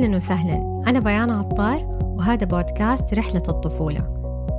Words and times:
أهلا 0.00 0.16
وسهلا. 0.16 0.82
أنا 0.86 1.00
بيان 1.00 1.30
عطار 1.30 1.78
وهذا 2.02 2.46
بودكاست 2.46 3.14
رحلة 3.14 3.42
الطفولة. 3.48 4.04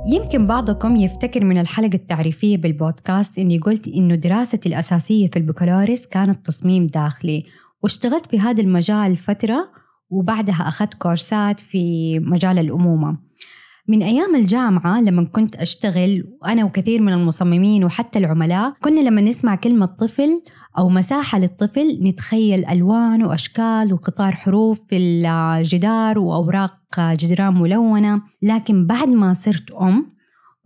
يمكن 0.06 0.46
بعضكم 0.46 0.96
يفتكر 0.96 1.44
من 1.44 1.60
الحلقة 1.60 1.94
التعريفية 1.94 2.56
بالبودكاست 2.56 3.38
إني 3.38 3.58
قلت 3.58 3.88
إنه 3.88 4.14
دراستي 4.14 4.68
الأساسية 4.68 5.30
في 5.30 5.38
البكالوريوس 5.38 6.06
كانت 6.06 6.46
تصميم 6.46 6.86
داخلي 6.86 7.44
واشتغلت 7.82 8.26
في 8.26 8.40
هذا 8.40 8.60
المجال 8.60 9.16
فترة 9.16 9.68
وبعدها 10.10 10.68
أخذت 10.68 10.94
كورسات 10.94 11.60
في 11.60 12.18
مجال 12.18 12.58
الأمومة. 12.58 13.16
من 13.88 14.02
أيام 14.02 14.36
الجامعة 14.36 15.00
لما 15.00 15.24
كنت 15.24 15.56
أشتغل 15.56 16.24
وأنا 16.42 16.64
وكثير 16.64 17.02
من 17.02 17.12
المصممين 17.12 17.84
وحتى 17.84 18.18
العملاء 18.18 18.74
كنا 18.80 19.00
لما 19.00 19.20
نسمع 19.20 19.54
كلمة 19.54 19.86
طفل 19.86 20.42
أو 20.78 20.88
مساحة 20.88 21.38
للطفل 21.38 21.98
نتخيل 22.02 22.66
ألوان 22.66 23.24
وأشكال 23.24 23.92
وقطار 23.92 24.32
حروف 24.32 24.80
في 24.88 24.96
الجدار 24.96 26.18
وأوراق 26.18 26.74
جدران 27.00 27.54
ملونة. 27.54 28.22
لكن 28.42 28.86
بعد 28.86 29.08
ما 29.08 29.32
صرت 29.32 29.70
أم 29.70 30.08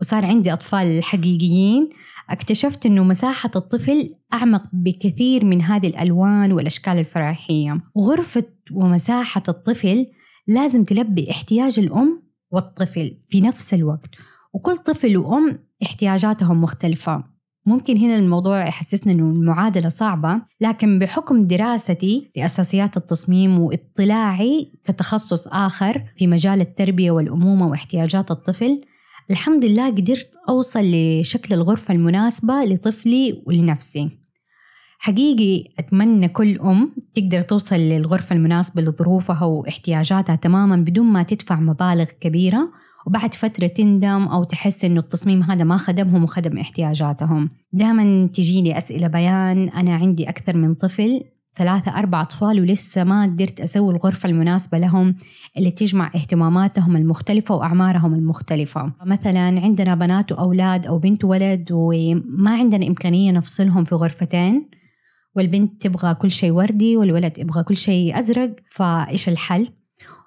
وصار 0.01 0.25
عندي 0.25 0.53
أطفال 0.53 1.05
حقيقيين 1.05 1.89
اكتشفت 2.31 2.87
أنه 2.87 3.05
مساحة 3.05 3.51
الطفل 3.57 4.11
أعمق 4.35 4.63
بكثير 4.73 5.45
من 5.45 5.63
هذه 5.63 5.87
الألوان 5.87 6.53
والأشكال 6.53 6.99
الفراحية 6.99 7.81
وغرفة 7.95 8.45
ومساحة 8.73 9.43
الطفل 9.49 10.07
لازم 10.47 10.85
تلبي 10.85 11.31
احتياج 11.31 11.79
الأم 11.79 12.26
والطفل 12.51 13.17
في 13.31 13.41
نفس 13.41 13.75
الوقت. 13.75 14.11
وكل 14.53 14.77
طفل 14.77 15.17
وأم 15.17 15.59
احتياجاتهم 15.83 16.63
مختلفة. 16.63 17.25
ممكن 17.67 17.97
هنا 17.97 18.17
الموضوع 18.17 18.67
يحسسنا 18.67 19.13
إنه 19.13 19.31
المعادلة 19.31 19.89
صعبة 19.89 20.43
لكن 20.61 20.99
بحكم 20.99 21.45
دراستي 21.47 22.31
لأساسيات 22.37 22.97
التصميم 22.97 23.59
واطلاعي 23.59 24.73
كتخصص 24.85 25.49
آخر 25.49 26.03
في 26.17 26.27
مجال 26.27 26.61
التربية 26.61 27.11
والأمومة 27.11 27.69
واحتياجات 27.69 28.31
الطفل 28.31 28.81
الحمد 29.31 29.65
لله 29.65 29.91
قدرت 29.91 30.31
أوصل 30.49 30.81
لشكل 30.85 31.55
الغرفة 31.55 31.95
المناسبة 31.95 32.65
لطفلي 32.65 33.43
ولنفسي. 33.47 34.26
حقيقي 35.07 35.65
أتمنى 35.79 36.29
كل 36.29 36.59
أم 36.59 36.93
تقدر 37.15 37.41
توصل 37.41 37.77
للغرفة 37.77 38.37
المناسبة 38.37 38.83
لظروفها 38.83 39.45
واحتياجاتها 39.45 40.37
تماما 40.37 40.77
بدون 40.77 41.07
ما 41.07 41.23
تدفع 41.23 41.61
مبالغ 41.61 42.05
كبيرة 42.21 42.69
وبعد 43.07 43.35
فترة 43.35 43.67
تندم 43.67 44.23
أو 44.29 44.45
تحس 44.45 44.85
إنه 44.85 45.01
التصميم 45.01 45.43
هذا 45.43 45.65
ما 45.65 45.77
خدمهم 45.77 46.23
وخدم 46.23 46.59
احتياجاتهم. 46.59 47.51
دائما 47.73 48.27
تجيني 48.27 48.79
أسئلة 48.79 49.07
بيان 49.07 49.69
أنا 49.69 49.95
عندي 49.95 50.29
أكثر 50.29 50.57
من 50.57 50.75
طفل 50.75 51.25
ثلاثة 51.57 51.99
أربع 51.99 52.21
أطفال 52.21 52.61
ولسه 52.61 53.05
ما 53.05 53.23
قدرت 53.23 53.61
أسوي 53.61 53.95
الغرفة 53.95 54.29
المناسبة 54.29 54.79
لهم 54.79 55.15
اللي 55.59 55.71
تجمع 55.71 56.11
اهتماماتهم 56.15 56.97
المختلفة 56.97 57.55
وأعمارهم 57.55 58.15
المختلفة. 58.15 58.93
مثلا 59.07 59.61
عندنا 59.61 59.95
بنات 59.95 60.33
وأولاد 60.33 60.87
أو 60.87 60.99
بنت 60.99 61.25
وولد 61.25 61.69
وما 61.73 62.51
عندنا 62.51 62.87
إمكانية 62.87 63.33
نفصلهم 63.33 63.85
في 63.85 63.95
غرفتين. 63.95 64.76
والبنت 65.37 65.83
تبغى 65.83 66.15
كل 66.15 66.31
شيء 66.31 66.51
وردي 66.51 66.97
والولد 66.97 67.39
يبغى 67.39 67.63
كل 67.63 67.77
شيء 67.77 68.19
أزرق 68.19 68.57
فإيش 68.71 69.29
الحل؟ 69.29 69.69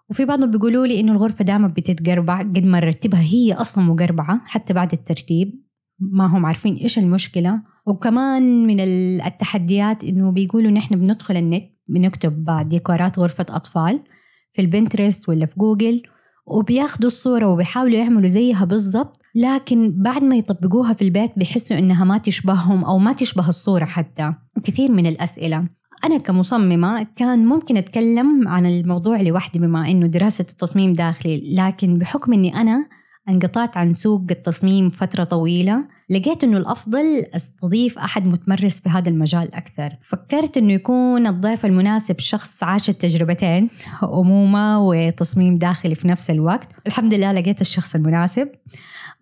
وفي 0.10 0.26
بعضهم 0.26 0.52
بيقولوا 0.52 0.88
لي 0.88 1.00
إنه 1.00 1.12
الغرفة 1.12 1.46
دائما 1.46 1.68
بتتقربع 1.68 2.40
قد 2.40 2.66
ما 2.66 2.80
رتبها 2.80 3.22
هي 3.22 3.54
أصلا 3.54 3.84
مقربعة 3.84 4.42
حتى 4.46 4.74
بعد 4.74 4.94
الترتيب 4.94 5.64
ما 6.00 6.26
هم 6.26 6.46
عارفين 6.46 6.76
إيش 6.76 7.00
المشكلة 7.00 7.62
وكمان 7.86 8.68
من 8.68 8.80
التحديات 9.26 10.04
إنه 10.04 10.32
بيقولوا 10.32 10.72
نحن 10.72 10.96
بندخل 10.96 11.38
النت 11.38 11.64
بنكتب 11.88 12.62
ديكورات 12.68 13.20
غرفة 13.20 13.46
أطفال 13.50 14.00
في 14.52 14.62
البنترست 14.62 15.30
ولا 15.30 15.46
في 15.46 15.54
جوجل 15.58 16.04
وبياخدوا 16.48 17.08
الصورة 17.08 17.46
وبيحاولوا 17.46 17.98
يعملوا 17.98 18.28
زيها 18.28 18.66
بالضبط 18.66 19.19
لكن 19.40 19.94
بعد 20.04 20.24
ما 20.24 20.36
يطبقوها 20.36 20.94
في 20.94 21.02
البيت 21.02 21.32
بيحسوا 21.38 21.78
إنها 21.78 22.06
ما 22.06 22.18
تشبههم 22.18 22.86
أو 22.86 22.98
ما 22.98 23.14
تشبه 23.14 23.50
الصورة 23.50 23.86
حتى. 23.86 24.34
كثير 24.64 24.92
من 24.92 25.06
الأسئلة. 25.06 25.68
أنا 26.06 26.18
كمصممة 26.18 27.08
كان 27.16 27.46
ممكن 27.46 27.78
أتكلم 27.78 28.48
عن 28.48 28.66
الموضوع 28.66 29.22
لوحدي 29.22 29.60
بما 29.60 29.92
إنه 29.92 30.08
دراسة 30.08 30.46
التصميم 30.50 30.94
داخلي 30.94 31.56
لكن 31.56 31.98
بحكم 31.98 32.34
إني 32.34 32.56
أنا 32.56 32.88
انقطعت 33.30 33.78
عن 33.78 33.94
سوق 33.94 34.26
التصميم 34.32 34.90
فترة 34.90 35.24
طويلة 35.24 35.84
لقيت 36.10 36.44
أنه 36.44 36.58
الأفضل 36.58 37.26
أستضيف 37.36 38.00
أحد 38.00 38.26
متمرس 38.26 38.80
في 38.82 38.90
هذا 38.90 39.10
المجال 39.10 39.56
أكثر. 39.56 39.90
فكرت 40.02 40.58
أنه 40.58 40.74
يكون 40.74 41.28
الضيف 41.28 41.66
المناسب 41.66 42.20
شخص 42.20 42.64
عاش 42.64 42.90
التجربتين 42.90 43.70
أمومة 44.04 44.80
وتصميم 44.80 45.56
داخلي 45.56 45.96
في 45.96 46.08
نفس 46.08 46.30
الوقت. 46.30 46.68
الحمد 46.88 47.14
لله 47.14 47.32
لقيت 47.32 47.62
الشخص 47.62 47.96
المناسب. 47.96 48.50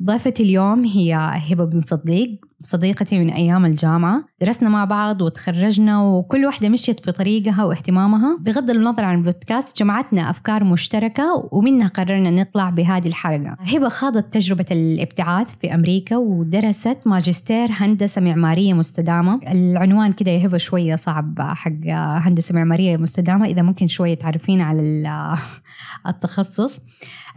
ضيفتي 0.04 0.44
اليوم 0.44 0.86
هي 0.86 1.14
هبة 1.16 1.66
بن 1.66 1.80
صديق 1.80 2.47
صديقتي 2.62 3.20
من 3.20 3.30
أيام 3.30 3.66
الجامعة 3.66 4.24
درسنا 4.42 4.70
مع 4.70 4.86
بعض 4.86 5.22
وتخرجنا 5.22 6.02
وكل 6.02 6.46
واحدة 6.46 6.70
مشيت 6.70 7.00
في 7.00 7.12
طريقها 7.12 7.64
واهتمامها. 7.66 8.38
بغض 8.42 8.70
النظر 8.70 9.04
عن 9.04 9.18
البودكاست 9.18 9.80
جمعتنا 9.80 10.30
أفكار 10.30 10.64
مشتركة 10.64 11.50
ومنها 11.52 11.88
قررنا 11.88 12.32
نطلع 12.32 12.70
بهذه 12.70 13.08
الحلقة. 13.08 13.58
هبة 13.60 13.90
خاضت 13.90 14.34
تجربة 14.34 14.66
الابتعاث 14.72 15.56
في 15.56 15.74
أمريكا 15.74 16.18
ودرست 16.18 16.98
ماجستير 17.06 17.68
هندسة 17.72 18.22
معمارية 18.22 18.74
مستدامة. 18.74 19.40
العنوان 19.52 20.12
كده 20.12 20.32
يا 20.32 20.48
هبة 20.48 20.58
شوية 20.58 20.96
صعب 20.96 21.42
حق 21.42 21.72
هندسة 21.88 22.56
معمارية 22.56 22.98
مستدامة 22.98 23.46
إذا 23.46 23.62
ممكن 23.62 23.88
شوية 23.88 24.14
تعرفين 24.16 24.62
على 24.62 24.82
التخصص. 26.08 26.80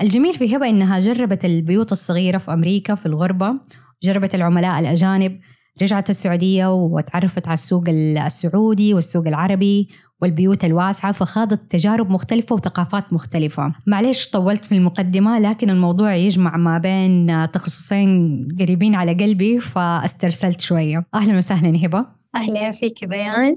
الجميل 0.01 0.35
في 0.35 0.57
هبة 0.57 0.69
إنها 0.69 0.99
جربت 0.99 1.45
البيوت 1.45 1.93
الصغيرة 1.93 2.39
في 2.39 2.53
أمريكا 2.53 2.95
في 2.95 3.07
الغربة 3.07 3.55
جربت 4.03 4.35
العملاء 4.35 4.81
الأجانب 4.81 5.41
رجعت 5.83 6.11
السعودية 6.11 6.73
وتعرفت 6.75 7.47
على 7.49 7.55
السوق 7.55 7.85
السعودي 8.27 8.95
والسوق 8.95 9.27
العربي 9.27 9.89
والبيوت 10.23 10.65
الواسعة 10.65 11.13
فخاضت 11.13 11.73
تجارب 11.73 12.11
مختلفة 12.11 12.55
وثقافات 12.55 13.13
مختلفة. 13.13 13.73
معليش 13.87 14.31
طولت 14.31 14.65
في 14.65 14.75
المقدمة 14.75 15.39
لكن 15.39 15.71
الموضوع 15.71 16.15
يجمع 16.15 16.57
ما 16.57 16.79
بين 16.79 17.51
تخصصين 17.51 18.49
قريبين 18.61 18.95
على 18.95 19.15
قلبي 19.15 19.61
فاسترسلت 19.61 20.61
شوية. 20.61 21.07
أهلا 21.15 21.37
وسهلا 21.37 21.87
هبة 21.87 22.07
أهلا 22.37 22.71
فيك 22.71 23.05
بيان. 23.05 23.57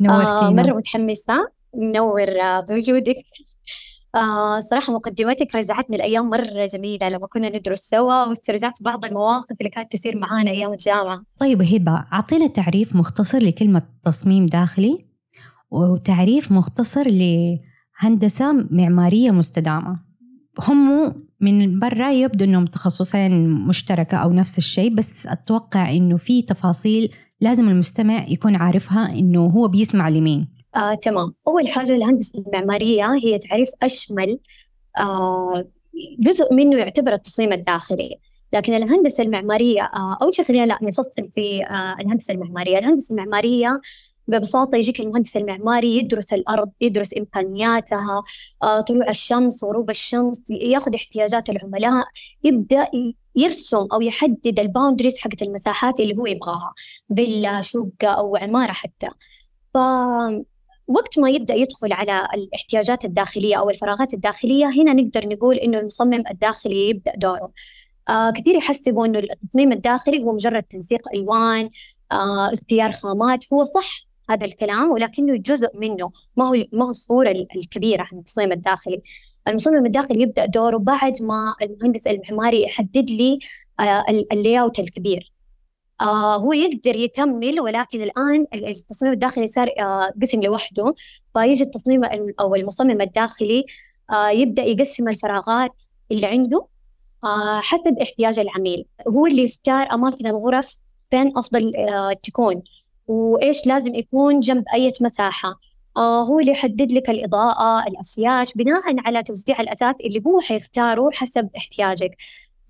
نورتينا. 0.00 0.48
آه 0.48 0.50
مرة 0.50 0.74
متحمسة 0.76 1.34
منور 1.74 2.26
بوجودك. 2.68 3.16
آه 4.14 4.58
صراحة 4.60 4.92
مقدمتك 4.92 5.54
رجعتني 5.54 5.96
لأيام 5.96 6.30
مرة 6.30 6.66
جميلة 6.74 7.08
لما 7.08 7.26
كنا 7.26 7.48
ندرس 7.48 7.80
سوا 7.80 8.24
واسترجعت 8.24 8.82
بعض 8.82 9.04
المواقف 9.04 9.56
اللي 9.60 9.70
كانت 9.70 9.92
تصير 9.92 10.16
معانا 10.18 10.50
أيام 10.50 10.72
الجامعة. 10.72 11.22
طيب 11.38 11.62
هبة 11.62 12.04
أعطينا 12.12 12.46
تعريف 12.46 12.96
مختصر 12.96 13.38
لكلمة 13.38 13.82
تصميم 14.04 14.46
داخلي 14.46 15.06
وتعريف 15.70 16.52
مختصر 16.52 17.08
لهندسة 17.08 18.52
معمارية 18.70 19.30
مستدامة. 19.30 19.94
هم 20.68 21.14
من 21.40 21.78
برا 21.78 22.12
يبدو 22.12 22.44
إنهم 22.44 22.64
تخصصين 22.64 23.50
مشتركة 23.50 24.16
أو 24.16 24.32
نفس 24.32 24.58
الشيء 24.58 24.94
بس 24.94 25.26
أتوقع 25.26 25.90
إنه 25.90 26.16
في 26.16 26.42
تفاصيل 26.42 27.12
لازم 27.40 27.68
المستمع 27.68 28.26
يكون 28.28 28.56
عارفها 28.56 29.12
إنه 29.12 29.44
هو 29.46 29.68
بيسمع 29.68 30.08
لمين. 30.08 30.55
آه، 30.76 30.94
تمام. 30.94 31.34
أول 31.48 31.68
حاجة 31.68 31.92
الهندسة 31.92 32.44
المعمارية 32.46 33.14
هي 33.14 33.38
تعريف 33.38 33.68
أشمل 33.82 34.38
آه، 34.98 35.64
جزء 36.18 36.54
منه 36.54 36.78
يعتبر 36.78 37.14
التصميم 37.14 37.52
الداخلي. 37.52 38.18
لكن 38.52 38.74
الهندسة 38.74 39.22
المعمارية 39.24 39.82
آه، 39.82 40.18
أول 40.22 40.34
شيء 40.34 40.44
خلينا 40.44 40.66
لا 40.66 40.78
نفصل 40.82 41.30
في 41.32 41.66
آه، 41.66 41.96
الهندسة 42.00 42.34
المعمارية. 42.34 42.78
الهندسة 42.78 43.12
المعمارية 43.12 43.80
ببساطة 44.28 44.76
يجيك 44.76 45.00
المهندس 45.00 45.36
المعماري 45.36 45.96
يدرس 45.98 46.32
الأرض 46.32 46.70
يدرس 46.80 47.16
إمكانياتها 47.18 48.22
آه، 48.62 48.80
طلوع 48.80 49.08
الشمس 49.08 49.64
غروب 49.64 49.90
الشمس 49.90 50.50
ياخذ 50.50 50.94
احتياجات 50.94 51.50
العملاء 51.50 52.06
يبدأ 52.44 52.86
يرسم 53.36 53.86
أو 53.92 54.00
يحدد 54.00 54.60
الباوندريز 54.60 55.18
حقت 55.18 55.42
المساحات 55.42 56.00
اللي 56.00 56.16
هو 56.16 56.26
يبغاها 56.26 56.74
فيلا 57.16 57.60
شقة 57.60 58.08
أو 58.08 58.36
عمارة 58.36 58.72
حتى. 58.72 59.08
وقت 60.88 61.18
ما 61.18 61.30
يبدأ 61.30 61.54
يدخل 61.54 61.92
على 61.92 62.28
الاحتياجات 62.34 63.04
الداخلية 63.04 63.56
أو 63.56 63.70
الفراغات 63.70 64.14
الداخلية 64.14 64.66
هنا 64.66 64.92
نقدر 64.92 65.28
نقول 65.28 65.56
إنه 65.56 65.78
المصمم 65.78 66.24
الداخلي 66.30 66.88
يبدأ 66.90 67.12
دوره. 67.16 67.52
آه 68.08 68.30
كثير 68.30 68.54
يحسبوا 68.54 69.06
إنه 69.06 69.18
التصميم 69.18 69.72
الداخلي 69.72 70.24
هو 70.24 70.32
مجرد 70.32 70.62
تنسيق 70.62 71.08
ألوان 71.14 71.70
آه 72.12 72.52
اختيار 72.52 72.92
خامات 72.92 73.44
هو 73.52 73.64
صح 73.64 74.06
هذا 74.30 74.46
الكلام 74.46 74.90
ولكنه 74.90 75.36
جزء 75.36 75.78
منه 75.78 76.12
ما 76.36 76.48
هو 76.48 76.54
ما 76.72 76.86
هو 76.86 76.90
الصورة 76.90 77.30
الكبيرة 77.30 78.02
عن 78.12 78.18
التصميم 78.18 78.52
الداخلي. 78.52 79.02
المصمم 79.48 79.86
الداخلي 79.86 80.22
يبدأ 80.22 80.46
دوره 80.46 80.76
بعد 80.78 81.22
ما 81.22 81.54
المهندس 81.62 82.06
المعماري 82.06 82.62
يحدد 82.62 83.10
لي 83.10 83.38
آه 83.80 84.04
اللاي 84.32 84.60
الكبير. 84.78 85.35
آه 86.00 86.36
هو 86.36 86.52
يقدر 86.52 86.96
يكمل 86.96 87.60
ولكن 87.60 88.02
الآن 88.02 88.46
التصميم 88.54 89.12
الداخلي 89.12 89.46
صار 89.46 89.70
آه 89.80 90.12
قسم 90.22 90.40
لوحده. 90.42 90.94
فيجي 91.34 91.64
التصميم 91.64 92.04
أو 92.40 92.54
المصمم 92.54 93.00
الداخلي 93.00 93.64
آه 94.12 94.28
يبدأ 94.30 94.62
يقسم 94.62 95.08
الفراغات 95.08 95.82
اللي 96.12 96.26
عنده 96.26 96.66
حسب 97.60 97.98
احتياج 98.02 98.38
العميل. 98.38 98.86
هو 99.08 99.26
اللي 99.26 99.44
يختار 99.44 99.92
أماكن 99.92 100.26
الغرف 100.26 100.80
فين 101.10 101.38
أفضل 101.38 101.72
تكون 102.22 102.62
وإيش 103.08 103.66
لازم 103.66 103.94
يكون 103.94 104.40
جنب 104.40 104.64
أي 104.74 104.92
مساحة. 105.00 105.60
هو 105.98 106.40
اللي 106.40 106.52
يحدد 106.52 106.92
لك 106.92 107.10
الإضاءة 107.10 107.88
الأفياش 107.88 108.54
بناء 108.54 108.82
على 109.06 109.22
توزيع 109.22 109.60
الأثاث 109.60 109.96
اللي 110.00 110.22
هو 110.26 110.40
حيختاره 110.40 111.10
حسب 111.12 111.48
احتياجك. 111.56 112.16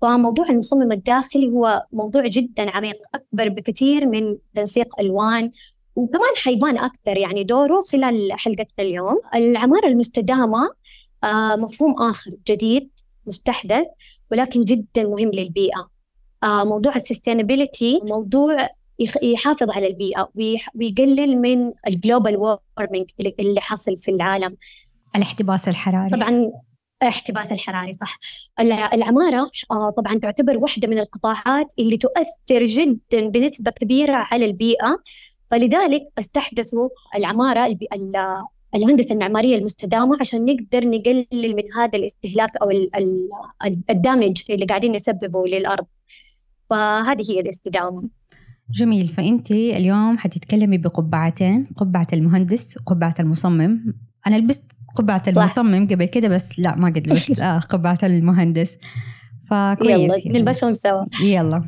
فموضوع 0.01 0.49
المصمم 0.49 0.91
الداخلي 0.91 1.51
هو 1.51 1.85
موضوع 1.93 2.27
جدا 2.27 2.69
عميق 2.69 2.97
أكبر 3.15 3.49
بكثير 3.49 4.05
من 4.05 4.37
تنسيق 4.55 4.99
ألوان 4.99 5.51
وكمان 5.95 6.33
حيبان 6.43 6.77
أكثر. 6.77 7.17
يعني 7.17 7.43
دوره 7.43 7.79
خلال 7.91 8.31
حلقة 8.31 8.65
اليوم 8.79 9.19
العمارة 9.35 9.87
المستدامة 9.87 10.69
آه 11.23 11.55
مفهوم 11.55 12.01
آخر 12.01 12.31
جديد 12.47 12.89
مستحدث 13.27 13.85
ولكن 14.31 14.63
جدا 14.63 15.03
مهم 15.03 15.29
للبيئة. 15.33 15.89
آه 16.43 16.63
موضوع 16.63 16.95
السستينابيلتي 16.95 17.99
موضوع 18.03 18.69
يحافظ 19.21 19.71
على 19.71 19.87
البيئة 19.87 20.29
ويقلل 20.75 21.41
من 21.41 21.71
ال 21.87 21.94
global 21.94 22.37
warming 22.37 23.09
اللي 23.39 23.61
حاصل 23.61 23.97
في 23.97 24.11
العالم. 24.11 24.57
الاحتباس 25.15 25.67
الحراري. 25.67 26.11
طبعا 26.11 26.51
احتباس 27.03 27.51
الحراري 27.51 27.91
صح. 27.91 28.19
العمارة 28.93 29.51
آه، 29.71 29.89
طبعا 29.97 30.19
تعتبر 30.19 30.57
واحدة 30.57 30.87
من 30.87 30.99
القطاعات 30.99 31.73
اللي 31.79 31.97
تؤثر 31.97 32.65
جدا 32.65 33.29
بنسبة 33.29 33.71
كبيرة 33.71 34.15
على 34.15 34.45
البيئة. 34.45 34.97
فلذلك 35.51 36.01
استحدثوا 36.19 36.89
العمارة 37.15 37.77
الهندسة 38.75 39.13
المعمارية 39.13 39.57
المستدامة 39.57 40.17
عشان 40.19 40.45
نقدر 40.45 40.87
نقلل 40.89 41.55
من 41.55 41.73
هذا 41.73 41.97
الاستهلاك 41.99 42.51
أو 42.61 42.69
ال 43.89 43.97
damage 43.97 44.43
اللي 44.49 44.65
قاعدين 44.65 44.91
نسببه 44.91 45.47
للأرض. 45.47 45.85
فهذه 46.69 47.31
هي 47.31 47.39
الاستدامة. 47.39 48.09
جميل. 48.71 49.07
فأنت 49.07 49.51
اليوم 49.51 50.17
حتتكلمي 50.17 50.77
بقبعتين 50.77 51.67
قبعة 51.77 52.07
المهندس 52.13 52.77
وقبعة 52.77 53.15
المصمم. 53.19 53.93
أنا 54.27 54.35
لبست 54.35 54.71
قبعة. 54.97 55.23
المصمم 55.27 55.87
قبل 55.87 56.05
كده 56.05 56.27
بس 56.27 56.59
لا 56.59 56.75
ما 56.75 56.87
قد 56.87 57.07
لبست 57.07 57.41
آه 57.41 57.59
قبعة 57.59 57.99
المهندس. 58.03 58.77
فكويس 59.49 60.25
يلا 60.25 60.39
نلبسهم 60.39 60.73
سوا. 60.73 61.03
يلا. 61.21 61.63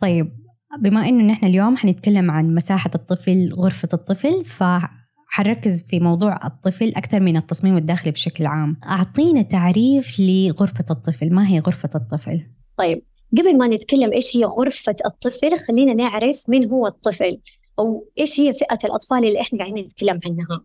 طيب 0.00 0.32
بما 0.80 1.08
إنه 1.08 1.24
نحن 1.24 1.46
اليوم 1.46 1.76
حنتكلم 1.76 2.30
عن 2.30 2.54
مساحة 2.54 2.90
الطفل 2.94 3.52
غرفة 3.54 3.88
الطفل 3.92 4.44
فحنركز 4.44 5.82
في 5.82 6.00
موضوع 6.00 6.38
الطفل 6.44 6.92
أكثر 6.96 7.20
من 7.20 7.36
التصميم 7.36 7.76
الداخلي 7.76 8.10
بشكل 8.10 8.46
عام. 8.46 8.76
أعطينا 8.84 9.42
تعريف 9.42 10.20
لغرفة 10.20 10.84
الطفل. 10.90 11.32
ما 11.32 11.48
هي 11.48 11.58
غرفة 11.58 11.90
الطفل؟ 11.94 12.40
طيب 12.76 13.02
قبل 13.38 13.58
ما 13.58 13.66
نتكلم 13.68 14.12
إيش 14.12 14.36
هي 14.36 14.44
غرفة 14.44 14.96
الطفل 15.06 15.58
خلينا 15.68 15.94
نعرف 15.94 16.44
من 16.48 16.70
هو 16.70 16.86
الطفل 16.86 17.40
أو 17.78 18.08
إيش 18.18 18.40
هي 18.40 18.52
فئة 18.52 18.78
الأطفال 18.84 19.18
اللي 19.18 19.40
إحنا 19.40 19.58
قاعدين 19.58 19.84
نتكلم 19.84 20.20
عنها. 20.26 20.60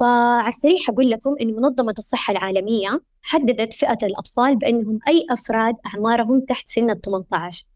فعلى 0.00 0.48
السريع 0.48 0.76
أقول 0.88 1.10
لكم 1.10 1.34
أن 1.40 1.54
منظمة 1.54 1.94
الصحة 1.98 2.30
العالمية 2.30 3.00
حددت 3.22 3.72
فئة 3.72 3.98
الأطفال 4.02 4.56
بأنهم 4.56 4.98
أي 5.08 5.26
أفراد 5.30 5.74
أعمارهم 5.86 6.40
تحت 6.40 6.68
سن 6.68 6.90
ال 6.90 7.00
18 7.00 7.66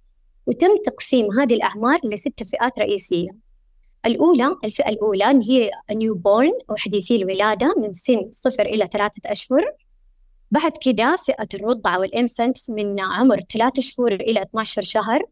وتم 0.46 0.68
تقسيم 0.84 1.26
هذه 1.40 1.54
الأعمار 1.54 1.98
لست 2.04 2.42
فئات 2.42 2.78
رئيسية. 2.78 3.28
الأولى 4.06 4.56
الفئة 4.64 4.88
الأولى 4.88 5.24
هي 5.24 5.70
نيو 5.90 6.14
بورن 6.14 6.52
أو 6.70 6.76
حديثي 6.76 7.16
الولادة 7.16 7.74
من 7.76 7.92
سن 7.92 8.28
صفر 8.30 8.66
إلى 8.66 8.88
ثلاثة 8.92 9.20
أشهر. 9.26 9.62
بعد 10.50 10.72
كده 10.80 11.16
فئة 11.16 11.48
الرضع 11.54 11.98
وال 11.98 12.14
infants 12.14 12.70
من 12.70 13.00
عمر 13.00 13.40
ثلاثة 13.52 13.82
شهور 13.82 14.12
إلى 14.14 14.42
12 14.42 14.82
شهر. 14.82 15.22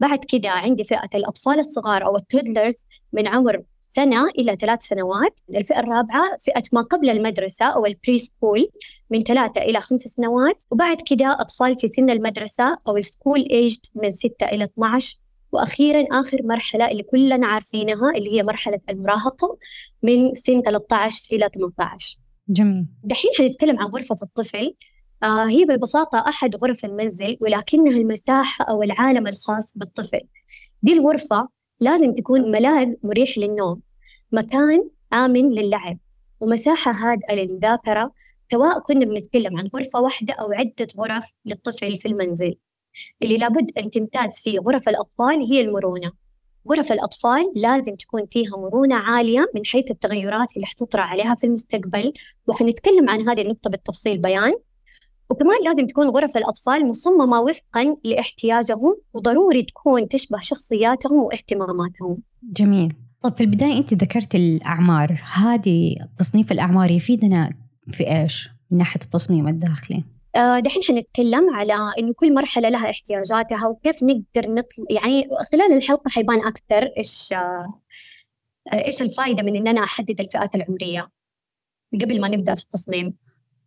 بعد 0.00 0.24
كده 0.24 0.48
عندي 0.48 0.84
فئة 0.84 1.08
الأطفال 1.14 1.58
الصغار 1.58 2.06
أو 2.06 2.16
ال 2.16 2.24
toddlers 2.24 2.86
من 3.12 3.26
عمر 3.26 3.62
سنة 3.80 4.28
إلى 4.28 4.56
ثلاث 4.60 4.82
سنوات. 4.82 5.40
الفئة 5.54 5.80
الرابعة 5.80 6.36
فئة 6.40 6.62
ما 6.72 6.80
قبل 6.80 7.10
المدرسة 7.10 7.64
أو 7.64 7.86
ال 7.86 8.18
preschool 8.18 8.68
من 9.10 9.22
ثلاثة 9.22 9.60
إلى 9.60 9.80
خمس 9.80 10.00
سنوات. 10.00 10.64
وبعد 10.70 10.96
كده 11.06 11.40
أطفال 11.40 11.76
في 11.78 11.88
سن 11.88 12.10
المدرسة 12.10 12.78
أو 12.88 12.96
ال 12.96 13.02
school 13.02 13.40
aged 13.50 13.80
من 13.94 14.10
ستة 14.10 14.46
إلى 14.46 14.64
12 14.64 15.16
وأخيرا 15.52 16.04
آخر 16.12 16.38
مرحلة 16.42 16.90
اللي 16.90 17.02
كلنا 17.02 17.46
عارفينها 17.46 18.10
اللي 18.16 18.32
هي 18.32 18.42
مرحلة 18.42 18.80
المراهقة 18.90 19.58
من 20.02 20.34
سن 20.34 20.62
13 20.62 21.36
إلى 21.36 21.50
18 21.54 22.18
جميل. 22.48 22.86
دحين 23.04 23.30
حنتكلم 23.38 23.78
عن 23.78 23.86
غرفة 23.86 24.16
الطفل. 24.22 24.74
آه 25.22 25.48
هي 25.48 25.64
ببساطة 25.64 26.18
أحد 26.28 26.56
غرف 26.56 26.84
المنزل 26.84 27.36
ولكنها 27.40 27.96
المساحة 27.96 28.64
أو 28.64 28.82
العالم 28.82 29.26
الخاص 29.26 29.78
بالطفل. 29.78 30.20
دي 30.82 30.92
الغرفة 30.92 31.48
لازم 31.80 32.14
تكون 32.14 32.50
ملاذ 32.50 32.94
مريح 33.04 33.38
للنوم 33.38 33.80
مكان 34.32 34.90
آمن 35.12 35.50
للعب. 35.54 35.98
ومساحة 36.40 36.92
هادئة 36.92 37.34
للمذاكرة 37.34 38.12
سواء 38.52 38.80
كنا 38.80 39.04
بنتكلم 39.04 39.58
عن 39.58 39.68
غرفة 39.76 40.00
واحدة 40.00 40.34
أو 40.34 40.52
عدة 40.52 40.86
غرف 40.98 41.34
للطفل 41.46 41.96
في 41.96 42.08
المنزل. 42.08 42.56
اللي 43.22 43.36
لابد 43.36 43.78
أن 43.78 43.90
تمتاز 43.90 44.40
فيه 44.40 44.58
غرف 44.58 44.88
الأطفال 44.88 45.42
هي 45.52 45.60
المرونة. 45.60 46.12
غرف 46.70 46.92
الأطفال 46.92 47.52
لازم 47.56 47.94
تكون 47.94 48.26
فيها 48.26 48.56
مرونة 48.56 48.94
عالية 48.94 49.50
من 49.54 49.66
حيث 49.66 49.90
التغيرات 49.90 50.56
اللي 50.56 50.66
حتطرأ 50.66 51.02
عليها 51.02 51.34
في 51.34 51.46
المستقبل. 51.46 52.12
وحنتكلم 52.46 53.10
عن 53.10 53.28
هذه 53.28 53.42
النقطة 53.42 53.70
بالتفصيل 53.70 54.18
بيان. 54.18 54.54
وكمان 55.30 55.56
لازم 55.64 55.86
تكون 55.86 56.08
غرف 56.08 56.36
الأطفال 56.36 56.88
مصممة 56.88 57.40
وفقا 57.40 57.96
لاحتياجهم 58.04 58.96
وضروري 59.14 59.62
تكون 59.62 60.08
تشبه 60.08 60.38
شخصياتهم 60.40 61.18
واهتماماتهم. 61.18 62.18
جميل. 62.42 62.94
طب 63.22 63.36
في 63.36 63.40
البداية 63.40 63.78
أنت 63.78 63.94
ذكرت 63.94 64.34
الأعمار. 64.34 65.22
هذه 65.34 65.96
تصنيف 66.18 66.52
الأعمار 66.52 66.90
يفيدنا 66.90 67.50
في 67.88 68.20
إيش؟ 68.20 68.48
من 68.70 68.78
ناحية 68.78 69.00
التصميم 69.00 69.48
الداخلي؟ 69.48 70.04
آه، 70.36 70.58
دحين 70.58 70.82
حنتكلم 70.82 71.54
على 71.54 71.74
إنه 71.98 72.12
كل 72.16 72.34
مرحلة 72.34 72.68
لها 72.68 72.90
احتياجاتها 72.90 73.66
وكيف 73.66 74.02
نقدر 74.02 74.50
نطل 74.50 74.86
يعني 74.90 75.28
خلال 75.52 75.72
الحلقة 75.72 76.08
حيبان 76.08 76.46
أكثر 76.46 76.90
إيش 76.98 77.32
آه، 77.32 77.80
إيش 78.72 79.02
الفائده 79.02 79.42
من 79.42 79.56
ان 79.56 79.68
أنا 79.68 79.84
احدد 79.84 80.20
الفئات 80.20 80.54
العمرية 80.54 81.08
قبل 82.02 82.20
ما 82.20 82.28
نبدأ 82.28 82.54
في 82.54 82.62
التصميم. 82.62 83.16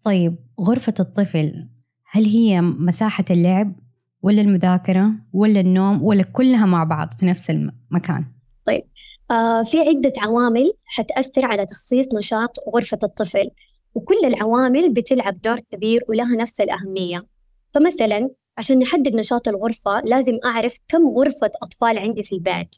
طيب 0.04 0.36
غرفة 0.62 0.94
الطفل 1.00 1.70
هل 2.12 2.26
هي 2.26 2.62
مساحة 2.62 3.26
اللعب 3.32 3.76
ولا 4.22 4.42
المذاكرة 4.42 5.12
ولا 5.34 5.60
النوم 5.60 6.04
ولا 6.04 6.24
كلها 6.24 6.66
مع 6.66 6.84
بعض 6.84 7.14
في 7.20 7.26
نفس 7.26 7.50
المكان؟ 7.50 8.26
طيب 8.66 8.84
آه 9.32 9.64
في 9.64 9.80
عدة 9.80 10.14
عوامل 10.18 10.74
حتأثر 10.86 11.46
على 11.46 11.66
تخصيص 11.66 12.14
نشاط 12.14 12.56
غرفة 12.76 13.00
الطفل 13.04 13.50
وكل 13.96 14.26
العوامل 14.26 14.94
بتلعب 14.94 15.42
دور 15.42 15.60
كبير 15.60 16.02
ولها 16.10 16.36
نفس 16.36 16.62
الأهمية. 16.62 17.24
فمثلا 17.68 18.30
عشان 18.58 18.80
نحدد 18.80 19.16
نشاط 19.16 19.48
الغرفة 19.48 20.02
لازم 20.06 20.40
أعرف 20.46 20.78
كم 20.88 21.08
غرفة 21.18 21.52
أطفال 21.64 21.98
عندي 21.98 22.24
في 22.24 22.36
البيت 22.36 22.76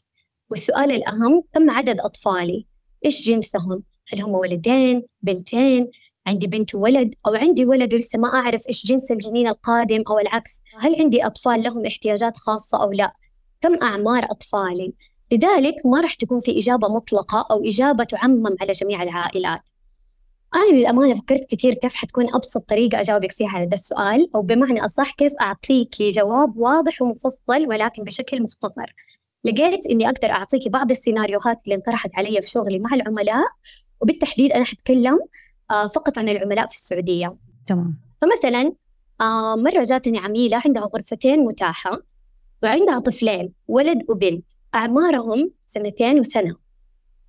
والسؤال 0.50 0.90
الأهم 0.90 1.42
كم 1.54 1.70
عدد 1.70 2.00
أطفالي؟ 2.00 2.66
إيش 3.04 3.28
جنسهم؟ 3.28 3.82
هل 4.12 4.20
هم 4.20 4.34
ولدين؟ 4.34 5.02
بنتين؟ 5.22 5.90
عندي 6.26 6.46
بنت 6.46 6.74
وولد 6.74 7.14
أو 7.26 7.34
عندي 7.34 7.64
ولد 7.64 7.94
ولسه 7.94 8.18
ما 8.18 8.28
أعرف 8.34 8.68
إيش 8.68 8.86
جنس 8.86 9.10
الجنين 9.10 9.48
القادم 9.48 10.02
أو 10.10 10.18
العكس. 10.18 10.62
هل 10.78 10.96
عندي 11.00 11.26
أطفال 11.26 11.62
لهم 11.62 11.86
احتياجات 11.86 12.36
خاصة 12.36 12.82
أو 12.82 12.92
لا؟ 12.92 13.12
كم 13.60 13.74
أعمار 13.82 14.24
أطفالي؟ 14.24 14.94
لذلك 15.32 15.74
ما 15.84 16.00
راح 16.00 16.14
تكون 16.14 16.40
في 16.40 16.58
إجابة 16.58 16.88
مطلقة 16.88 17.46
أو 17.50 17.64
إجابة 17.64 18.04
تعمم 18.04 18.56
على 18.60 18.72
جميع 18.72 19.02
العائلات. 19.02 19.70
أنا 20.54 20.78
للأمانة 20.78 21.14
فكرت 21.14 21.54
كثير 21.54 21.74
كيف 21.74 21.94
حتكون 21.94 22.34
أبسط 22.34 22.68
طريقة 22.68 23.00
أجاوبك 23.00 23.32
فيها 23.32 23.48
على 23.48 23.66
هذا 23.66 23.72
السؤال 23.74 24.30
أو 24.34 24.42
بمعنى 24.42 24.84
أصح 24.84 25.10
كيف 25.10 25.32
أعطيكي 25.40 26.10
جواب 26.10 26.56
واضح 26.56 27.02
ومفصل 27.02 27.66
ولكن 27.66 28.04
بشكل 28.04 28.42
مختصر. 28.42 28.94
لقيت 29.44 29.86
إني 29.86 30.08
أقدر 30.08 30.30
أعطيكي 30.30 30.68
بعض 30.68 30.90
السيناريوهات 30.90 31.58
اللي 31.64 31.74
انطرحت 31.74 32.10
علي 32.14 32.42
في 32.42 32.48
شغلي 32.48 32.78
مع 32.78 32.94
العملاء 32.94 33.44
وبالتحديد 34.00 34.52
أنا 34.52 34.64
حتكلم 34.64 35.18
فقط 35.72 36.18
عن 36.18 36.28
العملاء 36.28 36.66
في 36.66 36.74
السعودية. 36.74 37.36
تمام. 37.66 38.00
فمثلا 38.20 38.72
آه، 39.20 39.56
مرة 39.56 39.82
جاتني 39.84 40.18
عميلة 40.18 40.62
عندها 40.64 40.82
غرفتين 40.82 41.44
متاحة 41.44 42.02
وعندها 42.62 42.98
طفلين 42.98 43.52
ولد 43.68 43.98
وبنت. 44.08 44.52
أعمارهم 44.74 45.50
سنتين 45.60 46.18
وسنة. 46.18 46.56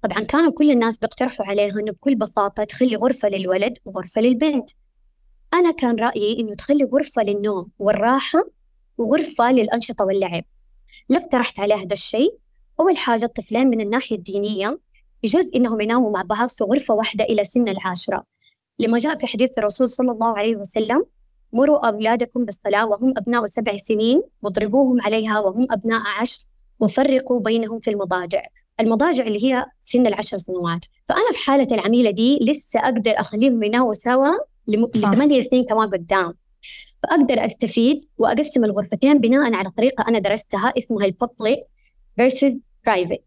طبعا 0.04 0.24
كانوا 0.24 0.52
كل 0.52 0.72
الناس 0.72 0.98
بيقترحوا 0.98 1.46
عليها 1.46 1.80
إنه 1.80 1.92
بكل 1.92 2.16
بساطة 2.16 2.64
تخلي 2.64 2.96
غرفة 2.96 3.30
للولد 3.30 3.78
وغرفة 3.86 4.22
للبنت. 4.22 4.70
أنا 5.54 5.72
كان 5.72 5.96
رأيي 5.96 6.40
إنه 6.40 6.54
تخلي 6.54 6.84
غرفة 6.84 7.24
للنوم 7.24 7.72
والراحة 7.80 8.40
وغرفة 8.98 9.52
للأنشطة 9.52 10.06
واللعب. 10.06 10.44
ليه 11.10 11.18
اقترحت 11.18 11.60
عليه 11.60 11.76
هذا 11.76 11.94
الشيء؟ 11.94 12.38
أول 12.80 12.98
حاجة 12.98 13.26
الطفلين 13.26 13.68
من 13.68 13.82
الناحية 13.82 14.16
الدينية 14.16 14.80
يجوز 15.24 15.52
إنهم 15.56 15.82
يناموا 15.82 16.12
مع 16.12 16.22
بعض 16.22 16.50
في 16.50 16.64
غرفة 16.64 16.94
واحدة 16.94 17.24
إلى 17.24 17.44
سن 17.44 17.68
العاشرة. 17.68 18.24
لما 18.80 18.98
جاء 18.98 19.16
في 19.16 19.28
حديث 19.28 19.58
الرسول 19.58 19.88
صلى 19.88 20.12
الله 20.12 20.38
عليه 20.38 20.56
وسلم 20.56 21.06
مروا 21.54 21.88
أولادكم 21.88 22.46
بالصلاة 22.46 22.88
وهم 22.88 23.14
أبناء 23.18 23.46
سبع 23.46 23.78
سنين 23.78 24.22
واضربوهم 24.42 25.02
عليها 25.02 25.40
وهم 25.40 25.68
أبناء 25.72 26.02
عشر 26.20 26.46
وفرقوا 26.80 27.40
بينهم 27.40 27.80
في 27.80 27.92
المضاجع. 27.92 28.42
المضاجع 28.80 29.24
اللي 29.24 29.44
هي 29.46 29.66
سن 29.80 30.08
العشر 30.08 30.38
سنوات. 30.38 30.86
فأنا 31.10 31.32
في 31.32 31.38
حالة 31.46 31.68
العميلة 31.72 32.12
دي 32.12 32.40
لسه 32.42 32.80
أقدر 32.80 33.12
أخليهم 33.20 33.64
يناموا 33.64 33.94
سوا 33.94 34.28
لثمانية 34.68 35.50
سنين 35.50 35.64
كمان 35.64 35.90
قدام. 35.90 36.34
فأقدر 37.04 37.46
أستفيد 37.46 38.06
وأقسم 38.18 38.64
الغرفتين 38.64 39.20
بناء 39.20 39.54
على 39.54 39.70
طريقة 39.70 40.06
أنا 40.08 40.20
درستها 40.20 40.74
اسمها 40.78 41.06
ال 41.06 41.13
public 41.13 41.60
versus 42.22 42.54
private 42.90 43.22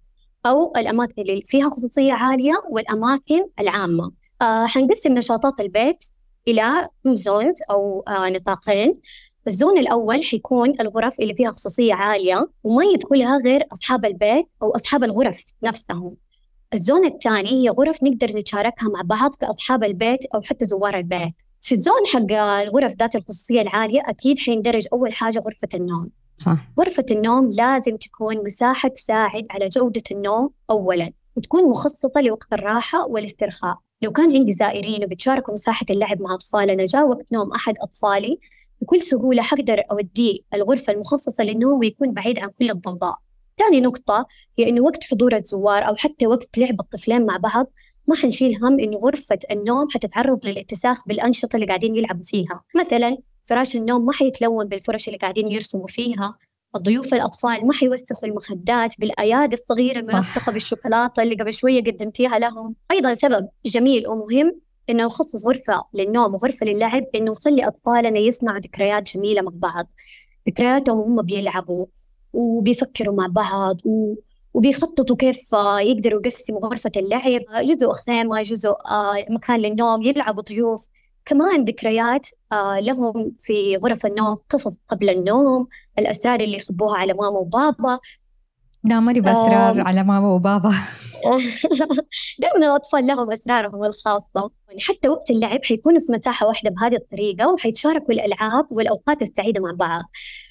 أو 0.47 0.73
الأماكن 0.77 1.23
اللي 1.23 1.43
فيها 1.45 1.71
خصوصية 1.71 2.13
عالية 2.13 2.53
والأماكن 2.71 3.47
العامة. 3.61 4.13
آه 4.43 4.67
حنقسم 4.67 5.13
نشاطات 5.15 5.61
البيت 5.61 6.05
إلى 6.49 6.89
two 7.05 7.15
zones 7.15 7.55
أو 7.71 8.05
آه 8.09 8.29
نطاقين. 8.29 9.01
ال 9.47 9.53
zone 9.53 9.79
الأول 9.79 10.25
حيكون 10.25 10.81
الغرف 10.81 11.21
اللي 11.21 11.35
فيها 11.35 11.51
خصوصية 11.51 11.95
عالية 11.95 12.49
وما 12.65 12.85
يدخلها 12.85 13.39
غير 13.39 13.67
أصحاب 13.73 14.05
البيت 14.05 14.47
أو 14.63 14.71
أصحاب 14.71 15.05
الغرف 15.05 15.45
نفسهم. 15.63 16.17
الزون 16.75 17.05
الثاني 17.05 17.51
هي 17.51 17.71
غرف 17.71 18.03
نقدر 18.03 18.37
نتشاركها 18.37 18.89
مع 18.89 19.03
بعض 19.05 19.35
كأصحاب 19.35 19.85
البيت 19.85 20.21
أو 20.35 20.43
حتى 20.43 20.67
زوار 20.67 20.99
البيت. 20.99 21.35
في 21.61 21.73
الزون 21.73 22.07
حق 22.07 22.33
الغرف 22.33 22.95
ذات 22.97 23.17
الخصوصية 23.17 23.61
العالية 23.63 24.01
أكيد 24.07 24.39
حيندرج 24.39 24.87
أول 24.93 25.13
حاجة 25.13 25.39
غرفة 25.39 25.69
النوم. 25.75 26.11
صح. 26.39 26.57
غرفة 26.79 27.07
النوم 27.11 27.51
لازم 27.59 27.97
تكون 27.97 28.45
مساحة 28.45 28.89
تساعد 28.89 29.47
على 29.51 29.69
جودة 29.69 30.03
النوم 30.11 30.51
أولا 30.71 31.13
وتكون 31.37 31.71
مخصصة 31.71 32.21
لوقت 32.21 32.53
الراحة 32.53 33.07
والاسترخاء. 33.07 33.86
لو 34.03 34.13
كان 34.13 34.37
عندي 34.37 34.53
زائرين 34.53 35.05
وبتشاركوا 35.05 35.53
مساحة 35.53 35.87
اللعب 35.91 36.23
مع 36.23 36.35
أطفالنا 36.35 36.85
جاء 36.85 37.09
وقت 37.09 37.33
نوم 37.33 37.53
أحد 37.53 37.75
أطفالي 37.83 38.39
بكل 38.81 39.01
سهولة 39.01 39.43
حقدر 39.43 39.83
أوديه 39.91 40.39
الغرفة 40.55 40.93
المخصصة 40.93 41.45
للنوم 41.45 41.79
ويكون 41.79 42.13
بعيد 42.13 42.39
عن 42.39 42.49
كل 42.49 42.71
الضوضاء. 42.71 43.19
ثاني 43.59 43.81
نقطة 43.81 44.27
هي 44.59 44.69
إنه 44.69 44.81
وقت 44.81 45.05
حضور 45.05 45.35
الزوار 45.35 45.89
أو 45.89 45.95
حتى 45.97 46.27
وقت 46.27 46.59
لعب 46.59 46.81
الطفلين 46.81 47.27
مع 47.27 47.37
بعض 47.37 47.67
ما 48.09 48.17
حنشيل 48.17 48.65
هم 48.65 48.81
إنه 48.81 48.97
غرفة 48.99 49.39
النوم 49.51 49.89
حتتعرض 49.91 50.47
للاتساخ 50.47 51.09
بالأنشطة 51.09 51.57
اللي 51.57 51.67
قاعدين 51.67 51.97
يلعبوا 51.97 52.23
فيها. 52.25 52.63
مثلا 52.81 53.19
فراش 53.45 53.77
النوم 53.77 54.07
ما 54.07 54.13
حيتلون 54.13 54.69
بالفرش 54.69 55.09
اللي 55.09 55.19
قاعدين 55.19 55.53
يرسموا 55.53 55.87
فيها. 55.87 56.37
الضيوف 56.77 57.15
الأطفال 57.15 57.67
ما 57.67 57.73
حيوسخوا 57.73 58.29
المخدات 58.29 59.01
بالأيادي 59.01 59.57
الصغيرة 59.57 60.01
الملطخة 60.01 60.53
بالشوكولاتة 60.53 61.23
اللي 61.23 61.35
قبل 61.35 61.53
شوية 61.53 61.85
قدمتيها 61.85 62.39
لهم. 62.39 62.75
أيضا 62.91 63.15
سبب 63.15 63.49
جميل 63.67 64.09
ومهم 64.09 64.61
إنه 64.91 65.05
نخصص 65.05 65.47
غرفة 65.47 65.85
للنوم 65.95 66.35
وغرفة 66.35 66.67
للعب 66.67 67.05
إنه 67.15 67.31
نخلي 67.31 67.67
أطفالنا 67.67 68.19
يصنعوا 68.19 68.59
ذكريات 68.59 69.17
جميلة 69.17 69.43
مع 69.43 69.53
بعض. 69.55 69.87
ذكرياتهم 70.49 70.99
وهم 70.99 71.23
بيلعبوا 71.23 71.87
وبيفكروا 72.33 73.15
مع 73.15 73.27
بعض 73.27 73.77
و... 73.85 74.15
وبيخططوا 74.55 75.17
كيف 75.17 75.53
يقدروا 75.81 76.21
يقسموا 76.25 76.67
غرفة 76.67 76.93
اللعب. 76.97 77.41
جزء 77.65 77.93
خيمة 77.93 78.43
جزء 78.43 78.71
آه، 78.71 79.27
مكان 79.31 79.61
للنوم 79.61 80.03
يلعبوا 80.03 80.43
ضيوف. 80.43 80.87
كمان 81.27 81.65
ذكريات 81.65 82.29
آه، 82.53 82.81
لهم 82.81 83.33
في 83.39 83.77
غرف 83.77 84.07
النوم 84.07 84.39
قصص 84.51 84.81
قبل 84.89 85.11
النوم 85.11 85.69
الأسرار 85.99 86.41
اللي 86.41 86.57
يخبوها 86.57 86.99
على 86.99 87.13
ماما 87.13 87.39
وبابا. 87.39 87.99
لا 88.85 89.01
ماني 89.01 89.21
بأسرار 89.21 89.81
على 89.81 90.05
ماما 90.05 90.29
وبابا. 90.29 90.71
دائما 92.41 92.67
الأطفال 92.67 93.07
لهم 93.07 93.33
أسرارهم 93.33 93.85
الخاصة. 93.85 94.51
يعني 94.69 94.81
حتى 94.81 95.09
وقت 95.09 95.31
اللعب 95.31 95.65
حيكونوا 95.65 96.01
في 96.01 96.13
مساحة 96.13 96.47
واحدة 96.47 96.71
بهذه 96.71 96.97
الطريقة 96.97 97.53
وحيتشاركوا 97.53 98.15
الألعاب 98.15 98.67
والأوقات 98.71 99.23
السعيدة 99.23 99.61
مع 99.61 99.73
بعض. 99.73 100.03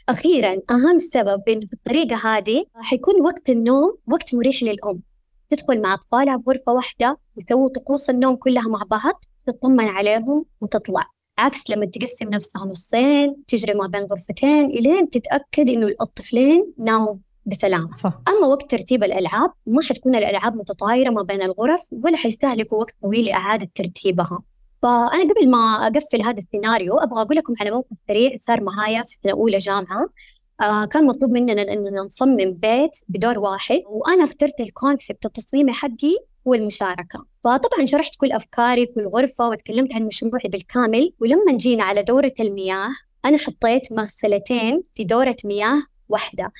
أخيرا 0.09 0.61
أهم 0.71 0.99
سبب 0.99 1.43
إنه 1.47 1.65
في 1.65 1.73
الطريقة 1.73 2.15
هذه 2.15 2.65
حيكون 2.75 3.21
وقت 3.21 3.49
النوم 3.49 3.97
وقت 4.07 4.35
مريح 4.35 4.63
للأم. 4.63 5.01
تدخل 5.49 5.81
مع 5.81 5.93
أطفالها 5.93 6.37
في 6.37 6.43
غرفة 6.47 6.71
واحدة 6.71 7.17
يسووا 7.37 7.69
طقوس 7.69 8.09
النوم 8.09 8.35
كلها 8.35 8.67
مع 8.67 8.83
بعض 8.89 9.25
تطمن 9.47 9.87
عليهم 9.87 10.45
وتطلع. 10.61 11.09
عكس 11.37 11.69
لما 11.69 11.85
تقسم 11.85 12.29
نفسها 12.29 12.65
نصين 12.65 13.35
تجري 13.47 13.73
ما 13.73 13.87
بين 13.87 14.01
غرفتين 14.01 14.65
إلين 14.65 15.09
تتأكد 15.09 15.69
إنه 15.69 15.87
الطفلين 16.01 16.73
ناموا 16.77 17.15
بسلام 17.45 17.89
صح. 17.93 18.21
أما 18.27 18.47
وقت 18.47 18.71
ترتيب 18.71 19.03
الألعاب 19.03 19.51
ما 19.65 19.81
حتكون 19.81 20.15
الألعاب 20.15 20.55
متطايرة 20.55 21.09
ما 21.09 21.21
بين 21.21 21.41
الغرف 21.41 21.81
ولا 21.91 22.17
حيستهلكوا 22.17 22.77
وقت 22.77 22.93
طويل 23.01 23.25
لإعادة 23.25 23.69
ترتيبها. 23.75 24.39
فأنا 24.81 25.33
قبل 25.33 25.49
ما 25.49 25.87
أقفل 25.87 26.21
هذا 26.21 26.37
السيناريو 26.37 26.97
أبغى 26.97 27.21
أقول 27.21 27.37
لكم 27.37 27.53
على 27.59 27.71
موقف 27.71 27.97
سريع 28.07 28.37
صار 28.41 28.63
معايا 28.63 29.01
في 29.01 29.15
سنة 29.23 29.31
أولى 29.31 29.57
جامعة. 29.57 30.09
آه 30.61 30.85
كان 30.85 31.05
مطلوب 31.05 31.31
مننا 31.31 31.73
أننا 31.73 32.01
نصمم 32.01 32.53
بيت 32.53 32.91
بدور 33.09 33.39
واحد 33.39 33.81
وأنا 33.85 34.23
اخترت 34.23 34.59
الكونسبت 34.59 35.25
التصميمي 35.25 35.73
حقي 35.73 36.17
هو 36.47 36.53
المشاركة. 36.53 37.25
فطبعا 37.43 37.85
شرحت 37.85 38.15
كل 38.15 38.31
أفكاري 38.31 38.85
كل 38.85 39.07
غرفة 39.07 39.49
وتكلمت 39.49 39.93
عن 39.93 40.03
مشروعي 40.03 40.49
بالكامل. 40.49 41.13
ولما 41.21 41.57
جينا 41.57 41.83
على 41.83 42.03
دورة 42.03 42.33
المياه 42.39 42.89
أنا 43.25 43.37
حطيت 43.37 43.93
مغسلتين 43.93 44.83
في 44.93 45.03
دورة 45.03 45.35
مياه 45.45 45.83
واحدة 46.09 46.51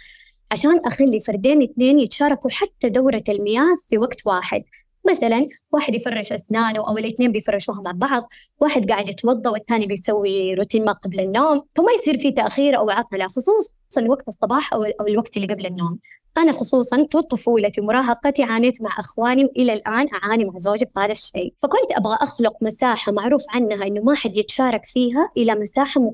عشان 0.51 0.79
أخلي 0.85 1.19
فردين 1.19 1.61
اثنين 1.61 1.99
يتشاركوا 1.99 2.49
حتى 2.49 2.89
دورة 2.89 3.23
المياه 3.29 3.75
في 3.89 3.97
وقت 3.97 4.17
واحد. 4.25 4.63
مثلا 5.11 5.47
واحد 5.71 5.95
يفرش 5.95 6.31
أسنانه 6.31 6.79
أو 6.87 6.97
الاثنين 6.97 7.31
بيفرشوها 7.31 7.81
مع 7.81 7.91
بعض 7.91 8.23
واحد 8.61 8.89
قاعد 8.91 9.09
يتوضأ 9.09 9.49
والثاني 9.49 9.87
بيسوي 9.87 10.53
روتين 10.53 10.85
ما 10.85 10.91
قبل 10.91 11.19
النوم 11.19 11.61
فما 11.75 11.91
يصير 12.01 12.17
في 12.17 12.31
تأخير 12.31 12.77
أو 12.77 12.89
عطلة 12.89 13.27
خصوصا 13.27 13.75
وقت 14.07 14.27
الصباح 14.27 14.73
أو 14.73 14.85
الوقت 15.07 15.37
اللي 15.37 15.47
قبل 15.47 15.65
النوم. 15.65 15.99
أنا 16.37 16.51
خصوصا 16.51 17.03
طول 17.11 17.23
طفولتي 17.23 17.81
ومراهقتي 17.81 18.43
عانيت 18.43 18.81
مع 18.81 18.99
أخواني 18.99 19.45
وإلى 19.45 19.73
الآن 19.73 20.07
أعاني 20.13 20.45
مع 20.45 20.53
زوجي 20.57 20.85
في 20.85 20.99
هذا 20.99 21.11
الشيء. 21.11 21.53
فكنت 21.63 21.91
أبغى 21.91 22.17
أخلق 22.21 22.53
مساحة 22.61 23.11
معروف 23.11 23.43
عنها 23.49 23.87
إنه 23.87 24.01
ما 24.01 24.15
حد 24.15 24.37
يتشارك 24.37 24.85
فيها 24.85 25.29
إلى 25.37 25.55
مساحة 25.55 26.11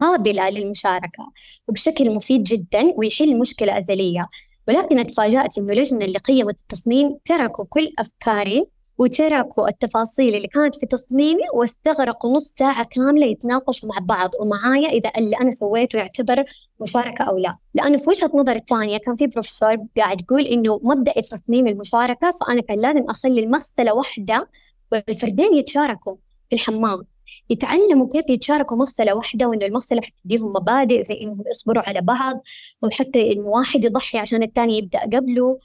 قابلة 0.00 0.50
للمشاركة 0.50 1.32
وبشكل 1.68 2.14
مفيد 2.14 2.42
جدا 2.42 2.92
ويحل 2.96 3.38
مشكلة 3.38 3.78
أزلية. 3.78 4.28
ولكن 4.68 4.98
اتفاجأت 4.98 5.58
إنه 5.58 5.74
لجنة 5.74 6.04
اللي 6.04 6.18
قيمت 6.18 6.60
التصميم 6.60 7.18
تركوا 7.24 7.64
كل 7.68 7.92
أفكاري 7.98 8.66
وتركوا 8.98 9.68
التفاصيل 9.68 10.34
اللي 10.34 10.48
كانت 10.48 10.74
في 10.74 10.86
تصميمي 10.86 11.42
واستغرقوا 11.54 12.34
نص 12.34 12.54
ساعة 12.56 12.84
كاملة 12.84 13.26
يتناقشوا 13.26 13.88
مع 13.88 13.98
بعض. 13.98 14.30
ومعايا 14.40 14.88
إذا 14.88 15.10
اللي 15.18 15.36
أنا 15.36 15.50
سويته 15.50 15.96
يعتبر 15.96 16.44
مشاركة 16.80 17.24
أو 17.24 17.38
لا. 17.38 17.56
لأنه 17.74 17.98
في 17.98 18.10
وجهة 18.10 18.30
نظر 18.34 18.56
الثانية 18.56 18.98
كان 18.98 19.14
في 19.14 19.26
بروفيسور 19.26 19.76
قاعد 19.96 20.20
يقول 20.20 20.42
إنه 20.42 20.80
مبدأ 20.82 21.12
تصميم 21.12 21.66
المشاركة 21.66 22.30
فأنا 22.30 22.60
كان 22.60 22.80
لازم 22.80 23.04
أخلي 23.10 23.40
المغسلة 23.40 23.94
واحدة 23.94 24.48
والفردين 24.92 25.54
يتشاركوا 25.54 26.16
في 26.50 26.56
الحمام. 26.56 27.02
يتعلموا 27.50 28.12
كيف 28.12 28.30
يتشاركوا 28.30 28.76
مغسلة 28.76 29.14
واحدة 29.14 29.46
وإنه 29.46 29.66
المغسلة 29.66 30.00
حتديهم 30.02 30.48
مبادئ 30.52 31.04
زي 31.04 31.20
إنهم 31.22 31.44
يصبروا 31.46 31.82
على 31.82 32.00
بعض 32.00 32.40
وحتى 32.82 33.32
إنه 33.32 33.46
واحد 33.46 33.84
يضحي 33.84 34.18
عشان 34.18 34.42
الثاني 34.42 34.78
يبدأ 34.78 35.00
قبله. 35.00 35.58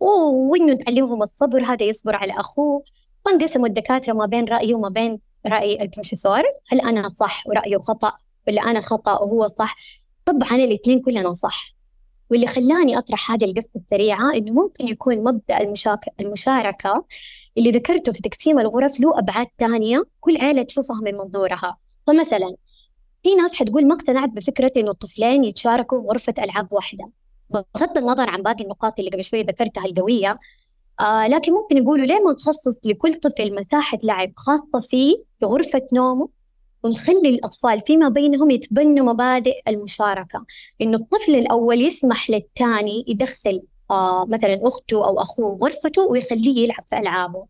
وإنه 0.00 0.74
نعلمهم 0.74 1.22
الصبر 1.22 1.64
هذا 1.64 1.86
يصبر 1.86 2.16
على 2.16 2.32
أخوه. 2.32 2.82
وانقسموا 3.26 3.66
الدكاترة 3.66 4.12
ما 4.12 4.26
بين 4.26 4.44
رأيي 4.44 4.74
وما 4.74 4.88
بين 4.88 5.20
رأي 5.46 5.82
البروفيسور. 5.82 6.42
هل 6.68 6.80
أنا 6.80 7.08
صح 7.08 7.46
ورأيه 7.46 7.78
خطأ 7.78 8.12
ولا 8.48 8.62
أنا 8.62 8.80
خطأ 8.80 9.12
وهو 9.12 9.46
صح؟ 9.46 9.76
طبعا 10.26 10.56
الاثنين 10.56 11.00
كلنا 11.00 11.32
صح. 11.32 11.78
واللي 12.30 12.46
خلاني 12.46 12.98
أطرح 12.98 13.32
هذه 13.32 13.44
القصة 13.44 13.70
السريعة 13.76 14.34
إنه 14.34 14.52
ممكن 14.52 14.88
يكون 14.88 15.24
مبدأ 15.24 15.60
المشاك... 15.60 16.00
المشاركة 16.20 17.04
اللي 17.58 17.70
ذكرته 17.70 18.12
في 18.12 18.22
تقسيم 18.22 18.58
الغرف 18.58 19.00
له 19.00 19.18
أبعاد 19.18 19.46
ثانية 19.58 20.04
كل 20.20 20.36
عيلة 20.36 20.62
تشوفها 20.62 21.00
من 21.00 21.14
منظورها. 21.14 21.76
فمثلا 22.06 22.56
في 23.22 23.34
ناس 23.34 23.54
حتقول 23.54 23.86
ما 23.86 23.94
اقتنعت 23.94 24.28
بفكرة 24.28 24.72
إنه 24.76 24.90
الطفلين 24.90 25.44
يتشاركوا 25.44 26.10
غرفة 26.10 26.34
ألعاب 26.38 26.72
واحدة. 26.72 27.10
بغض 27.50 27.98
النظر 27.98 28.30
عن 28.30 28.42
باقي 28.42 28.64
النقاط 28.64 28.98
اللي 28.98 29.10
قبل 29.10 29.24
شوي 29.24 29.42
ذكرتها 29.42 29.84
القوية 29.84 30.38
آه 31.00 31.26
لكن 31.26 31.52
ممكن 31.52 31.76
يقولوا 31.76 32.06
ليه 32.06 32.18
ما 32.24 32.32
نخصص 32.32 32.86
لكل 32.86 33.14
طفل 33.14 33.54
مساحة 33.54 33.98
لعب 34.02 34.32
خاصة 34.36 34.80
فيه 34.80 35.16
في 35.40 35.46
غرفة 35.46 35.88
نومه 35.92 36.28
ونخلي 36.82 37.28
الأطفال 37.28 37.80
فيما 37.80 38.08
بينهم 38.08 38.50
يتبنوا 38.50 39.12
مبادئ 39.12 39.54
المشاركة؟ 39.68 40.44
إنه 40.80 40.96
الطفل 40.96 41.34
الأول 41.34 41.80
يسمح 41.80 42.30
للثاني 42.30 43.04
يدخل 43.08 43.62
مثلا 44.28 44.60
أخته 44.62 45.04
أو 45.06 45.22
أخوه 45.22 45.58
غرفته 45.62 46.02
ويخليه 46.10 46.64
يلعب 46.64 46.84
في 46.86 46.98
ألعابه. 46.98 47.46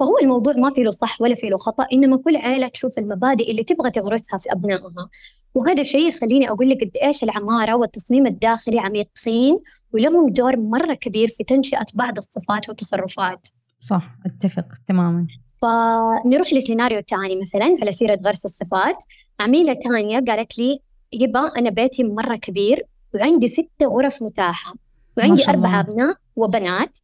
فهو 0.00 0.18
الموضوع 0.18 0.52
ما 0.52 0.72
في 0.72 0.82
له 0.82 0.90
صح 0.90 1.20
ولا 1.20 1.34
في 1.34 1.48
له 1.48 1.56
خطأ 1.56 1.86
إنما 1.92 2.16
كل 2.16 2.36
عائلة 2.36 2.68
تشوف 2.68 2.98
المبادئ 2.98 3.50
اللي 3.50 3.64
تبغى 3.64 3.90
تغرسها 3.90 4.38
في 4.38 4.52
أبنائها. 4.52 5.08
وهذا 5.54 5.82
الشيء 5.82 6.08
يخليني 6.08 6.50
أقول 6.50 6.70
لك 6.70 6.84
قد 6.84 6.90
إيش 7.02 7.24
العمارة 7.24 7.74
والتصميم 7.74 8.26
الداخلي 8.26 8.78
عميقين 8.78 9.60
ولهم 9.92 10.28
دور 10.28 10.56
مرة 10.56 10.94
كبير 10.94 11.28
في 11.28 11.44
تنشئة 11.44 11.86
بعض 11.94 12.16
الصفات 12.16 12.68
والتصرفات. 12.68 13.48
صح 13.78 14.16
أتفق 14.26 14.66
تماما. 14.88 15.26
فنروح 15.62 16.52
لسيناريو 16.52 17.00
ثاني 17.00 17.40
مثلا 17.40 17.76
على 17.82 17.92
سيرة 17.92 18.20
غرس 18.26 18.44
الصفات. 18.44 19.04
عميلة 19.40 19.74
ثانية 19.74 20.24
قالت 20.28 20.58
لي 20.58 20.80
يبا 21.12 21.40
أنا 21.58 21.70
بيتي 21.70 22.04
مرة 22.04 22.36
كبير 22.36 22.86
وعندي 23.14 23.48
ستة 23.48 23.86
غرف 23.86 24.22
متاحة. 24.22 24.83
وعندي 25.16 25.48
أربعة 25.48 25.80
أبناء 25.80 26.16
وبنات 26.36 26.98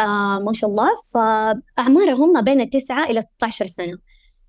آه 0.00 0.38
ما 0.38 0.52
شاء 0.52 0.70
الله. 0.70 0.88
فأعمارهم 1.12 2.32
ما 2.32 2.40
بين 2.40 2.60
التسعة 2.60 3.04
إلى 3.04 3.22
16 3.36 3.66
سنة. 3.66 3.98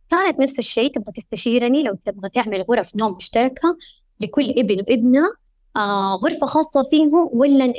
كانت 0.10 0.40
نفس 0.40 0.60
الشيء 0.60 0.92
تبغى 0.92 1.12
تستشيرني 1.16 1.84
لو 1.84 1.96
تبغى 2.06 2.30
تعمل 2.30 2.62
غرف 2.62 2.96
نوم 2.96 3.16
مشتركة 3.16 3.78
لكل 4.20 4.50
ابن 4.50 4.78
وابنة 4.80 5.30
آه 5.76 6.16
غرفة 6.16 6.48
خاصة 6.48 6.84
فيهم 6.84 7.30
ولا 7.34 7.74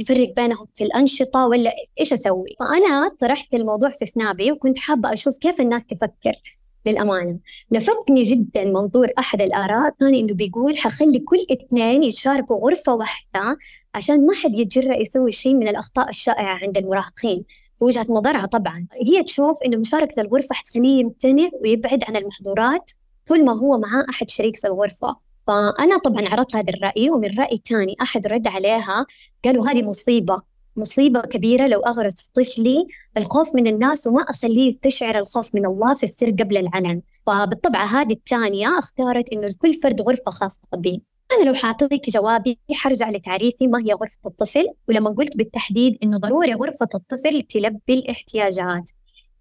نفرق 0.00 0.32
بينهم 0.36 0.66
في 0.74 0.84
الأنشطة 0.84 1.46
ولا 1.46 1.70
إيش 2.00 2.12
أسوي؟ 2.12 2.56
فأنا 2.60 3.10
طرحت 3.20 3.54
الموضوع 3.54 3.88
في 3.90 4.06
ثنابي 4.06 4.52
وكنت 4.52 4.78
حابة 4.78 5.12
أشوف 5.12 5.38
كيف 5.38 5.60
الناس 5.60 5.82
تفكر. 5.90 6.55
للأمانة. 6.86 7.38
لفتني 7.70 8.22
جدا 8.22 8.64
منظور 8.64 9.08
أحد 9.18 9.42
الآراء 9.42 9.94
كان 10.00 10.14
إنه 10.14 10.34
بيقول 10.34 10.78
حخلي 10.78 11.18
كل 11.18 11.46
اثنين 11.50 12.02
يتشاركوا 12.02 12.56
غرفة 12.56 12.94
واحدة 12.94 13.58
عشان 13.94 14.26
ما 14.26 14.34
حد 14.34 14.58
يتجرأ 14.58 14.96
يسوي 14.96 15.32
شيء 15.32 15.54
من 15.54 15.68
الأخطاء 15.68 16.08
الشائعة 16.08 16.58
عند 16.62 16.78
المراهقين. 16.78 17.44
في 17.74 17.84
وجهة 17.84 18.06
نظرها 18.10 18.46
طبعا. 18.46 18.86
هي 19.06 19.22
تشوف 19.22 19.56
إنه 19.66 19.76
مشاركة 19.76 20.20
الغرفة 20.20 20.54
حتخليه 20.54 21.00
يمتنع 21.00 21.48
ويبعد 21.62 22.04
عن 22.08 22.16
المحظورات 22.16 22.90
طول 23.26 23.44
ما 23.44 23.52
هو 23.52 23.78
معاه 23.78 24.06
أحد 24.10 24.30
شريك 24.30 24.56
في 24.56 24.66
الغرفة. 24.66 25.16
فأنا 25.46 25.98
طبعا 25.98 26.28
عرضت 26.28 26.56
هذا 26.56 26.70
الرأي 26.70 27.10
ومن 27.10 27.38
رأي 27.38 27.60
ثاني 27.68 27.96
أحد 28.02 28.26
رد 28.26 28.46
عليها 28.48 29.06
قالوا 29.44 29.68
هذه 29.68 29.82
مصيبة. 29.82 30.42
مصيبة 30.76 31.20
كبيرة 31.20 31.66
لو 31.66 31.80
أغرس 31.80 32.22
في 32.22 32.32
طفلي 32.32 32.86
الخوف 33.16 33.54
من 33.54 33.66
الناس 33.66 34.06
وما 34.06 34.22
أخليه 34.22 34.68
يستشعر 34.68 35.18
الخوف 35.18 35.54
من 35.54 35.66
الله 35.66 35.94
في 35.94 36.06
السر 36.06 36.30
قبل 36.30 36.56
العلن. 36.56 37.02
فبالطبع 37.26 37.84
هذه 37.84 38.12
الثانية 38.12 38.78
اختارت 38.78 39.28
إنه 39.28 39.48
لكل 39.48 39.74
فرد 39.74 40.00
غرفة 40.00 40.30
خاصة 40.30 40.68
به 40.72 41.00
أنا 41.32 41.48
لو 41.48 41.54
حاعطيك 41.54 42.10
جوابي 42.10 42.58
حرجع 42.72 43.10
لتعريفي 43.10 43.66
ما 43.66 43.78
هي 43.78 43.92
غرفة 43.92 44.18
الطفل 44.26 44.66
ولما 44.88 45.10
قلت 45.10 45.36
بالتحديد 45.36 45.98
إنه 46.02 46.18
ضروري 46.18 46.54
غرفة 46.54 46.88
الطفل 46.94 47.42
تلبي 47.42 47.94
الاحتياجات. 47.94 48.90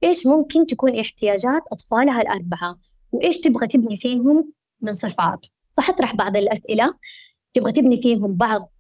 إيش 0.04 0.28
ممكن 0.28 0.66
تكون 0.66 1.00
احتياجات 1.00 1.64
أطفالها 1.72 2.22
الأربعة؟ 2.22 2.78
وإيش 3.12 3.38
تبغى 3.38 3.68
تبني 3.68 3.96
فيهم؟ 3.96 4.52
من 4.82 4.94
صفات 4.94 5.46
فحطرح 5.78 6.16
بعض 6.16 6.38
الأسئلة. 6.38 6.94
تبغى 7.56 7.72
تبني 7.72 8.02
فيهم 8.02 8.34
بعض 8.34 8.72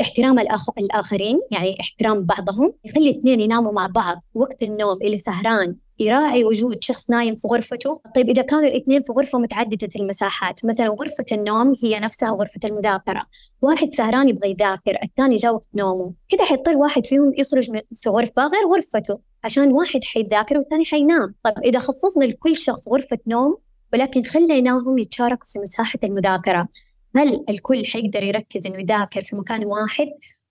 احترام 0.00 0.38
الآخرين 0.78 1.40
يعني 1.50 1.80
احترام 1.80 2.22
بعضهم 2.22 2.72
يخلي 2.84 3.10
اثنين 3.10 3.40
يناموا 3.40 3.72
مع 3.72 3.86
بعض 3.86 4.22
وقت 4.34 4.62
النوم 4.62 4.98
اللي 5.02 5.18
سهران 5.18 5.76
يراعي 5.98 6.44
وجود 6.44 6.84
شخص 6.84 7.10
نايم 7.10 7.36
في 7.36 7.48
غرفته. 7.48 8.00
طيب 8.14 8.28
إذا 8.28 8.42
كانوا 8.42 8.64
الاثنين 8.64 9.02
في 9.02 9.12
غرفة 9.12 9.38
متعددة 9.38 9.88
المساحات 9.96 10.64
مثلا 10.64 10.88
غرفة 10.88 11.24
النوم 11.32 11.74
هي 11.82 12.00
نفسها 12.00 12.30
غرفة 12.30 12.60
المذاكرة 12.64 13.22
واحد 13.62 13.94
سهران 13.94 14.28
يبغى 14.28 14.50
يذاكر 14.50 14.98
الثاني 15.02 15.36
جاء 15.36 15.54
وقت 15.54 15.68
نومه 15.74 16.12
كده 16.28 16.44
حيضطر 16.44 16.76
واحد 16.76 17.06
فيهم 17.06 17.32
يخرج 17.38 17.70
من 17.70 17.80
في 17.94 18.08
غرفة 18.08 18.46
غير 18.46 18.66
غرفته 18.74 19.18
عشان 19.44 19.72
واحد 19.72 20.04
حيذاكر 20.04 20.58
والثاني 20.58 20.84
حينام. 20.84 21.34
طيب 21.42 21.58
إذا 21.64 21.78
خصصنا 21.78 22.24
لكل 22.24 22.56
شخص 22.56 22.88
غرفة 22.88 23.18
نوم 23.26 23.56
ولكن 23.92 24.22
خليناهم 24.22 24.98
يتشاركوا 24.98 25.46
في 25.46 25.58
مساحة 25.58 25.98
المذاكرة 26.04 26.68
هل 27.16 27.44
الكل 27.50 27.86
حيقدر 27.86 28.22
يركز 28.22 28.66
إنه 28.66 28.78
يذاكر 28.78 29.22
في 29.22 29.36
مكان 29.36 29.64
واحد 29.64 30.06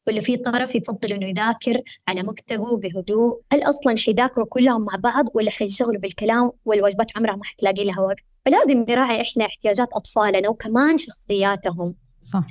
ولا 0.08 0.20
في 0.20 0.38
طرف 0.38 0.76
يفضل 0.76 1.14
إنه 1.14 1.30
يذاكر 1.30 1.82
على 2.08 2.24
مكتبه 2.24 2.78
بهدوء؟ 2.78 3.42
هل 3.52 3.64
أصلا 3.64 3.98
حيذاكروا 3.98 4.48
كلهم 4.50 4.86
مع 4.86 4.96
بعض 4.96 5.26
ولا 5.34 5.52
حيشغلوا 5.52 6.02
بالكلام 6.02 6.52
والواجبات 6.66 7.18
عمرها 7.18 7.36
ما 7.36 7.44
حتلاقي 7.44 7.86
لها 7.86 8.00
وقت؟ 8.00 8.20
فلازم 8.46 8.86
نراعي 8.90 9.22
إحنا 9.22 9.46
احتياجات 9.46 9.88
أطفالنا 9.94 10.50
وكمان 10.50 10.98
شخصياتهم. 10.98 11.96
صح. 12.22 12.48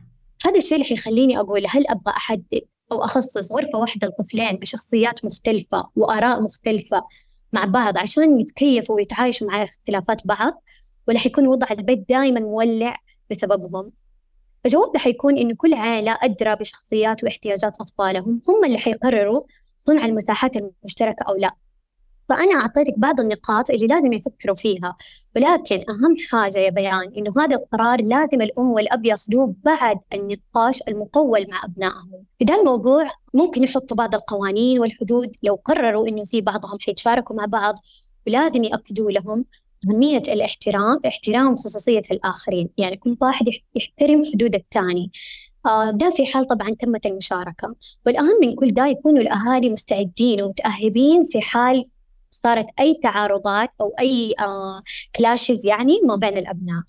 هذا 0.47 0.57
الشيء 0.57 0.75
اللي 0.75 0.85
حيخليني 0.89 1.41
أقول 1.41 1.67
هل 1.69 1.87
أبغى 1.89 2.15
أحدد 2.17 2.61
أو 2.93 3.05
أخصص 3.05 3.53
غرفة 3.53 3.79
واحدة 3.79 4.09
لطفلين 4.09 4.57
بشخصيات 4.57 5.25
مختلفة 5.25 5.87
وآراء 5.97 6.43
مختلفة 6.43 7.03
مع 7.53 7.65
بعض 7.65 7.99
عشان 7.99 8.41
يتكيفوا 8.41 8.97
ويتعايشوا 8.97 9.47
مع 9.47 9.63
اختلافات 9.63 10.27
بعض 10.27 10.63
ولا 11.09 11.19
حيكون 11.19 11.47
وضع 11.47 11.67
البيت 11.71 12.09
دائما 12.09 12.41
مولع 12.41 12.97
بسببهم؟ 13.31 13.93
الجواب 14.67 14.93
ده 14.93 14.99
حيكون 14.99 15.39
إنه 15.39 15.55
كل 15.55 15.75
عائلة 15.75 16.19
أدرى 16.23 16.57
بشخصيات 16.57 17.25
واحتياجات 17.25 17.81
أطفالهم 17.81 18.43
هم 18.49 18.65
اللي 18.65 18.79
حيقرروا 18.79 19.43
صنع 19.79 20.05
المساحات 20.05 20.57
المشتركة 20.57 21.25
أو 21.29 21.35
لا. 21.35 21.55
فأنا 22.29 22.55
أعطيتك 22.55 22.99
بعض 22.99 23.21
النقاط 23.21 23.71
اللي 23.71 23.87
لازم 23.87 24.13
يفكروا 24.13 24.57
فيها. 24.57 24.97
ولكن 25.37 25.77
أهم 25.77 26.17
حاجة 26.31 26.59
يا 26.59 26.71
بيان 26.71 27.13
إنه 27.17 27.33
هذا 27.39 27.57
القرار 27.57 28.03
لازم 28.03 28.43
الأم 28.43 28.71
والأب 28.71 29.05
يأخذوه 29.05 29.55
بعد 29.65 30.01
النقاش 30.15 30.83
المقول 30.89 31.47
مع 31.51 31.65
أبنائهم. 31.65 32.25
في 32.39 32.45
ده 32.45 32.61
الموضوع 32.61 33.11
ممكن 33.35 33.63
يحطوا 33.65 33.97
بعض 33.97 34.15
القوانين 34.15 34.81
والحدود 34.81 35.33
لو 35.43 35.55
قرروا 35.65 36.09
إنه 36.09 36.25
في 36.25 36.41
بعضهم 36.41 36.79
حيتشاركوا 36.81 37.37
مع 37.37 37.45
بعض 37.45 37.75
ولازم 38.27 38.65
يأكدوا 38.65 39.11
لهم 39.11 39.45
أهمية 39.89 40.23
الاحترام 40.29 41.01
احترام 41.07 41.57
خصوصية 41.57 42.03
الآخرين. 42.11 42.69
يعني 42.79 42.97
كل 42.97 43.17
واحد 43.21 43.47
يحترم 43.75 44.23
حدود 44.33 44.55
الثاني. 44.55 45.11
آه 45.67 45.91
ده 45.91 46.11
في 46.11 46.27
حال 46.27 46.47
طبعا 46.49 46.71
تمت 46.71 47.07
المشاركة. 47.07 47.75
والأهم 48.07 48.41
من 48.43 48.55
كل 48.55 48.71
ده 48.71 48.87
يكونوا 48.87 49.21
الأهالي 49.21 49.71
مستعدين 49.71 50.43
ومتأهبين 50.43 51.25
في 51.25 51.41
حال 51.41 51.89
صارت 52.31 52.67
أي 52.81 53.01
تعارضات 53.03 53.69
أو 53.81 53.93
أي 54.01 54.35
آه 54.41 54.83
كلاشز 55.17 55.67
يعني 55.67 55.93
ما 56.09 56.17
بين 56.17 56.39
الأبناء. 56.39 56.83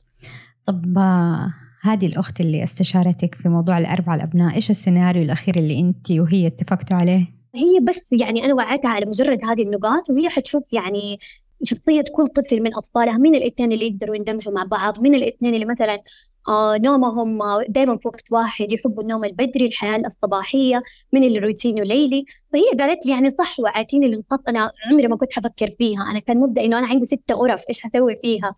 طب 0.65 0.97
آه، 0.97 1.53
هذه 1.81 2.05
الأخت 2.05 2.41
اللي 2.41 2.63
استشارتك 2.63 3.35
في 3.35 3.49
موضوع 3.49 3.77
الأربعة 3.77 4.15
الأبناء 4.15 4.55
إيش 4.55 4.69
السيناريو 4.69 5.23
الأخير 5.23 5.55
اللي 5.55 5.79
أنت 5.79 6.11
وهي 6.11 6.47
اتفقتوا 6.47 6.97
عليه؟ 6.97 7.27
هي 7.55 7.79
بس 7.81 8.07
يعني 8.11 8.45
أنا 8.45 8.53
وعدتها 8.53 8.89
على 8.89 9.05
مجرد 9.05 9.45
هذه 9.45 9.63
النقاط 9.63 10.09
وهي 10.09 10.29
حتشوف 10.29 10.63
يعني 10.73 11.19
شخصية 11.63 12.03
كل 12.15 12.27
طفل 12.27 12.61
من 12.61 12.73
أطفالها 12.73 13.17
مين 13.17 13.35
الاثنين 13.35 13.71
اللي 13.71 13.87
يقدروا 13.87 14.15
يندمجوا 14.15 14.53
مع 14.53 14.63
بعض 14.63 14.99
مين 14.99 15.15
الاثنين 15.15 15.53
اللي 15.53 15.65
مثلا 15.65 16.01
آه 16.47 16.77
نومهم 16.77 17.39
دائما 17.69 17.97
في 17.97 18.07
وقت 18.07 18.31
واحد 18.31 18.71
يحبوا 18.71 19.03
النوم 19.03 19.25
البدري 19.25 19.65
الحياة 19.65 19.97
الصباحية 20.05 20.83
من 21.13 21.23
اللي 21.23 21.39
روتينه 21.39 21.83
ليلي 21.83 22.25
فهي 22.53 22.63
قالت 22.79 23.05
لي 23.05 23.11
يعني 23.11 23.29
صح 23.29 23.59
وعاتيني 23.59 24.05
النقاط 24.05 24.49
أنا 24.49 24.71
عمري 24.91 25.07
ما 25.07 25.17
كنت 25.17 25.33
حفكر 25.33 25.75
فيها. 25.77 26.01
أنا 26.11 26.19
كان 26.19 26.37
مبدأ 26.37 26.65
إنه 26.65 26.79
أنا 26.79 26.87
عندي 26.87 27.05
ستة 27.05 27.33
غرف 27.33 27.63
إيش 27.69 27.79
حسوي 27.79 28.15
فيها؟ 28.21 28.55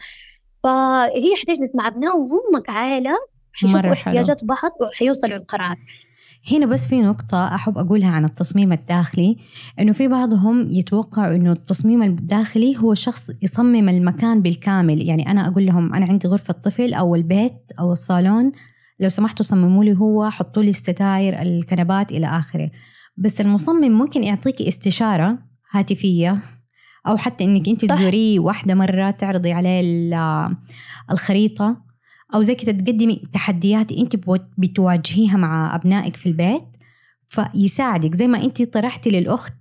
فهي 0.63 1.35
حتجلس 1.35 1.75
مع 1.75 1.87
أبنائهم 1.87 2.21
هم 2.21 2.59
كعائلة 2.61 3.11
حيشوفوا 3.53 3.93
احتياجات 3.93 4.43
بعض 4.43 4.71
وحيوصلوا 4.81 5.37
لقرار 5.37 5.77
هنا 6.51 6.65
بس 6.65 6.87
في 6.87 7.01
نقطة 7.01 7.55
أحب 7.55 7.77
أقولها 7.77 8.09
عن 8.09 8.25
التصميم 8.25 8.71
الداخلي 8.71 9.37
إنه 9.79 9.91
في 9.91 10.07
بعضهم 10.07 10.67
يتوقع 10.69 11.35
إنه 11.35 11.51
التصميم 11.51 12.03
الداخلي 12.03 12.77
هو 12.77 12.93
شخص 12.93 13.31
يصمم 13.41 13.89
المكان 13.89 14.41
بالكامل. 14.41 15.01
يعني 15.01 15.31
أنا 15.31 15.47
أقول 15.47 15.65
لهم 15.65 15.93
أنا 15.93 16.05
عندي 16.05 16.27
غرفة 16.27 16.53
طفل 16.53 16.93
أو 16.93 17.15
البيت 17.15 17.71
أو 17.79 17.91
الصالون 17.91 18.51
لو 18.99 19.09
سمحتوا 19.09 19.45
صمموا 19.45 19.83
لي 19.83 19.97
هو 19.97 20.29
حطوا 20.29 20.63
لي 20.63 20.69
الستاير 20.69 21.41
الكنبات 21.41 22.11
إلى 22.11 22.27
آخره. 22.27 22.71
بس 23.17 23.41
المصمم 23.41 23.91
ممكن 23.91 24.23
يعطيك 24.23 24.61
استشارة 24.61 25.39
هاتفية 25.71 26.37
أو 27.07 27.17
حتى 27.17 27.43
إنك 27.43 27.67
أنت 27.67 27.85
تزوريه 27.85 28.39
واحدة 28.39 28.75
مرة 28.75 29.11
تعرضي 29.11 29.51
عليه 29.51 29.81
الخريطة. 31.11 31.86
أو 32.35 32.41
زي 32.41 32.55
كده 32.55 32.71
تقدمي 32.71 33.21
تحديات 33.33 33.91
أنت 33.91 34.15
بتواجهيها 34.57 35.37
مع 35.37 35.75
أبنائك 35.75 36.15
في 36.15 36.25
البيت 36.25 36.63
فيساعدك. 37.29 38.15
زي 38.15 38.27
ما 38.27 38.43
أنت 38.43 38.61
طرحتي 38.61 39.09
للأخت 39.09 39.53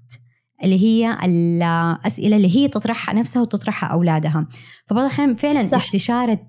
اللي 0.64 0.80
هي 0.80 1.18
الأسئلة 1.24 2.36
اللي 2.36 2.56
هي 2.56 2.68
تطرحها 2.68 3.14
نفسها 3.14 3.42
وتطرحها 3.42 3.88
أولادها. 3.88 4.46
فبعض 4.86 5.04
الأحيان 5.04 5.34
فعلا 5.34 5.64
صح. 5.64 5.84
استشارة 5.84 6.40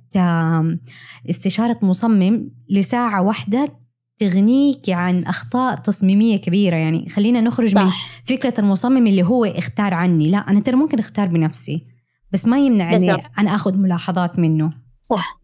استشارة 1.30 1.80
مصمم 1.82 2.50
لساعة 2.70 3.22
واحدة 3.22 3.80
تغنيك 4.20 4.90
عن 4.90 5.24
أخطاء 5.24 5.76
تصميمية 5.76 6.38
كبيرة. 6.38 6.76
يعني 6.76 7.10
خلينا 7.10 7.42
نخرج 7.42 7.76
صح. 7.76 7.84
من 7.84 7.92
فكرة 8.26 8.54
المصمم 8.60 9.08
اللي 9.08 9.24
هو 9.24 9.46
اختار 9.46 9.94
عني. 9.94 10.32
لا 10.32 10.38
أنا 10.38 10.60
ترى 10.60 10.76
ممكن 10.76 11.00
أختار 11.00 11.28
بنفسي 11.28 11.86
بس 12.32 12.46
ما 12.46 12.60
يمنع 12.60 12.96
أني 12.96 13.12
أنا 13.40 13.56
أخذ 13.56 13.78
ملاحظات 13.78 14.40
منه. 14.40 14.74
صح. 15.02 15.40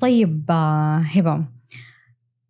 طيب 0.00 0.44
آه، 0.50 0.98
هبة 0.98 1.44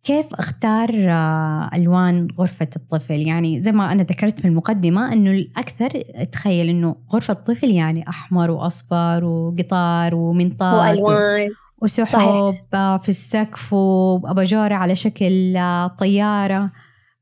كيف 0.03 0.33
أختار 0.33 0.89
آه، 1.11 1.69
ألوان 1.75 2.27
غرفة 2.37 2.69
الطفل؟ 2.75 3.27
يعني 3.27 3.63
زي 3.63 3.71
ما 3.71 3.91
أنا 3.91 4.03
ذكرت 4.03 4.39
في 4.39 4.47
المقدمة 4.47 5.13
إنه 5.13 5.31
الأكثر 5.31 5.89
تخيل 6.31 6.69
إنه 6.69 6.95
غرفة 7.13 7.31
الطفل 7.31 7.69
يعني 7.69 8.09
أحمر 8.09 8.51
وأصفر 8.51 9.25
وقطار 9.25 10.15
ومنطاد 10.15 10.97
وألوان. 10.97 11.49
وسحب 11.81 12.55
في 13.01 13.09
السقف 13.09 13.73
واباجوره 13.73 14.75
على 14.75 14.95
شكل 14.95 15.57
آه، 15.57 15.87
طيارة. 15.87 16.71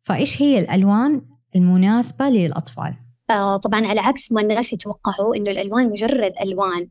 فإيش 0.04 0.41
هي 0.41 0.60
الألوان 0.60 1.22
المناسبة 1.56 2.26
للأطفال؟ 2.30 2.93
آه 3.30 3.58
طبعا 3.58 3.88
على 3.88 4.00
عكس 4.00 4.32
ما 4.32 4.41
الناس 4.41 4.74
يتوقعوا 4.74 5.36
إنه 5.36 5.52
الألوان 5.52 5.89
مجرد 5.89 6.32
ألوان. 6.41 6.88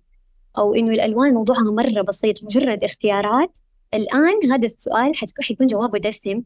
أو 0.58 0.74
إنه 0.74 0.94
الألوان 0.94 1.34
موضوعها 1.34 1.70
مرة 1.70 2.02
بسيط 2.02 2.44
مجرد 2.44 2.84
اختيارات. 2.84 3.58
الآن 3.94 4.50
هذا 4.52 4.64
السؤال 4.64 5.12
حيكون 5.40 5.66
جوابه 5.66 5.98
دسم. 5.98 6.42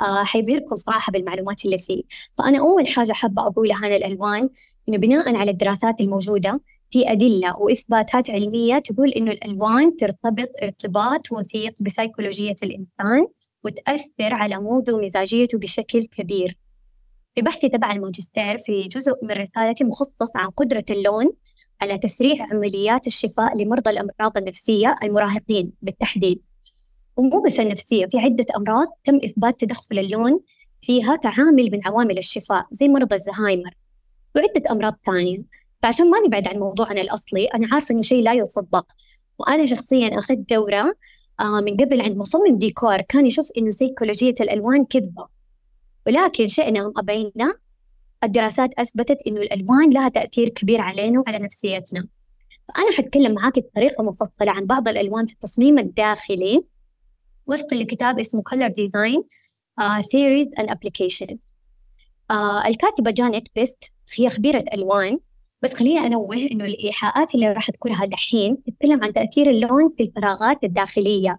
آه 0.00 0.24
حيبهركم 0.24 0.76
صراحة 0.76 1.12
بالمعلومات 1.12 1.64
اللي 1.64 1.78
فيه. 1.78 2.02
فأنا 2.32 2.58
أول 2.58 2.88
حاجة 2.88 3.12
حابة 3.12 3.42
أقولها 3.46 3.76
عن 3.76 3.92
الألوان 3.92 4.48
إنه 4.88 4.98
بناء 4.98 5.34
على 5.36 5.50
الدراسات 5.50 6.00
الموجودة 6.00 6.60
في 6.90 7.12
أدلة 7.12 7.56
وإثباتات 7.56 8.30
علمية 8.30 8.78
تقول 8.78 9.08
إنه 9.08 9.32
الألوان 9.32 9.96
ترتبط 9.96 10.48
ارتباط 10.62 11.32
وثيق 11.32 11.74
بسيكولوجية 11.80 12.56
الإنسان 12.62 13.26
وتأثر 13.64 14.34
على 14.34 14.58
موده 14.58 14.94
ومزاجيته 14.94 15.58
بشكل 15.58 16.04
كبير. 16.04 16.58
في 17.34 17.42
بحثي 17.42 17.68
تبع 17.68 17.92
الماجستير 17.92 18.58
في 18.58 18.88
جزء 18.88 19.12
من 19.22 19.30
رسالتي 19.30 19.84
مخصص 19.84 20.36
عن 20.36 20.50
قدرة 20.50 20.84
اللون 20.90 21.32
على 21.80 21.98
تسريع 21.98 22.46
عمليات 22.52 23.06
الشفاء 23.06 23.58
لمرضى 23.58 23.90
الأمراض 23.90 24.36
النفسية 24.36 24.96
المراهقين 25.02 25.72
بالتحديد. 25.82 26.42
ومو 27.16 27.42
بس 27.42 27.60
النفسية 27.60 28.06
في 28.06 28.18
عدة 28.18 28.46
أمراض 28.56 28.86
تم 29.04 29.16
إثبات 29.24 29.60
تدخل 29.60 29.98
اللون 29.98 30.40
فيها 30.76 31.16
كعامل 31.16 31.70
من 31.72 31.86
عوامل 31.86 32.18
الشفاء 32.18 32.66
زي 32.70 32.88
مرض 32.88 33.12
الزهايمر. 33.12 33.74
وعدة 34.36 34.70
أمراض 34.70 34.98
ثانية. 35.06 35.42
فعشان 35.82 36.10
ما 36.10 36.18
نبعد 36.26 36.48
عن 36.48 36.58
موضوعنا 36.58 37.00
الأصلي 37.00 37.46
أنا 37.46 37.68
عارفة 37.72 37.92
إنه 37.92 38.00
شيء 38.00 38.22
لا 38.22 38.34
يصدق 38.34 38.86
وأنا 39.38 39.64
شخصيا 39.66 40.18
أخذت 40.18 40.50
دورة 40.50 40.94
آه، 41.40 41.60
من 41.60 41.76
قبل 41.76 42.00
عند 42.00 42.16
مصمم 42.16 42.58
ديكور 42.58 43.00
كان 43.00 43.26
يشوف 43.26 43.50
إنه 43.58 43.70
سيكولوجية 43.70 44.34
الألوان 44.40 44.84
كذبة. 44.84 45.26
ولكن 46.06 46.46
شئنا 46.46 46.80
أم 46.80 46.92
أبينا 46.96 47.54
الدراسات 48.24 48.70
أثبتت 48.78 49.18
إنه 49.26 49.40
الألوان 49.40 49.90
لها 49.90 50.08
تأثير 50.08 50.48
كبير 50.48 50.80
علينا 50.80 51.20
وعلى 51.20 51.38
نفسيتنا. 51.38 52.08
فأنا 52.68 52.92
حتكلم 52.98 53.32
معاك 53.34 53.58
بطريقة 53.58 54.04
مفصلة 54.04 54.50
عن 54.50 54.66
بعض 54.66 54.88
الألوان 54.88 55.26
في 55.26 55.32
التصميم 55.32 55.78
الداخلي 55.78 56.64
وفق 57.46 57.74
لكتاب 57.74 58.18
اسمه 58.18 58.42
Color 58.50 58.68
Design 58.68 59.22
uh, 59.80 60.02
Theories 60.02 60.60
and 60.60 60.70
Applications. 60.70 61.52
uh, 62.32 62.66
الكاتبة 62.66 63.10
جانيت 63.10 63.48
بيست 63.54 63.92
هي 64.18 64.28
خبيرة 64.28 64.64
ألوان 64.74 65.18
بس 65.62 65.74
خليني 65.74 66.06
أنوه 66.06 66.36
إنه 66.36 66.64
الإيحاءات 66.64 67.34
اللي 67.34 67.52
راح 67.52 67.68
أذكرها 67.68 68.06
دحين 68.06 68.56
تتكلم 68.66 69.04
عن 69.04 69.12
تأثير 69.12 69.50
اللون 69.50 69.88
في 69.88 70.02
الفراغات 70.02 70.64
الداخلية 70.64 71.38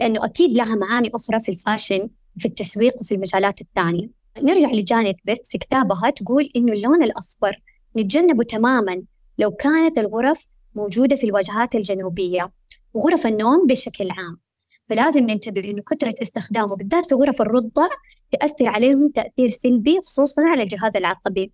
لأنه 0.00 0.24
أكيد 0.24 0.56
لها 0.56 0.74
معاني 0.74 1.10
أخرى 1.14 1.38
في 1.38 1.48
ال 1.48 1.55
fashion 1.55 2.08
في 2.38 2.48
التسويق 2.48 3.00
وفي 3.00 3.14
المجالات 3.14 3.60
الثانية. 3.60 4.19
نرجع 4.38 4.70
لجانيت 4.70 5.16
بيست 5.24 5.46
في 5.46 5.58
كتابها 5.58 6.10
تقول 6.10 6.50
إنه 6.56 6.72
اللون 6.72 7.02
الأصفر 7.04 7.62
نتجنبه 7.96 8.44
تماما 8.44 9.02
لو 9.38 9.50
كانت 9.50 9.98
الغرف 9.98 10.46
موجودة 10.74 11.16
في 11.16 11.24
الواجهات 11.24 11.74
الجنوبية 11.74 12.52
وغرف 12.94 13.26
النوم 13.26 13.66
بشكل 13.66 14.10
عام. 14.10 14.40
فلازم 14.88 15.20
ننتبه 15.20 15.70
إنه 15.70 15.82
كثرة 15.82 16.14
استخدامه 16.22 16.76
بالذات 16.76 17.06
في 17.06 17.14
غرف 17.14 17.42
الرضع 17.42 17.88
تأثر 18.32 18.66
عليهم 18.66 19.08
تأثير 19.08 19.48
سلبي 19.48 20.00
خصوصا 20.00 20.42
على 20.42 20.62
الجهاز 20.62 20.96
العصبي. 20.96 21.52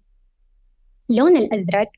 اللون 1.11 1.37
الأزرق 1.37 1.89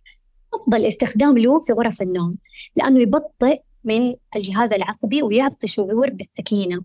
أفضل 0.54 0.84
استخدام 0.86 1.38
له 1.38 1.60
في 1.60 1.72
غرف 1.72 2.02
النوم 2.02 2.36
لأنه 2.76 3.00
يبطئ 3.00 3.60
من 3.84 4.14
الجهاز 4.36 4.72
العصبي 4.72 5.22
ويعطي 5.22 5.66
شعور 5.66 6.10
بالسكينة 6.10 6.80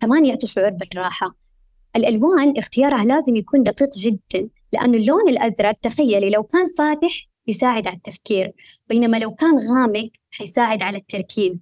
كمان 0.00 0.26
يعطي 0.26 0.46
شعور 0.46 0.70
بالراحة. 0.70 1.47
الألوان 1.96 2.58
اختيارها 2.58 3.04
لازم 3.04 3.36
يكون 3.36 3.62
دقيق 3.62 3.88
جدا 3.98 4.48
لأنه 4.72 4.98
اللون 4.98 5.28
الأزرق 5.28 5.72
تخيلي 5.72 6.30
لو 6.30 6.42
كان 6.42 6.66
فاتح 6.78 7.28
يساعد 7.46 7.86
على 7.86 7.96
التفكير 7.96 8.52
بينما 8.88 9.16
لو 9.16 9.34
كان 9.34 9.58
غامق 9.58 10.10
حيساعد 10.30 10.82
على 10.82 10.98
التركيز. 10.98 11.60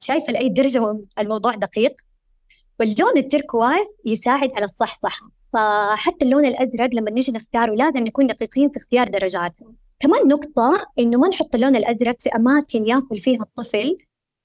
شايفة 0.00 0.32
لأي 0.32 0.48
درجة 0.48 1.00
الموضوع 1.18 1.54
دقيق؟ 1.54 1.92
واللون 2.80 3.16
التركواز 3.16 3.86
يساعد 4.04 4.52
على 4.52 4.64
الصحصحة 4.64 5.30
فحتى 5.52 6.24
اللون 6.24 6.44
الأزرق 6.44 6.94
لما 6.94 7.10
نيجي 7.10 7.32
نختاره 7.32 7.74
لازم 7.74 7.98
نكون 7.98 8.26
دقيقين 8.26 8.70
في 8.70 8.76
اختيار 8.76 9.08
درجاته. 9.08 9.74
كمان 10.00 10.28
نقطة 10.28 10.86
إنه 10.98 11.18
ما 11.18 11.28
نحط 11.28 11.54
اللون 11.54 11.76
الأزرق 11.76 12.16
في 12.20 12.28
أماكن 12.28 12.86
يأكل 12.86 13.18
فيها 13.18 13.42
الطفل 13.42 13.98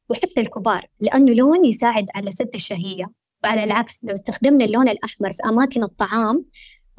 وحتى 0.09 0.41
الكبار 0.41 0.87
لأنه 0.99 1.33
لون 1.33 1.65
يساعد 1.65 2.05
على 2.15 2.31
سد 2.31 2.51
الشهية. 2.53 3.20
وعلى 3.43 3.63
العكس 3.63 4.05
لو 4.05 4.13
استخدمنا 4.13 4.65
اللون 4.65 4.89
الأحمر 4.89 5.31
في 5.31 5.43
أماكن 5.45 5.83
الطعام 5.83 6.45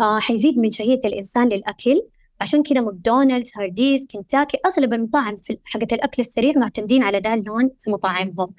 آه 0.01 0.19
حيزيد 0.19 0.59
من 0.59 0.71
شهية 0.71 1.01
الإنسان 1.05 1.49
للأكل. 1.49 2.01
عشان 2.41 2.63
كذا 2.63 2.81
ماكدونالدز 2.81 3.53
هارديز 3.57 4.07
كنتاكي 4.07 4.59
أغلب 4.67 4.93
المطاعم 4.93 5.37
في 5.37 5.59
حقت 5.65 5.93
الأكل 5.93 6.23
السريع 6.23 6.53
معتمدين 6.57 7.03
على 7.03 7.19
ذا 7.19 7.35
اللون 7.35 7.71
في 7.79 7.91
مطاعمهم. 7.91 8.55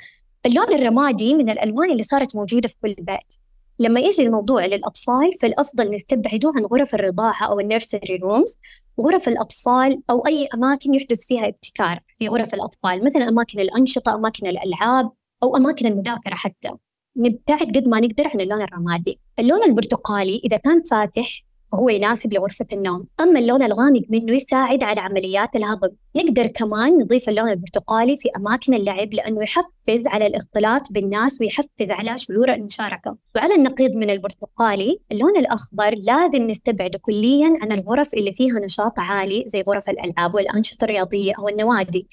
اللون 0.46 0.74
الرمادي 0.74 1.34
من 1.34 1.50
الألوان 1.50 1.92
اللي 1.92 2.04
صارت 2.04 2.36
موجودة 2.36 2.70
في 2.70 2.76
كل 2.82 2.96
بيت. 3.00 3.34
لما 3.80 4.00
يجي 4.00 4.24
الموضوع 4.24 4.66
للأطفال 4.66 5.34
فالأفضل 5.42 5.96
نستبعده 5.96 6.54
عن 6.56 6.66
غرف 6.66 6.96
الرضاعة 6.96 7.46
أو 7.46 7.60
ال 7.60 7.67
nursery 7.67 8.16
rooms 8.16 8.62
وغرف 8.98 9.28
الأطفال 9.28 10.02
أو 10.10 10.28
أي 10.28 10.50
أماكن 10.54 10.94
يحدث 10.94 11.26
فيها 11.26 11.48
ابتكار 11.48 12.00
في 12.14 12.28
غرف 12.28 12.54
الأطفال 12.54 13.06
مثلا 13.06 13.30
أماكن 13.30 13.60
الأنشطة 13.60 14.16
أماكن 14.16 14.48
الألعاب 14.48 15.12
أو 15.44 15.58
أماكن 15.58 15.86
المذاكرة 15.86 16.36
حتى. 16.36 16.70
نبتعد 17.18 17.78
قد 17.78 17.88
ما 17.88 18.00
نقدر 18.00 18.28
عن 18.28 18.42
اللون 18.42 18.62
الرمادي. 18.62 19.20
اللون 19.40 19.64
البرتقالي 19.64 20.42
إذا 20.46 20.58
كان 20.58 20.84
فاتح 20.84 21.44
فهو 21.72 21.90
يناسب 21.90 22.34
لغرفة 22.34 22.66
النوم. 22.74 23.06
أما 23.22 23.40
اللون 23.40 23.64
الغامق 23.64 24.02
منه 24.10 24.34
يساعد 24.34 24.84
على 24.84 25.00
عمليات 25.00 25.56
الهضم. 25.56 25.90
نقدر 26.16 26.48
كمان 26.48 26.98
نضيف 26.98 27.30
اللون 27.30 27.50
البرتقالي 27.50 28.18
في 28.18 28.30
أماكن 28.38 28.74
اللعب 28.74 29.14
لأنه 29.14 29.44
يحفز 29.44 30.08
على 30.08 30.28
الاختلاط 30.28 30.92
بالناس 30.92 31.42
ويحفز 31.42 31.90
على 31.90 32.18
شعور 32.18 32.54
المشاركة. 32.54 33.18
وعلى 33.36 33.56
النقيض 33.56 33.92
من 33.92 34.10
البرتقالي 34.10 35.00
اللون 35.12 35.38
الأخضر 35.38 35.96
لازم 35.96 36.48
نستبعده 36.48 37.00
كليا 37.00 37.54
عن 37.62 37.72
الغرف 37.72 38.14
اللي 38.14 38.34
فيها 38.34 38.60
نشاط 38.60 38.94
عالي 38.98 39.44
زي 39.48 39.62
غرف 39.62 39.90
الألعاب 39.90 40.36
والأنشطة 40.36 40.84
الرياضية 40.86 41.34
أو 41.40 41.50
النوادي 41.50 42.08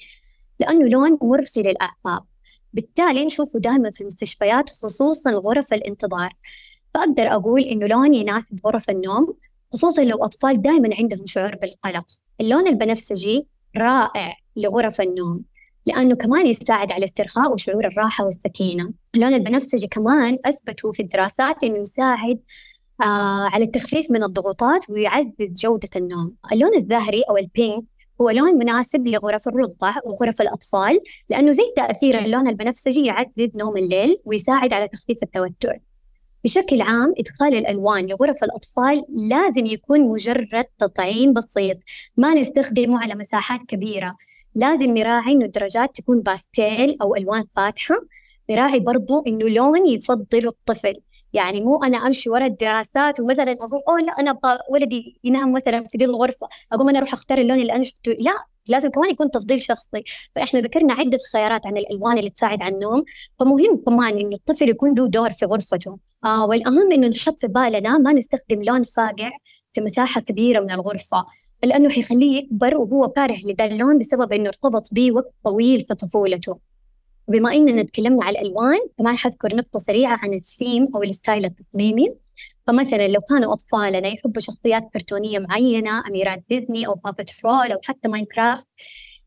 لأنه 0.59 0.89
لون 0.89 1.17
مرسي 1.21 1.63
للأعصاب. 1.63 2.30
بالتالي 2.73 3.25
نشوفه 3.25 3.59
دائما 3.59 3.91
في 3.91 4.01
المستشفيات 4.01 4.69
خصوصا 4.69 5.31
غرف 5.31 5.73
الانتظار. 5.73 6.33
فأقدر 6.93 7.33
أقول 7.33 7.61
إنه 7.61 7.87
لون 7.87 8.13
يناسب 8.13 8.59
غرف 8.65 8.89
النوم 8.89 9.33
خصوصا 9.73 10.03
لو 10.03 10.23
أطفال 10.25 10.61
دائما 10.61 10.89
عندهم 10.99 11.25
شعور 11.25 11.55
بالقلق. 11.55 12.05
اللون 12.41 12.67
البنفسجي 12.67 13.47
رائع 13.77 14.35
لغرف 14.57 15.01
النوم 15.01 15.41
لأنه 15.85 16.15
كمان 16.15 16.47
يساعد 16.47 16.91
على 16.91 16.99
الاسترخاء 16.99 17.53
وشعور 17.53 17.87
الراحة 17.87 18.25
والسكينة. 18.25 18.93
اللون 19.15 19.33
البنفسجي 19.33 19.87
كمان 19.87 20.37
أثبتوا 20.45 20.91
في 20.91 21.01
الدراسات 21.01 21.63
أنه 21.63 21.77
يساعد 21.77 22.39
آه 23.01 23.49
على 23.53 23.65
التخفيف 23.65 24.11
من 24.11 24.23
الضغوطات 24.23 24.89
ويعزز 24.89 25.53
جودة 25.61 25.89
النوم. 25.95 26.35
اللون 26.51 26.75
الزهري 26.77 27.21
أو 27.29 27.37
البينك 27.37 27.83
هو 28.21 28.29
لون 28.29 28.53
مناسب 28.53 29.07
لغرف 29.07 29.47
الرضع 29.47 29.93
وغرف 30.05 30.41
الأطفال 30.41 30.99
لأنه 31.29 31.51
زي 31.51 31.63
تأثير 31.75 32.19
اللون 32.19 32.47
البنفسجي 32.47 33.05
يعزز 33.05 33.49
نوم 33.55 33.77
الليل 33.77 34.17
ويساعد 34.25 34.73
على 34.73 34.87
تخفيف 34.87 35.23
التوتر. 35.23 35.79
بشكل 36.43 36.81
عام 36.81 37.13
إدخال 37.19 37.55
الألوان 37.55 38.05
لغرف 38.05 38.43
الأطفال 38.43 39.03
لازم 39.29 39.65
يكون 39.65 40.01
مجرد 40.01 40.65
تطعيم 40.79 41.33
بسيط 41.33 41.77
ما 42.17 42.33
نستخدمه 42.33 42.99
على 43.03 43.15
مساحات 43.15 43.61
كبيرة. 43.67 44.15
لازم 44.55 44.97
نراعي 44.97 45.31
إنه 45.31 45.45
الدرجات 45.45 45.95
تكون 45.95 46.21
باستيل 46.21 46.97
أو 47.01 47.15
ألوان 47.15 47.43
فاتحة. 47.55 47.95
نراعي 48.49 48.79
برضو 48.79 49.23
إنه 49.27 49.49
لون 49.49 49.87
يفضل 49.87 50.47
الطفل. 50.47 51.01
يعني 51.33 51.61
مو 51.61 51.83
أنا 51.83 51.97
أمشي 51.97 52.29
ورا 52.29 52.45
الدراسات 52.45 53.19
ومثلا 53.19 53.51
أقول 53.51 53.81
أوه 53.87 53.99
لا 53.99 54.11
أنا 54.19 54.31
أبغى 54.31 54.59
ولدي 54.69 55.19
ينام 55.23 55.53
مثلا 55.53 55.87
في 55.87 55.97
دي 55.97 56.05
الغرفة 56.05 56.47
أقوم 56.71 56.89
أنا 56.89 56.99
أروح 56.99 57.13
أختار 57.13 57.37
اللون 57.37 57.59
اللي 57.59 57.73
أنا 57.73 57.83
شفته. 57.83 58.11
لا 58.11 58.45
لازم 58.69 58.89
كمان 58.89 59.09
يكون 59.09 59.31
تفضيل 59.31 59.61
شخصي. 59.61 60.03
فإحنا 60.35 60.59
ذكرنا 60.59 60.93
عدة 60.93 61.17
خيارات 61.33 61.65
عن 61.65 61.77
الألوان 61.77 62.17
اللي 62.17 62.29
تساعد 62.29 62.61
على 62.63 62.75
النوم. 62.75 63.03
فمهم 63.39 63.81
كمان 63.85 64.17
انه 64.19 64.35
الطفل 64.35 64.69
يكون 64.69 64.93
له 64.95 65.07
دور 65.07 65.33
في 65.33 65.45
غرفته. 65.45 65.97
آه 66.25 66.45
والأهم 66.45 66.91
إنه 66.91 67.07
نحط 67.07 67.39
في 67.39 67.47
بالنا 67.47 67.97
ما 67.97 68.13
نستخدم 68.13 68.61
لون 68.63 68.83
فاقع 68.83 69.31
في 69.73 69.81
مساحة 69.81 70.21
كبيرة 70.21 70.59
من 70.59 70.71
الغرفة 70.71 71.25
لأنه 71.63 71.89
حيخليه 71.89 72.37
يكبر 72.43 72.77
وهو 72.77 73.07
كاره 73.09 73.37
لذا 73.45 73.65
اللون 73.65 73.99
بسبب 73.99 74.33
إنه 74.33 74.47
ارتبط 74.49 74.93
به 74.93 75.11
وقت 75.11 75.33
طويل 75.43 75.85
في 75.85 75.95
طفولته. 75.95 76.70
بما 77.31 77.53
إننا 77.53 77.83
تكلمنا 77.83 78.25
على 78.25 78.39
الألوان 78.39 78.79
كمان 78.97 79.17
حذكر 79.17 79.55
نقطة 79.55 79.79
سريعة 79.79 80.19
عن 80.23 80.33
الثيم 80.33 80.87
أو 80.95 81.03
ال 81.03 81.10
style 81.10 81.45
التصميمي. 81.45 82.15
فمثلا 82.67 83.07
لو 83.07 83.21
كانوا 83.21 83.53
أطفالنا 83.53 84.07
يحبوا 84.07 84.41
شخصيات 84.41 84.89
كرتونية 84.93 85.39
معينة 85.39 86.07
أميرات 86.07 86.43
ديزني 86.49 86.87
أو 86.87 86.95
باو 86.95 87.23
باترول 87.23 87.71
أو 87.71 87.79
حتى 87.83 88.07
ماينكرافت 88.07 88.67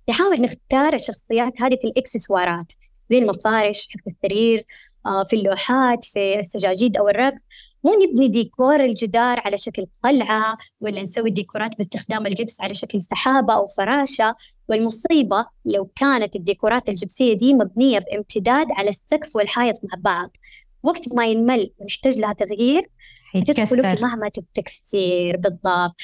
نحاول 0.08 0.40
نختار 0.40 0.94
الشخصيات 0.94 1.52
هذه 1.62 1.76
في 1.82 1.86
الإكسسوارات 1.86 2.72
زي 3.10 3.18
المفارش 3.18 3.88
حق 3.88 4.00
السرير 4.06 4.66
آه، 5.06 5.24
في 5.24 5.36
اللوحات 5.36 6.04
في 6.04 6.40
السجاجيد 6.40 6.96
أو 6.96 7.08
الرقص. 7.08 7.48
مو 7.84 7.92
نبني 8.02 8.28
ديكور 8.28 8.84
الجدار 8.84 9.40
على 9.44 9.56
شكل 9.56 9.86
قلعة 10.04 10.58
ولا 10.80 11.02
نسوي 11.02 11.30
ديكورات 11.30 11.78
باستخدام 11.78 12.26
الجبس 12.26 12.60
على 12.60 12.74
شكل 12.74 13.00
سحابة 13.00 13.54
أو 13.54 13.66
فراشة. 13.66 14.36
والمصيبة 14.68 15.46
لو 15.64 15.90
كانت 15.96 16.36
الديكورات 16.36 16.88
الجبسية 16.88 17.34
دي 17.34 17.54
مبنية 17.54 17.98
بامتداد 17.98 18.66
على 18.70 18.88
السقف 18.88 19.36
والحائط 19.36 19.80
مع 19.84 19.98
بعض. 19.98 20.30
وقت 20.82 21.14
ما 21.14 21.26
ينمل 21.26 21.70
ونحتاج 21.78 22.18
لها 22.18 22.32
تغيير 22.32 22.90
تدخلوا 23.46 23.94
في 23.94 24.02
مهمة 24.02 24.32
التكسير 24.38 25.36
بالضبط. 25.36 25.94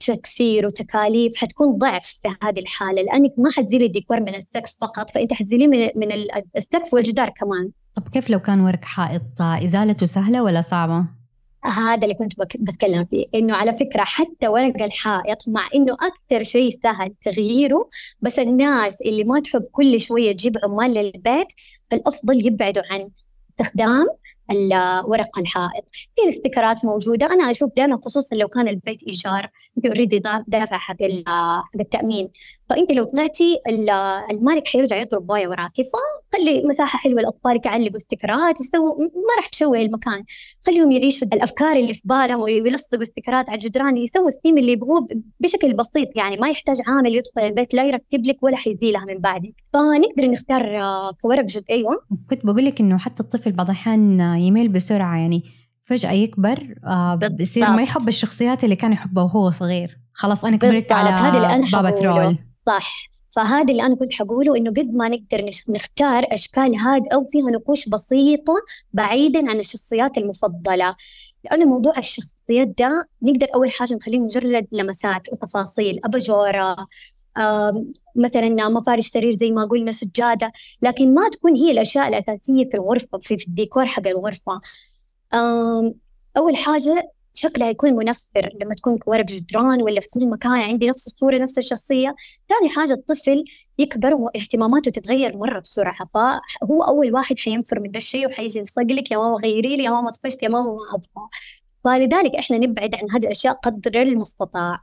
تكسير 0.00 0.66
وتكاليف 0.66 1.36
حتكون 1.36 1.78
ضعف 1.78 2.06
في 2.06 2.28
هذه 2.42 2.58
الحالة 2.58 3.02
لأنك 3.02 3.32
ما 3.38 3.50
حتزيلي 3.50 3.86
الديكور 3.86 4.20
من 4.20 4.34
السقف 4.34 4.76
فقط 4.80 5.10
فأنت 5.10 5.32
حتزيليه 5.32 5.92
من 5.96 6.12
السقف 6.56 6.94
والجدار 6.94 7.28
كمان. 7.28 7.70
طب 7.96 8.08
كيف 8.08 8.30
لو 8.30 8.38
كان 8.38 8.60
ورق 8.60 8.84
حائط 8.84 9.22
إزالته 9.40 10.06
سهلة 10.06 10.42
ولا 10.42 10.60
صعبة؟ 10.60 11.04
هذا 11.64 12.02
اللي 12.04 12.14
كنت 12.14 12.32
بتكلم 12.58 13.04
فيه 13.04 13.26
إنه 13.34 13.54
على 13.56 13.72
فكرة 13.72 14.04
حتى 14.04 14.48
ورق 14.48 14.82
الحائط 14.82 15.48
مع 15.48 15.68
إنه 15.74 15.92
أكثر 15.92 16.42
شيء 16.42 16.70
سهل 16.82 17.14
تغييره 17.24 17.88
بس 18.20 18.38
الناس 18.38 19.00
اللي 19.00 19.24
ما 19.24 19.40
تحب 19.40 19.62
كل 19.72 20.00
شوية 20.00 20.32
تجيب 20.32 20.58
عمال 20.64 20.94
للبيت 20.94 21.48
فالافضل 21.90 22.46
يبعدوا 22.46 22.82
عن 22.90 23.10
استخدام 23.50 24.06
ورق 25.04 25.38
الحائط. 25.38 25.84
في 25.92 26.28
الابتكارات 26.28 26.84
موجودة 26.84 27.26
أنا 27.26 27.50
أشوف 27.50 27.70
دائما 27.76 27.98
خصوصا 28.04 28.36
لو 28.36 28.48
كان 28.48 28.68
البيت 28.68 29.02
إيجار 29.02 29.50
أنت 29.76 29.86
أوريدي 29.86 30.22
دافع 30.48 30.78
حق 30.78 30.96
حق 31.26 31.80
التأمين. 31.80 32.28
فأنت 32.70 32.92
لو 32.92 33.04
طلعتي 33.04 33.58
المالك 34.30 34.68
حيرجع 34.68 34.96
يضرب 34.96 35.26
باية 35.26 35.48
وراكي 35.48 35.82
فخلي 35.84 36.64
مساحة 36.68 36.98
حلوة 36.98 37.20
للأطفال 37.20 37.60
يعلقوا 37.64 37.96
استكرات 37.96 38.60
يسووا 38.60 38.98
ما 38.98 39.34
راح 39.36 39.46
تشوه 39.46 39.80
المكان. 39.80 40.24
خليهم 40.66 40.92
يعيشوا 40.92 41.28
الأفكار 41.32 41.76
اللي 41.76 41.94
في 41.94 42.00
بالهم 42.04 42.40
ويلصقوا 42.40 43.02
استكرات 43.02 43.50
على 43.50 43.58
الجدران 43.58 43.96
يسووا 43.96 44.28
الثيم 44.28 44.58
اللي 44.58 44.72
يبغوه 44.72 45.08
بشكل 45.40 45.76
بسيط. 45.76 46.08
يعني 46.16 46.36
ما 46.36 46.48
يحتاج 46.48 46.76
عامل 46.86 47.14
يدخل 47.14 47.40
البيت 47.40 47.74
لا 47.74 47.84
يركب 47.84 48.24
لك 48.24 48.42
ولا 48.42 48.56
حيزيلها 48.56 49.04
من 49.04 49.18
بعدك. 49.18 49.54
فنقدر 49.72 50.30
نختار 50.30 50.80
آه، 50.80 51.12
كورق 51.22 51.44
جد 51.44 51.64
أيوة. 51.70 52.02
كنت 52.30 52.46
بقول 52.46 52.64
لك 52.64 52.80
إنه 52.80 52.98
حتى 52.98 53.22
الطفل 53.22 53.52
بعض 53.52 53.66
الأحيان 53.66 54.20
يميل 54.20 54.68
بسرعة. 54.68 55.16
يعني 55.16 55.42
فجأة 55.84 56.12
يكبر 56.12 56.74
آه 56.86 57.20
بصير 57.40 57.70
ما 57.70 57.82
يحب 57.82 58.08
الشخصيات 58.08 58.64
اللي 58.64 58.76
كان 58.76 58.92
يحبها 58.92 59.24
وهو 59.24 59.50
صغير. 59.50 59.98
خلاص 60.12 60.44
أنا 60.44 60.56
كبرت 60.56 60.92
على 60.92 61.66
بابا 61.72 61.90
ترول 61.90 62.38
صح. 62.66 63.08
فهذا 63.30 63.70
اللي 63.72 63.82
أنا 63.82 63.94
كنت 63.94 64.14
حقوله 64.14 64.56
إنه 64.56 64.70
قد 64.70 64.90
ما 64.94 65.08
نقدر 65.08 65.50
نختار 65.68 66.26
أشكال 66.32 66.76
هادئة 66.76 67.16
وفيها 67.16 67.50
نقوش 67.50 67.88
بسيطة 67.88 68.54
بعيدا 68.92 69.50
عن 69.50 69.58
الشخصيات 69.58 70.18
المفضلة. 70.18 70.96
لأنه 71.44 71.64
موضوع 71.64 71.98
الشخصيات 71.98 72.68
ده 72.78 73.08
نقدر 73.22 73.46
أول 73.54 73.70
حاجة 73.70 73.94
نخليه 73.94 74.18
مجرد 74.20 74.66
لمسات 74.72 75.22
وتفاصيل 75.32 76.00
أباجورة 76.04 76.76
مثلا 78.16 78.68
مفارش 78.68 79.06
سرير 79.06 79.30
زي 79.32 79.50
ما 79.50 79.64
قلنا 79.64 79.92
سجادة 79.92 80.52
لكن 80.82 81.14
ما 81.14 81.28
تكون 81.28 81.56
هي 81.56 81.70
الأشياء 81.70 82.08
الأساسية 82.08 82.64
في 82.64 82.74
الغرفة 82.74 83.18
في 83.18 83.34
الديكور 83.48 83.86
حق 83.86 84.06
الغرفة. 84.06 84.60
أول 86.36 86.56
حاجة 86.56 87.10
شكلها 87.36 87.70
يكون 87.70 87.92
منفر 87.92 88.50
لما 88.62 88.74
تكون 88.74 88.98
ورق 89.06 89.24
جدران 89.24 89.82
ولا 89.82 90.00
في 90.00 90.08
كل 90.14 90.28
مكان 90.28 90.52
عندي 90.52 90.88
نفس 90.88 91.06
الصورة 91.06 91.38
نفس 91.38 91.58
الشخصية. 91.58 92.14
ثاني 92.48 92.74
حاجة 92.74 92.92
الطفل 92.92 93.44
يكبر 93.78 94.14
واهتماماته 94.14 94.90
تتغير 94.90 95.36
مرة 95.36 95.60
بسرعة. 95.60 96.06
فهو 96.14 96.82
أول 96.82 97.14
واحد 97.14 97.38
حينفر 97.38 97.80
من 97.80 97.90
ده 97.90 97.96
الشيء 97.98 98.26
وحيجي 98.26 98.58
يلصق 98.58 98.82
لك 98.82 99.10
يا 99.10 99.16
ماما 99.16 99.36
غيري 99.36 99.76
لي 99.76 99.84
يا 99.84 99.90
ماما 99.90 100.10
طفشت 100.10 100.42
يا 100.42 100.48
ماما 100.48 100.70
ما 100.70 100.78
أبغى. 100.94 101.28
فلذلك 101.84 102.36
إحنا 102.36 102.58
نبعد 102.58 102.94
عن 102.94 103.10
هذه 103.10 103.24
الأشياء 103.24 103.54
قدر 103.54 104.02
المستطاع. 104.02 104.78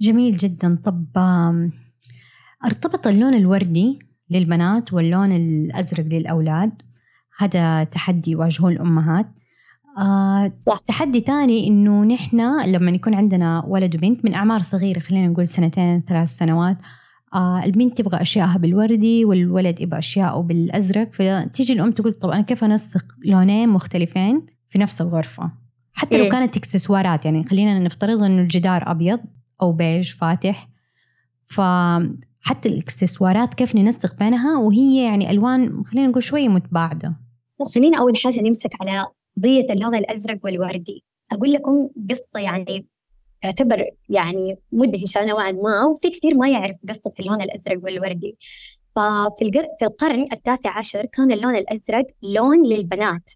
جميل 0.00 0.36
جدا. 0.36 0.82
طب 0.84 1.06
ارتبط 2.64 3.06
اللون 3.06 3.34
الوردي 3.34 3.98
للبنات 4.30 4.92
واللون 4.92 5.32
الأزرق 5.32 6.04
للأولاد؟ 6.04 6.72
هذا 7.38 7.84
تحدي 7.84 8.30
يواجهه 8.30 8.68
الأمهات. 8.68 9.26
آه 9.98 10.52
صح. 10.60 10.82
تحدي 10.86 11.20
تاني 11.20 11.68
إنه 11.68 12.04
نحن 12.04 12.64
لما 12.66 12.90
يكون 12.90 13.14
عندنا 13.14 13.64
ولد 13.66 13.96
وبنت 13.96 14.24
من 14.24 14.34
أعمار 14.34 14.62
صغيرة 14.62 14.98
خلينا 14.98 15.26
نقول 15.26 15.46
سنتين 15.46 16.02
ثلاث 16.08 16.36
سنوات 16.36 16.76
آه 17.34 17.64
البنت 17.64 17.98
تبغى 17.98 18.22
أشيائها 18.22 18.56
بالوردي 18.58 19.24
والولد 19.24 19.80
يبغى 19.80 19.98
اشياءه 19.98 20.40
بالأزرق 20.40 21.12
فتيجي 21.12 21.72
الأم 21.72 21.92
تقول 21.92 22.14
طب 22.14 22.30
أنا 22.30 22.42
كيف 22.42 22.64
أنسق 22.64 23.04
لونين 23.24 23.68
مختلفين 23.68 24.46
في 24.68 24.78
نفس 24.78 25.00
الغرفة 25.00 25.50
حتى 25.92 26.16
إيه؟ 26.16 26.24
لو 26.24 26.30
كانت 26.30 26.56
إكسسوارات 26.56 27.24
يعني 27.24 27.44
خلينا 27.44 27.78
نفترض 27.78 28.22
إنه 28.22 28.42
الجدار 28.42 28.90
أبيض 28.90 29.20
أو 29.62 29.72
بيج 29.72 30.14
فاتح 30.14 30.68
فحتى 31.44 32.68
الإكسسوارات 32.68 33.54
كيف 33.54 33.74
ننسق 33.76 34.18
بينها 34.18 34.58
وهي 34.58 35.04
يعني 35.04 35.30
ألوان 35.30 35.84
خلينا 35.84 36.06
نقول 36.06 36.22
شوية 36.22 36.48
متباعدة 36.48 37.16
خلينا 37.74 37.98
أول 37.98 38.16
حاجة 38.16 38.40
نمسك 38.40 38.70
على 38.80 39.06
قضية 39.38 39.72
اللون 39.72 39.94
الأزرق 39.94 40.38
والوردي. 40.44 41.04
أقول 41.32 41.52
لكم 41.52 41.88
قصة 42.10 42.40
يعني 42.40 42.86
تعتبر 43.42 43.90
يعني 44.08 44.58
مدهشة 44.72 45.24
نوعا 45.24 45.52
ما 45.52 45.84
وفي 45.84 46.10
كثير 46.10 46.34
ما 46.34 46.48
يعرف 46.48 46.76
قصة 46.88 47.12
اللون 47.20 47.42
الأزرق 47.42 47.84
والوردي. 47.84 48.36
ففي 48.96 49.50
في 49.78 49.84
القرن 49.84 50.26
التاسع 50.32 50.78
عشر 50.78 51.06
كان 51.06 51.32
اللون 51.32 51.56
الأزرق 51.56 52.06
لون 52.22 52.66
للبنات 52.66 53.32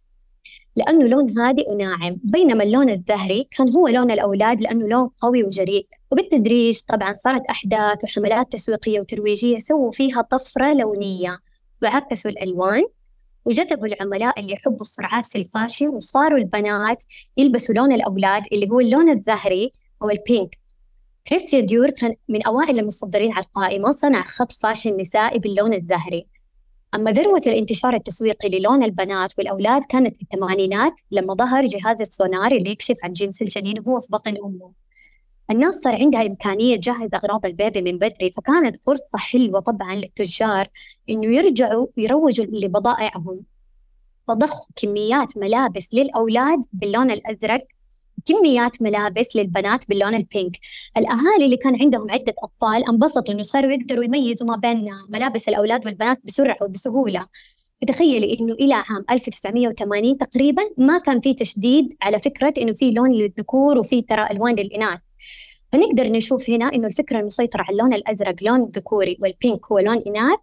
لأنه 0.76 1.06
لون 1.06 1.38
هادئ 1.38 1.72
وناعم. 1.72 2.20
بينما 2.24 2.64
اللون 2.64 2.90
الزهري 2.90 3.48
كان 3.50 3.72
هو 3.72 3.88
لون 3.88 4.10
الأولاد 4.10 4.62
لأنه 4.62 4.88
لون 4.88 5.08
قوي 5.08 5.44
وجريء. 5.44 5.86
وبالتدريج 6.10 6.80
طبعا 6.88 7.14
صارت 7.14 7.42
أحداث 7.50 8.04
وحملات 8.04 8.52
تسويقية 8.52 9.00
وترويجية 9.00 9.58
سووا 9.58 9.92
فيها 9.92 10.22
طفرة 10.22 10.74
لونية. 10.74 11.38
وعكسوا 11.82 12.30
الألوان 12.30 12.84
وجذبوا 13.48 13.86
العملاء 13.86 14.40
اللي 14.40 14.52
يحبوا 14.52 14.80
الصرعات 14.80 15.26
في 15.26 15.38
ال 15.38 15.45
fashion 15.45 15.88
وصاروا 15.88 16.38
البنات 16.38 17.04
يلبسوا 17.36 17.74
لون 17.74 17.92
الأولاد 17.92 18.42
اللي 18.52 18.70
هو 18.70 18.80
اللون 18.80 19.10
الزهري 19.10 19.72
أو 20.02 20.10
ال 20.10 20.20
pink 20.20 20.56
كريستيان 21.28 21.66
ديور 21.66 21.90
كان 21.90 22.14
من 22.28 22.46
أوائل 22.46 22.78
المصدرين 22.78 23.32
على 23.32 23.44
القائمة 23.44 23.90
صنع 23.90 24.24
خط 24.24 24.52
fashion 24.52 25.00
نسائي 25.00 25.38
باللون 25.38 25.74
الزهري. 25.74 26.26
أما 26.94 27.12
ذروة 27.12 27.42
الانتشار 27.46 27.94
التسويقي 27.94 28.48
للون 28.48 28.82
البنات 28.84 29.32
والأولاد 29.38 29.82
كانت 29.84 30.16
في 30.16 30.22
الثمانينات 30.22 30.92
لما 31.10 31.34
ظهر 31.34 31.66
جهاز 31.66 32.00
السونار 32.00 32.52
اللي 32.52 32.70
يكشف 32.70 32.96
عن 33.04 33.12
جنس 33.12 33.42
الجنين 33.42 33.78
وهو 33.86 34.00
في 34.00 34.06
بطن 34.10 34.36
أمه. 34.44 34.72
الناس 35.50 35.74
صار 35.74 35.94
عندها 35.94 36.26
إمكانية 36.26 36.76
تجهز 36.76 37.08
أغراض 37.14 37.46
البيبي 37.46 37.82
من 37.82 37.98
بدري 37.98 38.32
فكانت 38.36 38.84
فرصة 38.84 39.18
حلوة 39.18 39.60
طبعا 39.60 39.94
للتجار 39.94 40.68
إنه 41.10 41.26
يرجعوا 41.26 41.86
يروجوا 41.96 42.46
لبضائعهم. 42.46 43.40
فضخوا 44.28 44.66
كميات 44.76 45.38
ملابس 45.38 45.94
للأولاد 45.94 46.60
باللون 46.72 47.10
الأزرق 47.10 47.66
كميات 48.26 48.82
ملابس 48.82 49.36
للبنات 49.36 49.88
باللون 49.88 50.14
البينك 50.14 50.56
الأهالي 50.96 51.44
اللي 51.44 51.56
كان 51.56 51.80
عندهم 51.82 52.10
عدة 52.10 52.34
أطفال 52.42 52.88
انبسطوا 52.88 53.34
إنه 53.34 53.42
صاروا 53.42 53.70
يقدروا 53.70 54.04
يميزوا 54.04 54.46
ما 54.46 54.56
بين 54.56 54.90
ملابس 55.08 55.48
الأولاد 55.48 55.86
والبنات 55.86 56.20
بسرعة 56.24 56.56
وبسهولة. 56.62 57.26
فتخيلي 57.82 58.38
إنه 58.40 58.54
إلى 58.54 58.74
عام 58.74 59.04
1980 59.10 60.18
تقريبا 60.18 60.62
ما 60.78 60.98
كان 60.98 61.20
في 61.20 61.34
تشديد 61.34 61.94
على 62.02 62.18
فكرة 62.18 62.54
إنه 62.58 62.72
في 62.72 62.90
لون 62.90 63.12
للذكور 63.12 63.78
وفي 63.78 64.02
ترى 64.02 64.26
ألوان 64.30 64.54
للإناث. 64.54 65.00
فنقدر 65.72 66.06
نشوف 66.12 66.50
هنا 66.50 66.74
إنه 66.74 66.86
الفكرة 66.86 67.20
المسيطرة 67.20 67.62
على 67.62 67.72
اللون 67.72 67.94
الأزرق 67.94 68.34
لون 68.42 68.64
ذكوري 68.64 69.18
والبينك 69.20 69.66
هو 69.72 69.78
لون 69.78 70.02
إناث 70.06 70.38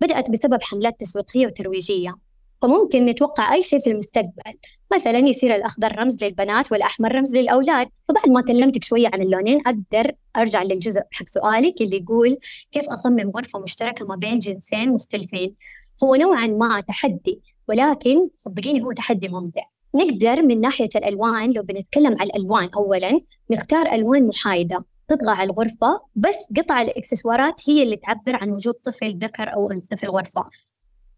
بدأت 0.00 0.30
بسبب 0.30 0.62
حملات 0.62 1.00
تسويقية 1.00 1.46
وترويجية. 1.46 2.14
فممكن 2.62 3.06
نتوقع 3.06 3.54
أي 3.54 3.62
شيء 3.62 3.78
في 3.78 3.90
المستقبل. 3.90 4.58
مثلا 4.94 5.18
يصير 5.18 5.54
الأخضر 5.54 5.98
رمز 5.98 6.24
للبنات 6.24 6.72
والأحمر 6.72 7.14
رمز 7.14 7.36
للأولاد. 7.36 7.88
فبعد 8.08 8.28
ما 8.28 8.40
كلمتك 8.40 8.84
شوية 8.84 9.08
عن 9.12 9.22
اللونين 9.22 9.60
أقدر 9.66 10.12
أرجع 10.36 10.62
للجزء 10.62 11.00
حق 11.12 11.26
سؤالك 11.26 11.80
اللي 11.80 11.96
يقول 11.96 12.38
كيف 12.72 12.88
أصمم 12.88 13.30
غرفة 13.36 13.58
مشتركة 13.58 14.06
ما 14.06 14.16
بين 14.16 14.38
جنسين 14.38 14.88
مختلفين؟ 14.92 15.54
هو 16.04 16.14
نوعا 16.14 16.46
ما 16.46 16.80
تحدي 16.80 17.40
ولكن 17.68 18.28
صدقيني 18.34 18.82
هو 18.82 18.92
تحدي 18.92 19.28
ممتع. 19.28 19.62
نقدر 19.94 20.42
من 20.42 20.60
ناحية 20.60 20.88
الألوان 20.96 21.50
لو 21.52 21.62
بنتكلم 21.62 22.16
على 22.20 22.30
الألوان 22.30 22.68
أولا 22.76 23.20
نختار 23.50 23.92
ألوان 23.92 24.26
محايدة 24.26 24.78
تطغى 25.08 25.30
على 25.30 25.50
الغرفة 25.50 26.00
بس 26.14 26.36
قطع 26.56 26.82
الإكسسوارات 26.82 27.70
هي 27.70 27.82
اللي 27.82 27.96
تعبر 27.96 28.36
عن 28.42 28.50
وجود 28.50 28.74
طفل 28.74 29.18
ذكر 29.18 29.54
أو 29.54 29.70
أنثى 29.70 29.96
في 29.96 30.04
الغرفة. 30.04 30.44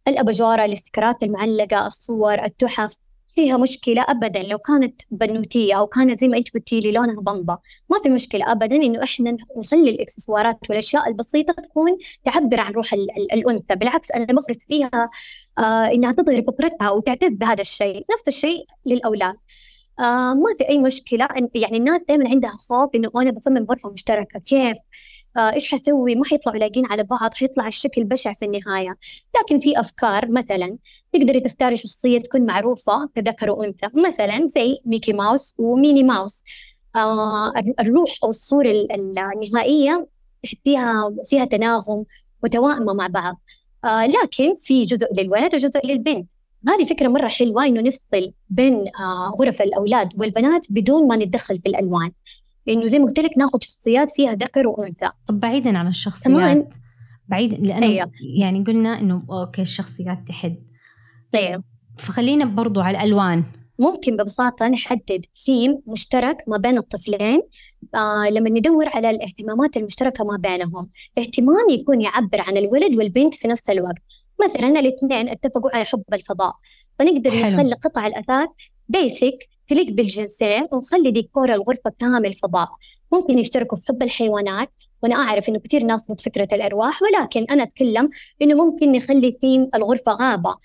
الأباجورة 0.09 0.65
الاستيكرات 0.65 1.23
المعلقة 1.23 1.87
الصور 1.87 2.45
التحف. 2.45 2.97
فيها 3.35 3.57
مشكلة 3.57 4.03
أبدا. 4.09 4.43
لو 4.43 4.59
كانت 4.59 5.03
بنوتية 5.11 5.75
أو 5.79 5.87
كانت 5.87 6.21
زي 6.21 6.29
ما 6.29 6.37
أنت 6.37 6.55
قلتي 6.55 6.81
لي 6.81 6.93
لونها 6.93 7.21
بمبة 7.21 7.59
ما 7.91 7.99
في 8.03 8.09
مشكلة 8.09 8.53
أبدا 8.53 8.77
إنه 8.77 9.03
إحنا 9.05 9.37
نخلي 9.59 9.91
الإكسسوارات 9.91 10.59
والأشياء 10.69 11.09
البسيطة 11.09 11.53
تكون 11.53 11.99
تعبر 12.25 12.61
عن 12.61 12.73
روح 12.73 12.93
الأنثى. 13.33 13.75
بالعكس 13.77 14.11
أنا 14.11 14.25
بغرس 14.25 14.59
فيها 14.69 15.11
آه 15.59 15.87
إنها 15.87 16.13
تظهر 16.13 16.43
فطرتها 16.43 16.91
وتعتز 16.91 17.29
بهذا 17.29 17.61
الشيء. 17.61 18.05
نفس 18.13 18.29
الشيء 18.29 18.67
للأولاد. 18.87 19.37
آه 19.99 20.35
ما 20.35 20.55
في 20.59 20.69
أي 20.69 20.79
مشكلة. 20.79 21.29
يعني 21.55 21.77
الناس 21.77 22.01
دائما 22.09 22.29
عندها 22.29 22.51
خوف 22.51 22.91
إنه 22.95 23.11
أنا 23.17 23.31
بصمم 23.31 23.67
غرفة 23.71 23.91
مشتركة. 23.93 24.39
كيف؟ 24.41 24.77
إيش 25.37 25.75
حسوي؟ 25.75 26.15
ما 26.15 26.25
حيطلعوا 26.25 26.59
لايقين 26.59 26.87
على 26.87 27.03
بعض 27.03 27.35
حيطلع 27.35 27.67
الشكل 27.67 28.05
بشع 28.05 28.33
في 28.33 28.45
النهاية. 28.45 28.97
لكن 29.41 29.59
في 29.59 29.81
أفكار 29.81 30.31
مثلا 30.31 30.77
تقدري 31.13 31.41
تختاري 31.41 31.77
شخصية 31.77 32.19
تكون 32.19 32.47
معروفة 32.47 33.09
كذكر 33.15 33.51
وأنثى 33.51 33.87
مثلا 34.07 34.47
زي 34.49 34.79
ميكي 34.85 35.13
ماوس 35.13 35.55
وميني 35.59 36.03
ماوس. 36.03 36.45
آه 36.97 37.53
الروح 37.81 38.11
أو 38.25 38.29
الصورة 38.29 38.73
النهائية 39.35 40.07
فيها 40.65 41.15
فيها 41.25 41.45
تناغم 41.45 42.05
متوائمة 42.45 42.93
مع 42.93 43.07
بعض. 43.07 43.41
آه 43.85 44.07
لكن 44.07 44.55
في 44.55 44.85
جزء 44.85 45.15
للولد 45.15 45.55
وجزء 45.55 45.87
للبنت. 45.87 46.29
هذه 46.69 46.85
فكرة 46.85 47.09
مرة 47.09 47.29
حلوة 47.29 47.67
إنه 47.67 47.81
نفصل 47.81 48.33
بين 48.51 48.75
آه 48.75 49.35
غرف 49.41 49.63
الأولاد 49.63 50.09
والبنات 50.19 50.67
بدون 50.71 51.09
ما 51.09 51.17
نتدخل 51.17 51.59
في 51.59 51.69
الألوان. 51.69 52.13
لأنه 52.67 52.87
زي 52.87 52.99
ما 52.99 53.05
قلت 53.07 53.19
لك 53.19 53.39
ناخذ 53.39 53.59
شخصيات 53.61 54.11
فيها 54.11 54.33
ذكر 54.33 54.69
وأنثى. 54.69 55.11
طب 55.27 55.41
بعيدا 55.41 55.79
عن 55.79 55.87
الشخصيات. 55.87 56.35
كمان 56.35 56.69
بعيد 57.29 57.67
لأنه 57.67 57.87
أيوة. 57.87 58.11
يعني 58.37 58.65
قلنا 58.65 59.01
إنه 59.01 59.23
أوكي 59.31 59.63
الشخصيات 59.63 60.19
تحد. 60.29 60.57
طيب 61.33 61.63
فخلينا 61.99 62.45
برضو 62.45 62.81
على 62.81 62.99
الألوان. 62.99 63.45
ممكن 63.79 64.17
ببساطة 64.17 64.69
نحدد 64.69 65.25
ثيم 65.45 65.79
مشترك 65.87 66.37
ما 66.49 66.57
بين 66.57 66.79
الطفلين. 66.79 67.43
آه 67.95 68.31
لما 68.31 68.51
ندور 68.51 68.89
على 68.89 69.11
الاهتمامات 69.11 69.77
المشتركة 69.77 70.25
ما 70.25 70.37
بينهم. 70.37 70.91
اهتمام 71.19 71.69
يكون 71.71 72.01
يعبر 72.01 72.41
عن 72.41 72.57
الولد 72.57 72.95
والبنت 72.95 73.35
في 73.35 73.49
نفس 73.49 73.71
الوقت. 73.71 74.03
مثلا 74.45 74.69
الاثنين 74.69 75.29
اتفقوا 75.29 75.77
على 75.77 75.85
حب 75.85 76.03
الفضاء. 76.13 76.53
فنقدر. 76.99 77.41
نخلي 77.41 77.75
قطع 77.75 78.07
الأثاث 78.07 78.49
بيسك 78.89 79.49
تليق 79.67 79.91
بالجنسين 79.91 80.69
ونخلي 80.73 81.11
ديكور 81.11 81.55
الغرفة 81.55 81.93
كامل 81.99 82.33
فضاء. 82.33 82.69
ممكن 83.13 83.39
يشتركوا 83.39 83.79
في 83.79 83.87
حب 83.87 84.03
الحيوانات 84.03 84.71
وأنا 85.03 85.15
أعرف 85.15 85.49
إنه 85.49 85.59
كثير 85.59 85.83
ناس 85.83 86.11
ضد 86.11 86.21
فكرة 86.21 86.49
الأرواح 86.53 87.01
ولكن 87.03 87.47
أنا 87.51 87.63
أتكلم 87.63 88.11
إنه 88.43 88.65
ممكن 88.65 88.93
نخلي 88.93 89.33
ثيم 89.41 89.71
الغرفة 89.75 90.13
غابة. 90.13 90.57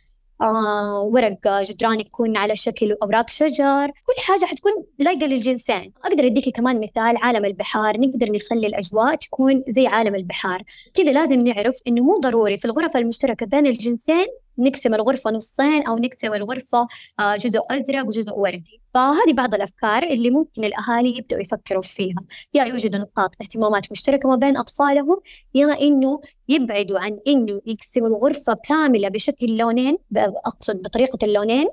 آه 0.41 1.01
ورق 1.01 1.61
جدران 1.61 1.99
يكون 1.99 2.37
على 2.37 2.55
شكل 2.55 2.97
أوراق 3.03 3.29
شجر. 3.29 3.87
كل 3.87 4.23
حاجة 4.23 4.45
حتكون 4.45 4.71
لايقة 4.99 5.25
للجنسين. 5.25 5.93
أقدر 6.03 6.25
أديكي 6.25 6.51
كمان 6.51 6.79
مثال 6.79 7.17
عالم 7.17 7.45
البحار. 7.45 7.99
نقدر 7.99 8.31
نخلي 8.31 8.67
الأجواء 8.67 9.15
تكون 9.15 9.63
زي 9.69 9.87
عالم 9.87 10.15
البحار. 10.15 10.63
كذا 10.93 11.11
لازم 11.11 11.43
نعرف 11.43 11.81
إنه 11.87 12.01
مو 12.01 12.19
ضروري 12.19 12.57
في 12.57 12.65
الغرف 12.65 12.97
المشتركة 12.97 13.45
بين 13.45 13.67
الجنسين 13.67 14.25
نقسم 14.59 14.93
الغرفة 14.93 15.31
نصين 15.31 15.87
أو 15.87 15.97
نقسم 15.97 16.33
الغرفة 16.33 16.87
آه، 17.19 17.35
جزء 17.35 17.61
أزرق 17.71 18.05
وجزء 18.05 18.33
وردي. 18.33 18.81
فهذه 18.97 19.33
بعض 19.33 19.53
الأفكار 19.53 20.03
اللي 20.03 20.29
ممكن 20.29 20.63
الأهالي 20.63 21.17
يبدأوا 21.17 21.41
يفكروا 21.41 21.81
فيها. 21.81 22.23
يا 22.53 22.63
يوجد 22.65 22.95
نقاط 22.95 23.31
اهتمامات 23.41 23.91
مشتركة 23.91 24.29
ما 24.29 24.35
بين 24.35 24.57
أطفالهم 24.57 25.21
يا 25.55 25.81
إنه 25.81 26.21
يبعدوا 26.49 26.99
عن 26.99 27.19
إنه 27.27 27.61
يقسموا 27.65 28.07
الغرفة 28.07 28.55
كاملة 28.63 29.09
بشكل 29.09 29.57
لونين 29.57 29.97
أقصد 30.45 30.83
بطريقة 30.83 31.25
اللونين. 31.25 31.67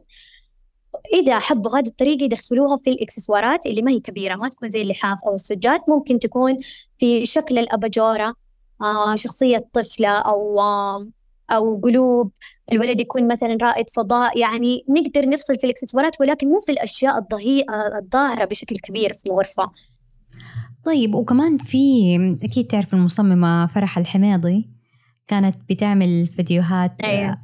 إذا 1.14 1.38
حبوا 1.38 1.78
هذه 1.78 1.87
الطريقة 1.87 2.24
يدخلوها 2.24 2.76
في 2.76 2.90
الإكسسوارات 2.90 3.66
اللي 3.66 3.82
ما 3.82 3.90
هي 3.90 4.00
كبيرة 4.00 4.34
ما 4.34 4.48
تكون 4.48 4.70
زي 4.70 4.82
اللحاف 4.82 5.18
أو 5.26 5.34
السجاد. 5.34 5.80
ممكن 5.88 6.18
تكون 6.18 6.60
في 6.98 7.26
شكل 7.26 7.58
الأباجورة 7.58 8.34
آه 8.82 9.14
شخصية 9.14 9.68
طفلة 9.72 10.08
أو 10.18 10.60
آه 10.60 11.08
أو 11.50 11.80
قلوب 11.80 12.33
الولد 12.72 13.00
يكون 13.00 13.28
مثلا 13.33 13.57
رائد 13.62 13.90
فضاء 13.90 14.38
يعني 14.38 14.85
نقدر 14.88 15.28
نفصل 15.28 15.57
في 15.57 15.64
الإكسسوارات 15.64 16.20
ولكن 16.20 16.48
مو 16.48 16.61
في 16.61 16.72
الأشياء 16.72 17.18
الضهيئه 17.18 17.98
الظاهرة 17.98 18.44
بشكل 18.44 18.76
كبير 18.76 19.12
في 19.12 19.26
الغرفة. 19.26 19.70
طيب 20.85 21.14
وكمان 21.14 21.57
في 21.57 21.76
أكيد 22.42 22.66
تعرف 22.66 22.94
المصممة 22.94 23.66
فرح 23.66 23.98
الحميضي؟ 23.98 24.68
كانت 25.28 25.57
بتعمل 25.70 26.26
فيديوهات 26.26 26.92
أيوة. 27.04 27.37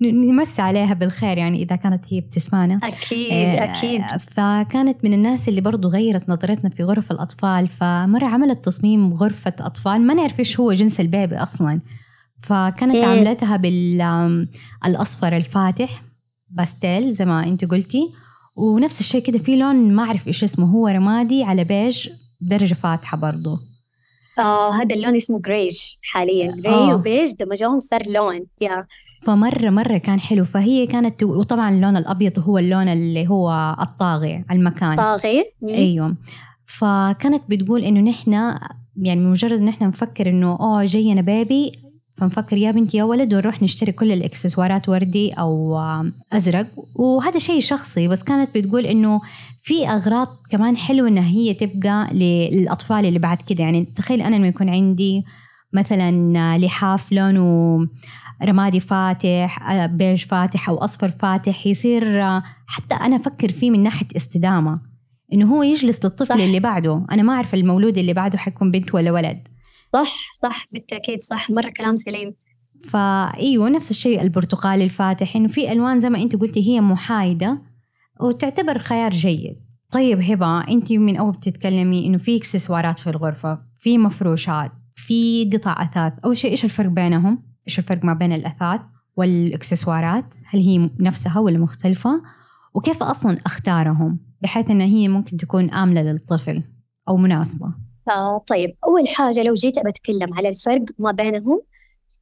نمس 0.00 0.60
عليها 0.60 0.94
بالخير 0.94 1.38
يعني 1.38 1.62
إذا 1.62 1.76
كانت 1.76 2.04
هي 2.08 2.20
بتسمعنا. 2.20 2.80
أكيد 2.82 3.32
آه، 3.32 3.64
أكيد. 3.64 4.02
فكانت 4.20 5.04
من 5.04 5.12
الناس 5.12 5.48
اللي 5.48 5.60
برضو 5.60 5.88
غيرت 5.88 6.28
نظرتنا 6.28 6.70
في 6.70 6.82
غرف 6.82 7.10
الأطفال 7.10 7.68
فمرة 7.68 8.26
عملت 8.26 8.64
تصميم 8.64 9.14
غرفة 9.14 9.54
أطفال. 9.60 10.00
ما 10.00 10.14
نعرف 10.14 10.38
إيش 10.38 10.60
هو 10.60 10.72
جنس 10.72 11.00
البيبي 11.00 11.36
أصلا. 11.36 11.80
فكانت 12.42 12.94
إيه. 12.94 13.06
عملتها 13.06 13.56
بالأصفر 13.56 15.36
الفاتح 15.36 16.02
باستيل 16.50 17.12
زي 17.12 17.24
ما 17.24 17.44
أنت 17.44 17.64
قلتي. 17.64 18.12
ونفس 18.56 19.00
الشيء 19.00 19.22
كده 19.22 19.38
في 19.38 19.56
لون 19.56 19.94
ما 19.94 20.04
أعرف 20.04 20.26
إيش 20.26 20.44
اسمه 20.44 20.66
هو 20.66 20.88
رمادي 20.88 21.42
على 21.44 21.64
بيج 21.64 22.08
درجة 22.40 22.74
فاتحة 22.74 23.16
برضو. 23.16 23.58
آه 24.38 24.74
هذا 24.74 24.94
اللون 24.94 25.14
اسمه 25.14 25.40
جريج 25.40 25.76
حاليا. 26.02 26.52
جري 26.56 26.74
آه. 26.74 26.94
وبيج 26.94 27.32
دمجوهم 27.40 27.80
صار 27.80 28.02
لون. 28.08 28.46
يا 28.60 28.86
فمرة 29.22 29.70
مرة 29.70 29.98
كان 29.98 30.20
حلو. 30.20 30.44
فهي 30.44 30.86
كانت 30.86 31.22
وطبعا 31.22 31.70
اللون 31.70 31.96
الأبيض 31.96 32.38
هو 32.38 32.58
اللون 32.58 32.88
اللي 32.88 33.28
هو 33.28 33.76
الطاغي 33.80 34.44
على 34.48 34.58
المكان. 34.58 34.96
طاغي؟ 34.96 35.44
أيوه. 35.68 36.16
فكانت 36.66 37.42
بتقول 37.48 37.84
إنه 37.84 38.00
نحن 38.00 38.32
يعني 38.96 39.20
مجرد 39.20 39.58
إن 39.60 39.68
إحنا 39.68 39.86
نفكر 39.86 40.28
إنه 40.28 40.56
أوه 40.60 40.84
جينا 40.84 41.20
بيبي 41.20 41.72
فنفكر 42.16 42.56
يا 42.56 42.70
بنتي 42.70 42.96
يا 42.96 43.04
ولد 43.04 43.34
ونروح 43.34 43.62
نشتري 43.62 43.92
كل 43.92 44.12
الإكسسوارات 44.12 44.88
وردي 44.88 45.32
أو 45.32 45.78
أزرق. 46.32 46.66
وهذا 46.94 47.38
شيء 47.38 47.60
شخصي 47.60 48.08
بس 48.08 48.22
كانت 48.22 48.58
بتقول 48.58 48.86
إنه 48.86 49.20
في 49.62 49.88
أغراض 49.88 50.28
كمان 50.50 50.76
حلوة 50.76 51.08
إنها 51.08 51.28
هي 51.28 51.54
تبقى 51.54 52.08
للأطفال 52.12 53.04
اللي 53.04 53.18
بعد 53.18 53.42
كده. 53.42 53.64
يعني 53.64 53.84
تخيل 53.84 54.22
أنا 54.22 54.36
لما 54.36 54.48
يكون 54.48 54.68
عندي 54.68 55.24
مثلا 55.72 56.58
لحاف 56.58 57.12
لونه 57.12 57.78
رمادي 58.44 58.80
فاتح 58.80 59.86
بيج 59.86 60.24
فاتح 60.24 60.68
أو 60.68 60.76
أصفر 60.76 61.08
فاتح 61.08 61.66
يصير 61.66 62.20
حتى 62.66 62.94
أنا 62.94 63.16
أفكر 63.16 63.48
فيه 63.48 63.70
من 63.70 63.82
ناحية 63.82 64.06
استدامة. 64.16 64.80
إنه 65.32 65.54
هو 65.54 65.62
يجلس 65.62 66.04
للطفل 66.04 66.26
صح. 66.26 66.34
اللي 66.44 66.60
بعده. 66.60 67.06
أنا 67.12 67.22
ما 67.22 67.32
أعرف 67.32 67.54
المولود 67.54 67.98
اللي 67.98 68.12
بعده 68.12 68.38
حيكون 68.38 68.70
بنت 68.70 68.94
ولا 68.94 69.12
ولد. 69.12 69.48
صح 69.96 70.32
صح 70.42 70.66
بالتأكيد 70.72 71.20
صح. 71.22 71.50
مرة 71.50 71.70
كلام 71.76 71.96
سليم. 71.96 72.34
فايوه 72.84 73.68
نفس 73.68 73.90
الشيء 73.90 74.22
البرتقالي 74.22 74.84
الفاتح 74.84 75.36
إنه 75.36 75.48
في 75.48 75.72
ألوان 75.72 76.00
زي 76.00 76.10
ما 76.10 76.22
أنت 76.22 76.36
قلتي 76.36 76.68
هي 76.68 76.80
محايدة 76.80 77.62
وتعتبر 78.20 78.78
خيار 78.78 79.10
جيد. 79.10 79.56
طيب 79.90 80.20
هبة 80.20 80.60
أنت 80.60 80.92
من 80.92 81.16
أول 81.16 81.32
بتتكلمي 81.32 82.06
إنه 82.06 82.18
في 82.18 82.36
إكسسوارات 82.36 82.98
في 82.98 83.10
الغرفة 83.10 83.58
في 83.78 83.98
مفروشات 83.98 84.72
في 84.94 85.50
قطع 85.52 85.82
أثاث. 85.82 86.12
أول 86.24 86.38
شيء 86.38 86.50
إيش 86.50 86.64
الفرق 86.64 86.90
بينهم؟ 86.90 87.42
إيش 87.68 87.78
الفرق 87.78 88.04
ما 88.04 88.14
بين 88.14 88.32
الأثاث 88.32 88.80
والإكسسوارات؟ 89.16 90.34
هل 90.44 90.60
هي 90.60 90.90
نفسها 91.00 91.38
ولا 91.38 91.58
مختلفة؟ 91.58 92.22
وكيف 92.74 93.02
أصلا 93.02 93.38
أختارهم؟ 93.46 94.18
بحيث 94.42 94.70
إنها 94.70 94.86
هي 94.86 95.08
ممكن 95.08 95.36
تكون 95.36 95.70
امنه 95.70 96.02
للطفل 96.02 96.62
أو 97.08 97.16
مناسبة. 97.16 97.85
طيب 98.46 98.76
أول 98.84 99.08
حاجة 99.08 99.42
لو 99.42 99.54
جيت 99.54 99.78
بتكلم 99.78 100.34
على 100.34 100.48
الفرق 100.48 100.82
ما 100.98 101.12
بينهم 101.12 101.62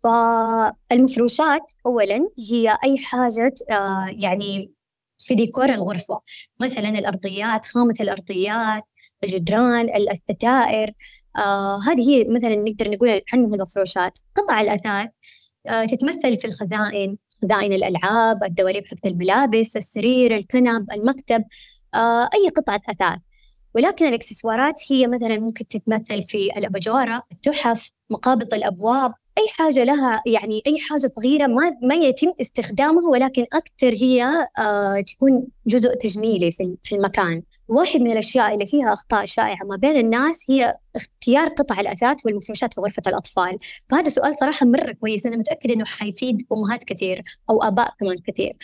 فالمفروشات 0.03 1.73
أولا 1.87 2.29
هي 2.51 2.79
أي 2.85 2.99
حاجة 2.99 3.55
آه 3.71 4.07
يعني 4.19 4.73
في 5.19 5.35
ديكور 5.35 5.69
الغرفة 5.75 6.21
مثلا 6.61 6.89
الأرضيات 6.89 7.67
خامة 7.67 7.95
الأرضيات 8.01 8.83
الجدران 9.25 9.97
الستائر 10.13 10.93
آه 11.37 11.81
هذه 11.89 12.11
هي 12.11 12.25
مثلا 12.25 12.57
نقدر 12.57 12.91
نقول 12.91 13.23
عنها 13.33 13.55
المفروشات. 13.55 14.19
قطع 14.37 14.61
الأثاث 14.61 15.11
آه 15.67 15.85
تتمثل 15.85 16.39
في 16.39 16.45
الخزائن 16.47 17.17
خزائن 17.43 17.73
الألعاب 17.73 18.45
الدواليب 18.45 18.87
حقت 18.87 19.07
الملابس 19.07 19.77
السرير 19.77 20.37
الكنب 20.37 20.93
المكتب 20.93 21.45
أي 22.35 22.49
قطعة 22.57 22.81
أثاث. 22.89 23.19
ولكن 23.75 24.07
الإكسسوارات 24.07 24.75
هي 24.91 25.07
مثلا 25.07 25.39
ممكن 25.39 25.69
تتمثل 25.69 26.23
في 26.23 26.51
الاباجوره، 26.57 27.23
التحف، 27.33 27.91
مقابض 28.11 28.55
الأبواب، 28.55 29.13
أي 29.39 29.49
حاجة 29.49 29.85
لها 29.85 30.23
يعني 30.27 30.63
أي 30.67 30.79
حاجة 30.79 31.07
صغيرة 31.07 31.47
ما 31.47 31.77
ما 31.83 31.95
يتم 31.95 32.33
استخدامها 32.41 33.09
ولكن 33.11 33.47
أكثر 33.53 33.93
هي 34.05 34.49
آه 34.59 35.01
تكون 35.01 35.47
جزء 35.67 35.95
تجميلي 35.95 36.53
في 36.53 36.77
في 36.83 36.95
المكان. 36.95 37.43
واحد 37.69 38.01
من 38.01 38.11
الأشياء 38.13 38.55
اللي 38.55 38.67
فيها 38.67 38.93
أخطاء 38.93 39.25
شائعة 39.25 39.65
ما 39.65 39.77
بين 39.77 39.97
الناس 39.97 40.51
هي 40.51 40.75
اختيار 40.97 41.49
قطع 41.49 41.81
الأثاث 41.81 42.27
والمفروشات 42.27 42.75
في 42.75 42.81
غرفة 42.81 43.03
الأطفال 43.07 43.59
فهذا 43.89 44.09
سؤال 44.09 44.37
صراحة 44.37 44.67
مرة 44.67 44.93
كويس 44.93 45.27
أنا 45.27 45.37
متأكدة 45.37 45.75
أنه 45.75 45.85
حيفيد 45.85 46.47
أمهات 46.53 46.85
كثير 46.85 47.25
أو 47.51 47.63
آباء 47.63 47.95
كمان 48.01 48.17
كثير 48.27 48.57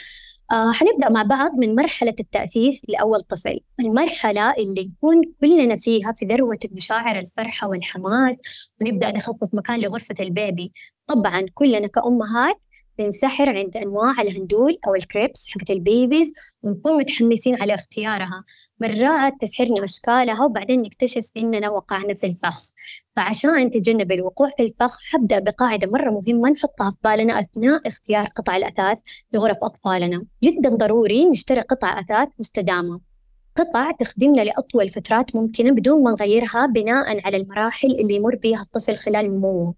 آه 0.50 0.72
حنبدأ 0.72 1.08
مع 1.10 1.22
بعض 1.22 1.50
من 1.54 1.74
مرحلة 1.74 2.14
التأثيث 2.20 2.80
لأول 2.88 3.20
طفل 3.20 3.60
المرحلة 3.80 4.52
اللي 4.52 4.84
نكون 4.84 5.22
كلنا 5.40 5.76
فيها 5.76 6.12
في 6.12 6.24
ذروة 6.26 6.58
مشاعر 6.72 7.18
الفرحة 7.18 7.68
والحماس 7.68 8.40
ونبدأ 8.80 9.12
نخصص 9.12 9.54
مكان 9.54 9.80
لغرفة 9.80 10.14
ال 10.20 10.29
baby. 10.29 10.72
طبعا 11.06 11.46
كلنا 11.54 11.86
كأمهات 11.86 12.56
بنسحر 13.00 13.48
عند 13.48 13.76
أنواع 13.76 14.22
الهندول 14.22 14.78
أو 14.86 14.94
ال 14.94 15.03
cribs 15.03 15.48
حقت 15.48 15.70
ال 15.70 15.79
babies 15.79 16.32
ونكون 16.62 16.98
متحمسين 16.98 17.62
على 17.62 17.74
اختيارها. 17.74 18.44
مرات 18.80 19.32
تسحرنا 19.40 19.84
أشكالها 19.84 20.44
وبعدين 20.44 20.82
نكتشف 20.82 21.30
إننا 21.36 21.70
وقعنا 21.70 22.14
في 22.14 22.26
الفخ. 22.26 22.70
فعشان 23.16 23.56
نتجنب 23.56 24.12
الوقوع 24.12 24.50
في 24.56 24.62
الفخ 24.62 24.98
حبدأ 25.02 25.38
بقاعدة 25.38 25.90
مرة 25.90 26.10
مهمة 26.10 26.50
نحطها 26.50 26.90
في 26.90 26.96
بالنا 27.04 27.40
أثناء 27.40 27.88
اختيار 27.88 28.26
قطع 28.26 28.56
الأثاث 28.56 28.98
لغرف 29.32 29.56
أطفالنا. 29.62 30.24
جدا 30.44 30.68
ضروري 30.68 31.24
نشتري 31.24 31.60
قطع 31.60 32.00
أثاث 32.00 32.28
مستدامة. 32.38 33.00
قطع 33.56 33.90
تخدمنا 33.90 34.42
لأطول 34.42 34.88
فترات 34.88 35.36
ممكنة 35.36 35.70
بدون 35.70 36.02
ما 36.02 36.10
نغيرها 36.10 36.66
بناء 36.66 37.26
على 37.26 37.36
المراحل 37.36 37.88
اللي 37.88 38.14
يمر 38.14 38.36
بها 38.36 38.62
الطفل 38.62 38.96
خلال 38.96 39.36
نموه 39.36 39.74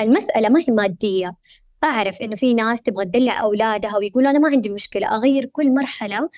المسألة 0.00 0.48
ما 0.48 0.60
هي 0.60 0.74
مادية. 0.74 1.36
أعرف 1.84 2.22
إنه 2.22 2.36
في 2.36 2.54
ناس 2.54 2.82
تبغى 2.82 3.04
تدلع 3.04 3.42
أولادها 3.42 3.96
ويقولوا 3.96 4.30
أنا 4.30 4.38
ما 4.38 4.48
عندي 4.48 4.68
مشكلة 4.68 5.16
أغير 5.16 5.46
كل 5.46 5.74
مرحلة 5.74 6.30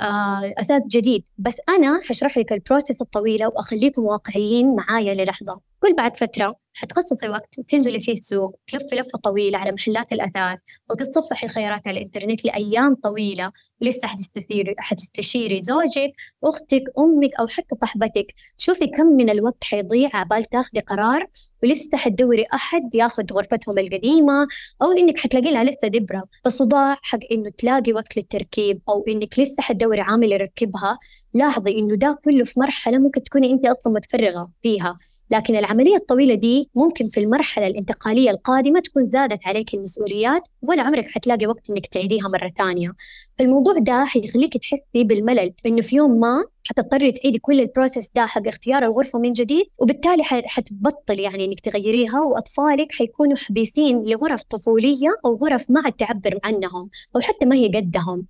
آه 0.00 0.52
أثاث 0.58 0.82
جديد. 0.86 1.24
بس 1.38 1.56
أنا 1.68 2.00
حشرح 2.08 2.38
لك 2.38 2.52
البروسيس 2.52 3.00
الطويلة 3.00 3.48
وأخليكم 3.48 4.04
واقعيين 4.04 4.76
معايا 4.76 5.14
للحظة. 5.14 5.60
كل 5.80 5.94
بعد 5.96 6.16
فترة 6.16 6.61
حتخصصي 6.74 7.28
وقت 7.28 7.60
تنزلي 7.60 8.00
فيه 8.00 8.12
السوق 8.12 8.56
تلفي 8.66 8.96
لفة 8.96 9.18
طويلة 9.24 9.58
على 9.58 9.72
محلات 9.72 10.12
الأثاث 10.12 10.58
وتتصفحي 10.90 11.48
خيارات 11.48 11.88
على 11.88 11.98
الإنترنت 11.98 12.44
لأيام 12.44 12.94
طويلة 12.94 13.52
ولسه 13.82 14.08
حتستثيري 14.08 14.74
حتستشيري 14.78 15.62
زوجك 15.62 16.12
أختك 16.44 16.82
أمك 16.98 17.30
أو 17.40 17.46
حتى 17.46 17.76
صاحبتك. 17.80 18.26
شوفي 18.58 18.86
كم 18.86 19.06
من 19.06 19.30
الوقت 19.30 19.64
حيضيع 19.64 20.10
عبال 20.14 20.44
تاخدي 20.44 20.80
قرار 20.80 21.26
ولسه 21.62 21.98
حتدوري 21.98 22.46
أحد 22.54 22.94
ياخذ 22.94 23.24
غرفتهم 23.32 23.78
القديمة 23.78 24.48
أو 24.82 24.92
إنك 24.92 25.18
حتلاقي 25.18 25.52
لها 25.52 25.64
لسه 25.64 25.88
دبرة. 25.88 26.24
فالصداع 26.44 26.96
حق 27.02 27.18
إنه 27.32 27.50
تلاقي 27.58 27.92
وقت 27.92 28.16
للتركيب 28.16 28.80
أو 28.88 29.04
إنك 29.08 29.38
لسه 29.38 29.62
حتدوري 29.62 30.00
عامل 30.00 30.32
يركبها. 30.32 30.98
لاحظي 31.34 31.78
إنه 31.78 31.94
ده 31.94 32.18
كله 32.24 32.44
في 32.44 32.60
مرحلة 32.60 32.98
ممكن 32.98 33.22
تكوني 33.22 33.52
أنت 33.52 33.66
أصلا 33.66 33.92
متفرغة 33.92 34.50
فيها. 34.62 34.98
لكن 35.30 35.56
العملية 35.56 35.96
الطويلة 35.96 36.34
دي 36.34 36.70
ممكن 36.74 37.06
في 37.06 37.20
المرحلة 37.20 37.66
الانتقالية 37.66 38.30
القادمة 38.30 38.80
تكون 38.80 39.08
زادت 39.08 39.40
عليك 39.46 39.74
المسؤوليات 39.74 40.42
ولا 40.62 40.82
عمرك 40.82 41.08
حتلاقي 41.08 41.46
وقت 41.46 41.70
إنك 41.70 41.86
تعيديها 41.86 42.28
مرة 42.28 42.52
ثانية. 42.58 42.92
فالموضوع 43.38 43.78
ده 43.78 44.04
حيخليك 44.04 44.56
تحسي 44.56 45.04
بالملل 45.04 45.52
إنه 45.66 45.80
في 45.80 45.96
يوم 45.96 46.20
ما 46.20 46.44
حتضطري 46.66 47.12
تعيدي 47.12 47.38
كل 47.38 47.60
البروسيس 47.60 48.10
ده 48.14 48.26
حق 48.26 48.48
اختيار 48.48 48.84
الغرفة 48.84 49.18
من 49.18 49.32
جديد 49.32 49.66
وبالتالي 49.78 50.22
حتبطل 50.24 51.20
يعني 51.20 51.44
إنك 51.44 51.60
تغيريها 51.60 52.20
وأطفالك 52.20 52.92
حيكونوا 52.92 53.36
حبيسين 53.36 54.04
لغرف 54.04 54.42
طفولية 54.42 55.08
أو 55.24 55.36
غرف 55.36 55.70
ما 55.70 55.80
عاد 55.84 55.92
تعبر 55.92 56.38
عنهم 56.44 56.90
أو 57.16 57.20
حتى 57.20 57.44
ما 57.44 57.56
هي 57.56 57.68
قدهم. 57.68 58.26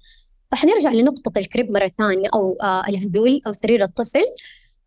فحنرجع 0.53 0.93
لنقطة 0.93 1.39
الكريب 1.39 1.71
مرة 1.71 1.91
ثانية 1.99 2.29
أو 2.35 2.57
آه 2.63 2.89
الهدول 2.89 3.41
أو 3.47 3.53
سرير 3.53 3.83
الطفل 3.83 4.25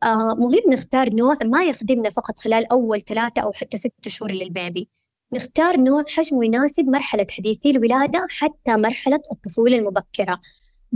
آه 0.04 0.36
مهم 0.36 0.74
نختار 0.74 1.14
نوع 1.14 1.38
ما 1.44 1.64
يخدمنا 1.64 2.10
فقط 2.10 2.40
خلال 2.40 2.72
أول 2.72 3.02
ثلاثة 3.02 3.42
أو 3.42 3.52
حتى 3.54 3.78
ستة 3.78 4.10
شهور 4.10 4.32
للبيبي. 4.32 4.90
نختار 5.34 5.78
نوع 5.78 6.04
حجمه 6.10 6.46
يناسب 6.46 6.86
مرحلة 6.86 7.28
حديثي 7.30 7.70
الولادة 7.70 8.28
حتى 8.30 8.78
مرحلة 8.78 9.20
الطفولة 9.32 9.78
المبكرة. 9.78 10.42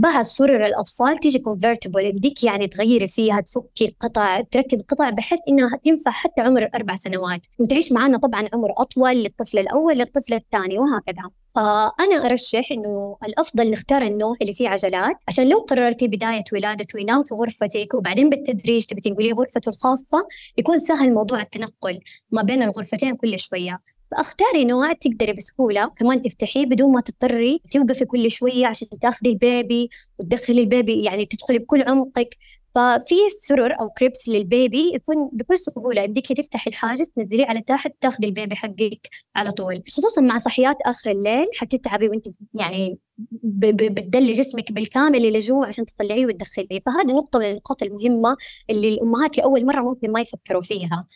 بعد 0.00 0.24
سرر 0.24 0.66
الأطفال 0.66 1.20
تيجي 1.20 1.38
كونفرتبل 1.38 2.04
يديك 2.04 2.44
يعني 2.44 2.68
تغيري 2.68 3.06
فيها 3.06 3.40
تفكي 3.40 3.96
قطع 4.00 4.40
تركب 4.40 4.80
قطع 4.88 5.10
بحيث 5.10 5.38
إنها 5.48 5.76
تنفع 5.84 6.10
حتى 6.10 6.40
عمر 6.40 6.68
أربع 6.74 6.94
سنوات. 6.94 7.46
وتعيش 7.58 7.92
معنا 7.92 8.18
طبعا 8.18 8.48
عمر 8.52 8.72
أطول 8.76 9.16
للطفل 9.16 9.58
الأول 9.58 9.98
للطفل 9.98 10.34
الثاني 10.34 10.78
وهكذا. 10.78 11.30
فأنا 11.56 12.26
أرشح 12.26 12.72
إنه 12.72 13.16
الأفضل 13.24 13.70
نختار 13.70 14.02
النوع 14.02 14.36
اللي 14.42 14.52
فيه 14.52 14.68
عجلات 14.68 15.16
عشان 15.28 15.48
لو 15.48 15.58
قررتي 15.58 16.08
بداية 16.08 16.44
ولادة 16.52 16.86
وينام 16.94 17.24
في 17.24 17.34
غرفتك 17.34 17.94
وبعدين 17.94 18.30
بالتدريج 18.30 18.84
تبي 18.84 19.00
تنقليه 19.00 19.32
غرفته 19.32 19.68
الخاصة 19.68 20.26
يكون 20.58 20.80
سهل 20.80 21.14
موضوع 21.14 21.40
التنقل 21.42 22.00
ما 22.30 22.42
بين 22.42 22.62
الغرفتين 22.62 23.16
كل 23.16 23.38
شوية. 23.38 23.80
فأختاري 24.10 24.64
نوع 24.64 24.92
تقدري 24.92 25.32
بسهولة 25.32 25.86
كمان 25.86 26.22
تفتحيه 26.22 26.66
بدون 26.66 26.92
ما 26.92 27.00
تضطري 27.00 27.62
توقفي 27.72 28.04
كل 28.04 28.30
شوية 28.30 28.66
عشان 28.66 28.88
تاخذي 28.88 29.30
ال 29.30 29.42
baby 29.42 29.88
وتدخلي 30.18 30.60
ال 30.60 30.69
baby 30.69 31.04
يعني 31.04 31.26
تدخلي 31.26 31.58
بكل 31.58 31.82
عمقك. 31.82 32.36
ففي 32.74 33.14
سرر 33.42 33.76
أو 33.80 33.88
cribs 33.90 34.28
لل 34.28 34.50
baby 34.50 34.94
يكون 34.94 35.30
بكل 35.32 35.58
سهولة 35.58 36.02
يديك 36.02 36.32
تفتحي 36.32 36.70
الحاجز 36.70 37.08
تنزليه 37.08 37.46
على 37.46 37.60
تحت 37.60 37.92
تاخذي 38.00 38.26
ال 38.26 38.32
baby 38.32 38.56
حقك 38.56 39.08
على 39.36 39.50
طول. 39.50 39.82
خصوصا 39.88 40.20
مع 40.20 40.38
صحيات 40.38 40.76
آخر 40.86 41.10
الليل 41.10 41.46
حتتعبي 41.58 42.08
وأنت 42.08 42.26
يعني 42.54 42.98
بتدلي 43.44 44.32
جسمك 44.32 44.72
بالكامل 44.72 45.16
إلى 45.16 45.38
جوا 45.38 45.66
عشان 45.66 45.86
تطلعيه 45.86 46.26
وتدخليه. 46.26 46.80
فهذه 46.86 47.12
نقطة 47.12 47.38
من 47.38 47.44
النقاط 47.46 47.82
المهمة 47.82 48.36
اللي 48.70 48.88
الأمهات 48.94 49.38
لأول 49.38 49.66
مرة 49.66 49.80
ممكن 49.82 50.12
ما 50.12 50.20
يفكروا 50.20 50.60
فيها. 50.60 51.06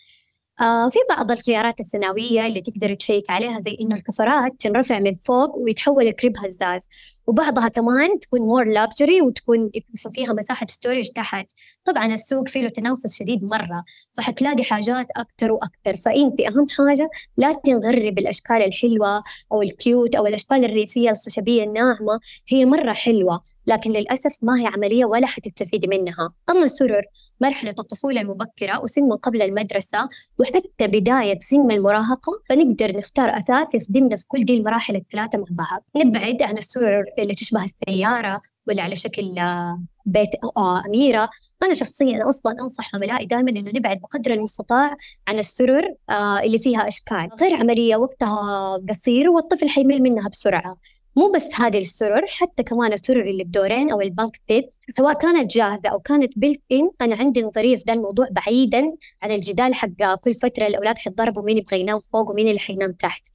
آه 0.61 0.89
في 0.89 0.99
بعض 1.09 1.31
الخيارات 1.31 1.81
الثانوية 1.81 2.47
اللي 2.47 2.61
تقدر 2.61 2.95
ت 2.95 3.01
check 3.01 3.31
عليها 3.31 3.61
زي 3.61 3.77
إنه 3.81 3.97
الكفرات 3.97 4.53
تنرفع 4.61 4.99
من 4.99 5.15
فوق 5.15 5.57
ويتحول 5.57 6.07
ل 6.07 6.12
crib 6.12 6.33
هزاز 6.45 6.89
وبعضها 7.27 7.69
كمان 7.69 8.21
تكون 8.21 8.41
more 8.41 8.65
luxury 8.65 9.23
وتكون 9.23 9.71
فيها 10.13 10.33
مساحة 10.33 10.67
storage 10.71 11.09
تحت. 11.09 11.47
طبعا 11.85 12.07
السوق 12.15 12.49
فيه 12.49 12.61
له 12.63 12.69
تنافس 12.69 13.19
شديد 13.19 13.45
مرة 13.45 13.85
فحتلاقي 14.13 14.65
حاجات 14.65 15.07
أكثر 15.17 15.53
وأكثر 15.53 15.97
فأنت 15.97 16.41
أهم 16.41 16.67
حاجة 16.79 17.11
لا 17.37 17.53
تنغري 17.65 18.11
بالأشكال 18.11 18.57
الحلوة 18.57 19.23
أو 19.53 19.63
ال 19.63 19.73
cute 19.73 20.15
أو 20.17 20.27
الأشكال 20.27 20.65
الريفية 20.65 21.11
الخشبية 21.11 21.65
الناعمة 21.65 22.21
هي 22.49 22.65
مرة 22.65 22.93
حلوة 22.93 23.43
لكن 23.67 23.91
للأسف 23.91 24.37
ما 24.43 24.61
هي 24.61 24.67
عملية 24.67 25.05
ولا 25.05 25.27
حتستفيدي 25.27 25.87
منها. 25.89 26.33
أما 26.51 26.65
السرر 26.65 27.03
مرحلة 27.41 27.75
الطفولة 27.79 28.21
المبكرة 28.21 28.81
وسن 28.83 29.03
ما 29.03 29.17
قبل 29.17 29.43
المدرسة 29.43 30.09
وحتى 30.39 30.87
بداية 30.87 31.39
سن 31.41 31.71
المراهقة 31.71 32.33
فنقدر 32.49 32.97
نختار 32.97 33.37
أثاث 33.37 33.75
يخدمنا 33.75 34.17
في 34.17 34.25
كل 34.29 34.45
دي 34.45 34.57
المراحل 34.57 34.97
الثلاثة 34.97 35.39
مع 35.39 35.45
بعض. 35.51 35.85
نبعد 35.97 36.43
عن 36.43 36.59
السرر 36.59 37.05
اللي 37.23 37.35
تشبه 37.35 37.65
السيارة 37.65 38.43
ولا 38.69 38.83
على 38.83 38.97
شكل 38.97 39.39
آه، 39.39 39.83
بيت 40.07 40.29
آه، 40.57 40.83
أميرة. 40.87 41.31
أنا 41.63 41.75
شخصيا 41.75 42.29
أصلا 42.29 42.53
أنصح 42.61 42.95
عملائي 42.95 43.27
دائما 43.27 43.51
إنه 43.51 43.71
نبعد 43.75 44.01
بقدر 44.01 44.33
المستطاع 44.33 44.97
عن 45.29 45.39
السرر 45.39 45.95
آه، 46.11 46.41
اللي 46.41 46.59
فيها 46.59 46.89
أشكال 46.89 47.29
غير 47.41 47.55
عملية 47.57 47.97
وقتها 47.97 48.77
قصير 48.89 49.31
والطفل 49.31 49.69
حيمل 49.69 50.03
منها 50.03 50.29
بسرعة. 50.29 50.77
مو 51.17 51.33
بس 51.33 51.61
هذه 51.61 51.79
السرر 51.79 52.27
حتى 52.29 52.63
كمان 52.63 52.93
السرر 52.93 53.31
اللي 53.31 53.45
بدورين 53.45 53.91
أو 53.91 54.01
ال 54.01 54.09
bunk 54.09 54.41
bed 54.49 54.75
سواء 54.97 55.15
كانت 55.15 55.51
جاهزة 55.51 55.89
أو 55.89 56.01
كانت 56.01 56.39
built 56.39 56.61
in 56.73 56.91
أنا 57.01 57.17
عندي 57.17 57.43
نظرية 57.43 57.77
في 57.77 57.85
ذا 57.87 57.95
الموضوع 57.95 58.29
بعيدا 58.31 58.97
عن 59.23 59.31
الجدال 59.31 59.75
حق 59.75 60.15
كل 60.25 60.35
فترة 60.35 60.67
الأولاد 60.67 60.99
حيتضربوا 60.99 61.43
مين 61.43 61.59
يبغى 61.59 61.81
ينام 61.81 61.99
فوق 61.99 62.31
ومين 62.31 62.49
اللي 62.49 62.59
حينام 62.59 62.93
تحت. 62.93 63.29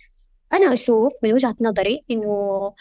أنا 0.54 0.74
أشوف 0.74 1.14
من 1.24 1.34
وجهة 1.34 1.56
نظري 1.62 2.04
إنه 2.12 2.74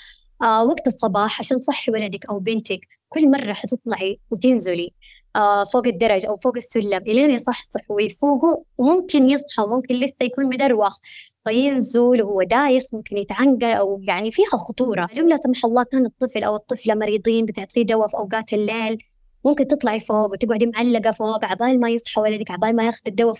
آه 0.42 0.64
وقت 0.64 0.86
الصباح 0.86 1.40
عشان 1.40 1.60
تصحي 1.60 1.92
ولدك 1.92 2.26
أو 2.26 2.38
بنتك 2.38 2.80
كل 3.08 3.30
مرة 3.30 3.52
حتطلعي 3.52 4.20
وتنزلي 4.30 4.90
آه 5.36 5.64
فوق 5.64 5.86
الدرج 5.86 6.26
أو 6.26 6.36
فوق 6.36 6.56
السلم 6.56 7.02
إلين 7.02 7.30
يصحصح 7.30 7.90
ويفوقوا 7.90 8.56
وممكن 8.78 9.30
يصحى 9.30 9.62
ممكن 9.66 9.94
لسه 9.94 10.14
يكون 10.20 10.46
مدروخ. 10.46 10.98
فينزل 11.44 12.22
وهو 12.22 12.42
دايخ 12.42 12.82
ممكن 12.92 13.16
يتعنقل 13.16 13.64
أو 13.64 14.00
يعني 14.08 14.30
فيها 14.30 14.46
خطورة. 14.58 15.08
لو 15.14 15.26
لا 15.26 15.36
سمح 15.36 15.64
الله 15.64 15.82
كان 15.82 16.06
الطفل 16.06 16.42
أو 16.44 16.56
الطفلة 16.56 16.94
مريضين 16.94 17.46
بتعطيه 17.46 17.82
دواء 17.82 18.08
في 18.08 18.16
أوقات 18.16 18.52
الليل 18.52 18.98
ممكن 19.44 19.66
تطلعي 19.66 20.00
فوق 20.00 20.32
وتقعدي 20.32 20.66
معلقة 20.66 21.12
فوق 21.12 21.44
عبال 21.44 21.80
ما 21.80 21.90
يصحى 21.90 22.20
ولدك 22.20 22.50
عبال 22.50 22.76
ما 22.76 22.86
ياخذ 22.86 23.00
الدواء 23.06 23.34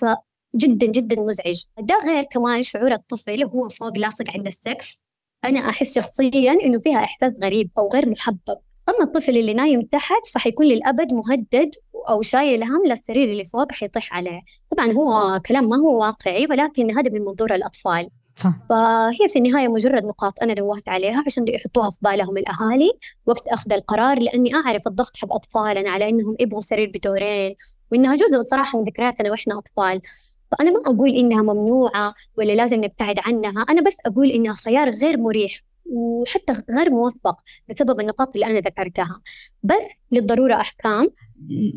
جدا 0.57 0.87
جدا 0.87 1.21
مزعج. 1.21 1.63
ده 1.81 1.99
غير 2.07 2.25
كمان 2.25 2.63
شعور 2.63 2.93
الطفل 2.93 3.45
هو 3.45 3.69
فوق 3.69 3.99
لاصق 3.99 4.31
عند 4.31 4.47
السقف. 4.47 5.08
أنا 5.45 5.61
أحس 5.69 5.95
شخصيا 5.95 6.53
إنه 6.53 6.79
فيها 6.79 6.99
إحساس 6.99 7.33
غريب 7.43 7.71
أو 7.79 7.89
غير 7.95 8.09
محبب. 8.09 8.59
أما 8.89 9.05
الطفل 9.05 9.37
اللي 9.37 9.55
نايم 9.55 9.83
تحت 9.83 10.27
فحيكون 10.35 10.67
للأبد 10.67 11.13
مهدد 11.13 11.71
أو 12.09 12.23
شايل 12.23 12.65
هم 12.65 12.87
للسرير 12.87 13.31
اللي 13.31 13.45
فوق 13.45 13.73
حيطيح 13.73 14.15
عليه. 14.15 14.41
طبعا 14.71 14.93
هو 14.93 15.41
كلام 15.47 15.69
ما 15.69 15.77
هو 15.77 16.01
واقعي 16.01 16.47
ولكن 16.51 16.91
هذا 16.91 17.11
من 17.11 17.21
منظور 17.21 17.55
الأطفال. 17.55 18.09
صح. 18.37 18.53
فهي 18.69 19.29
في 19.29 19.39
النهاية 19.39 19.69
مجرد 19.69 20.05
نقاط 20.05 20.43
أنا 20.43 20.55
نوهت 20.55 20.89
عليها 20.89 21.25
عشان 21.27 21.49
يحطوها 21.49 21.91
في 21.91 21.99
بالهم 22.03 22.37
الأهالي 22.37 22.93
وقت 23.27 23.49
أخذ 23.49 23.73
القرار 23.73 24.19
لأني 24.19 24.55
أعرف 24.55 24.87
الضغط 24.87 25.17
حق 25.17 25.35
أطفالنا 25.35 25.91
على 25.91 26.09
إنهم 26.09 26.37
يبغوا 26.41 26.61
سرير 26.61 26.93
بدورين 26.95 27.55
وإنها 27.93 28.17
جزء 28.17 28.43
صراحة 28.43 28.79
من 28.79 28.85
ذكرياتنا 28.85 29.31
وإحنا 29.31 29.59
أطفال. 29.59 30.01
فأنا 30.51 30.71
ما 30.71 30.81
أقول 30.87 31.09
إنها 31.11 31.43
ممنوعة 31.43 32.15
ولا 32.39 32.53
لازم 32.53 32.85
نبتعد 32.85 33.17
عنها 33.27 33.63
أنا 33.63 33.83
بس 33.83 33.97
أقول 34.07 34.29
إنها 34.29 34.53
خيار 34.53 34.91
غير 34.91 35.19
مريح 35.19 35.53
وحتى 35.87 36.53
غير 36.71 36.91
موفق 36.91 37.37
بسبب 37.69 38.01
النقاط 38.01 38.35
اللي 38.35 38.47
أنا 38.47 38.59
ذكرتها. 38.59 39.21
بس 39.63 39.75
للضرورة 40.13 40.55
أحكام. 40.55 41.09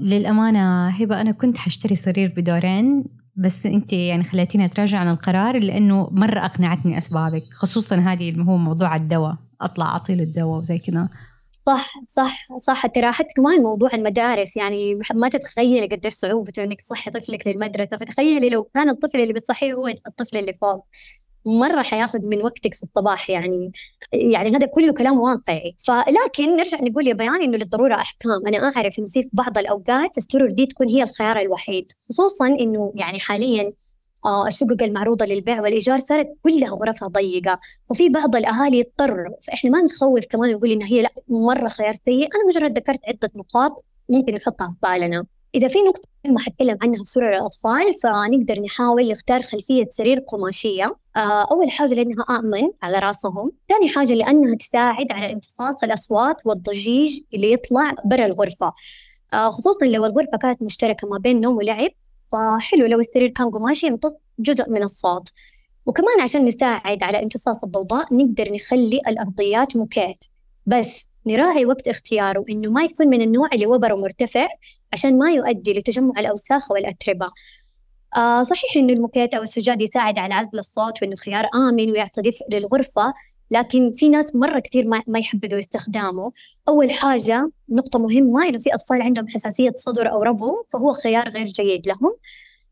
للأمانة 0.01 0.87
هبة 0.87 1.21
أنا 1.21 1.31
كنت 1.31 1.57
حشتري 1.57 1.95
سرير 1.95 2.33
بدورين 2.37 3.05
بس 3.35 3.65
أنت 3.65 3.93
يعني 3.93 4.23
خليتيني 4.23 4.65
أتراجع 4.65 4.97
عن 4.97 5.11
القرار 5.11 5.59
لأنه 5.59 6.09
مرة 6.11 6.45
أقنعتني 6.45 6.97
أسبابك 6.97 7.43
خصوصا 7.53 7.95
هذه 7.95 8.29
اللي 8.29 8.43
هو 8.43 8.57
موضوع 8.57 8.95
الدواء 8.95 9.35
أطلع 9.61 9.85
اعطي 9.85 10.15
له 10.15 10.23
الدواء 10.23 10.59
وزي 10.59 10.77
كذا. 10.77 11.09
صح 11.51 11.93
صح 12.03 12.47
صح. 12.57 12.87
ترى 12.87 13.11
حتى 13.11 13.33
كمان 13.35 13.63
موضوع 13.63 13.89
المدارس 13.93 14.57
يعني 14.57 14.99
ما 15.13 15.29
تتخيلي 15.29 15.87
قديش 15.87 16.13
صعوبته 16.13 16.63
إنك 16.63 16.81
تصحي 16.81 17.11
طفلك 17.11 17.47
للمدرسة. 17.47 17.97
فتخيلي 17.97 18.49
لو 18.49 18.63
كان 18.63 18.89
الطفل 18.89 19.19
اللي 19.19 19.33
بتصحيه 19.33 19.73
هو 19.73 19.87
الطفل 19.87 20.37
اللي 20.37 20.53
فوق. 20.53 20.85
مرة 21.45 21.81
حياخذ 21.81 22.19
من 22.25 22.41
وقتك 22.41 22.73
في 22.73 22.83
الصباح 22.83 23.29
يعني 23.29 23.71
يعني 24.13 24.57
هذا 24.57 24.67
كله 24.67 24.93
كلام 24.93 25.19
واقعي. 25.19 25.75
فلكن 25.87 26.55
نرجع 26.55 26.77
نقول 26.81 27.07
يا 27.07 27.13
بيان 27.13 27.41
إنه 27.41 27.57
للضرورة 27.57 27.95
أحكام. 27.95 28.47
أنا 28.47 28.57
أعرف 28.57 28.99
انه 28.99 29.07
في 29.07 29.21
بعض 29.33 29.57
الأوقات 29.57 30.17
السرور 30.17 30.51
دي 30.51 30.65
تكون 30.65 30.87
هي 30.89 31.03
الخيار 31.03 31.39
الوحيد. 31.39 31.85
خصوصا 32.09 32.47
إنه 32.47 32.93
يعني 32.95 33.19
حاليا 33.19 33.69
الشقق 34.47 34.83
المعروضة 34.83 35.25
للبيع 35.25 35.61
والإيجار 35.61 35.99
صارت 35.99 36.27
كلها 36.43 36.69
غرفها 36.69 37.07
ضيقة. 37.07 37.59
ففي 37.89 38.09
بعض 38.09 38.35
الأهالي 38.35 38.79
يضطر 38.79 39.29
فإحنا 39.47 39.69
ما 39.69 39.81
نخوف 39.81 40.25
كمان 40.25 40.51
نقول 40.51 40.71
إن 40.71 40.83
هي 40.83 41.01
لأ 41.01 41.11
مرة 41.29 41.67
خيار 41.67 41.93
سيء. 41.93 42.29
أنا 42.35 42.45
مجرد 42.47 42.77
ذكرت 42.77 42.99
عدة 43.07 43.31
نقاط 43.35 43.85
ممكن 44.09 44.35
نحطها 44.35 44.67
في 44.81 44.89
بالنا. 44.89 45.25
إذا 45.55 45.67
في 45.67 45.79
نقطة 45.87 46.09
ما 46.25 46.39
حتكلم 46.39 46.77
عنها 46.81 46.97
في 47.03 47.09
سرر 47.11 47.29
الأطفال 47.29 47.95
فنقدر 48.03 48.61
نحاول 48.61 49.11
نختار 49.11 49.41
خلفية 49.41 49.87
سرير 49.91 50.19
قماشية. 50.19 50.95
آه، 51.15 51.47
أول 51.51 51.71
حاجة 51.71 51.93
لأنها 51.93 52.25
آمن 52.29 52.71
على 52.81 52.99
راسهم. 52.99 53.51
ثاني 53.69 53.89
حاجة 53.89 54.13
لأنها 54.13 54.55
تساعد 54.55 55.11
على 55.11 55.33
امتصاص 55.33 55.83
الأصوات 55.83 56.35
والضجيج 56.45 57.19
اللي 57.33 57.53
يطلع 57.53 57.95
برا 58.05 58.25
الغرفة. 58.25 58.73
آه، 59.33 59.49
خصوصا 59.49 59.85
لو 59.85 60.05
الغرفة 60.05 60.37
كانت 60.37 60.61
مشتركة 60.61 61.07
ما 61.07 61.17
بين 61.17 61.41
نوم 61.41 61.57
ولعب 61.57 61.89
فحلو 62.31 62.85
لو 62.85 62.99
السرير 62.99 63.29
كان 63.29 63.49
قماشي 63.49 63.87
يمتص 63.87 64.11
جزء 64.39 64.69
من 64.69 64.83
الصوت. 64.83 65.29
وكمان 65.85 66.21
عشان 66.21 66.45
نساعد 66.45 67.03
على 67.03 67.23
امتصاص 67.23 67.63
الضوضاء 67.63 68.13
نقدر 68.13 68.53
نخلي 68.53 69.01
الأرضيات 69.07 69.77
موكيت 69.77 70.25
بس 70.65 71.09
نراعي 71.27 71.65
وقت 71.65 71.87
اختياره 71.87 72.45
إنه 72.49 72.71
ما 72.71 72.83
يكون 72.83 73.07
من 73.07 73.21
النوع 73.21 73.49
اللي 73.53 73.65
وبره 73.67 73.95
مرتفع 73.95 74.47
عشان 74.93 75.17
ما 75.19 75.31
يؤدي 75.31 75.73
لتجمع 75.73 76.19
الأوساخ 76.19 76.71
والأتربة. 76.71 77.31
آه 78.17 78.43
صحيح 78.43 78.77
إنه 78.77 78.93
الموكيت 78.93 79.33
أو 79.33 79.41
السجاد 79.41 79.81
يساعد 79.81 80.19
على 80.19 80.33
عزل 80.33 80.59
الصوت 80.59 81.01
وإنه 81.01 81.15
خيار 81.15 81.47
آمن 81.55 81.91
ويعطي 81.91 82.21
دفء 82.21 82.45
للغرفة 82.51 83.13
لكن 83.51 83.91
في 83.91 84.09
ناس 84.09 84.35
مرة 84.35 84.59
كثير 84.59 84.87
ما, 84.87 85.03
ما 85.07 85.19
يحبذوا 85.19 85.59
استخدامه. 85.59 86.31
أول 86.67 86.91
حاجة 86.91 87.51
نقطة 87.69 87.99
مهمة 87.99 88.49
إنه 88.49 88.57
في 88.57 88.73
أطفال 88.73 89.01
عندهم 89.01 89.27
حساسية 89.27 89.73
صدر 89.75 90.11
أو 90.11 90.23
ربو 90.23 90.63
فهو 90.73 90.91
خيار 90.91 91.29
غير 91.29 91.45
جيد 91.45 91.87
لهم. 91.87 92.15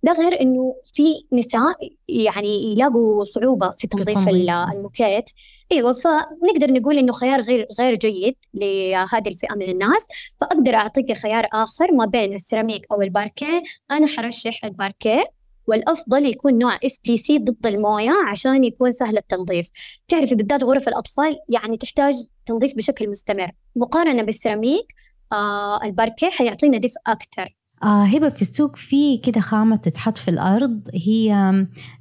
ده 0.03 0.13
غير 0.13 0.41
إنه 0.41 0.75
في 0.83 1.03
نساء 1.33 1.75
يعني 2.07 2.71
يلاقوا 2.71 3.23
صعوبة 3.23 3.69
في 3.69 3.87
تنظيف 3.87 4.27
الموكيت. 4.27 5.29
إيوه 5.71 5.93
فنقدر 5.93 6.71
نقول 6.71 6.97
إنه 6.97 7.13
خيار 7.13 7.41
غير 7.41 7.67
غير 7.79 7.95
جيد 7.95 8.35
لهذه 8.53 9.27
الفئة 9.27 9.55
من 9.55 9.69
الناس. 9.69 10.07
فأقدر 10.41 10.75
أعطيك 10.75 11.13
خيار 11.13 11.47
آخر 11.53 11.91
ما 11.91 12.05
بين 12.05 12.33
السيراميك 12.33 12.85
أو 12.91 13.01
الباركيه. 13.01 13.63
أنا 13.91 14.07
حرشح 14.07 14.65
الباركيه. 14.65 15.38
والأفضل 15.69 16.25
يكون 16.25 16.57
نوع 16.57 16.79
SPC 16.85 17.37
ضد 17.37 17.67
الموية 17.67 18.11
عشان 18.31 18.63
يكون 18.63 18.91
سهل 18.91 19.17
التنظيف. 19.17 19.69
تعرفي 20.07 20.35
بالذات 20.35 20.63
غرف 20.63 20.87
الأطفال 20.87 21.35
يعني 21.49 21.77
تحتاج 21.77 22.13
تنظيف 22.45 22.77
بشكل 22.77 23.09
مستمر. 23.09 23.51
مقارنة 23.75 24.23
بالسيراميك 24.23 24.85
آه 25.31 25.83
الباركيه 25.83 26.29
حيعطينا 26.29 26.77
دفء 26.77 26.97
أكثر 27.07 27.55
آه 27.83 28.03
هبة 28.03 28.29
في 28.29 28.41
السوق 28.41 28.75
في 28.75 29.17
كده 29.17 29.41
خامة 29.41 29.75
تتحط 29.75 30.17
في 30.17 30.27
الأرض 30.27 30.81
هي 30.93 31.53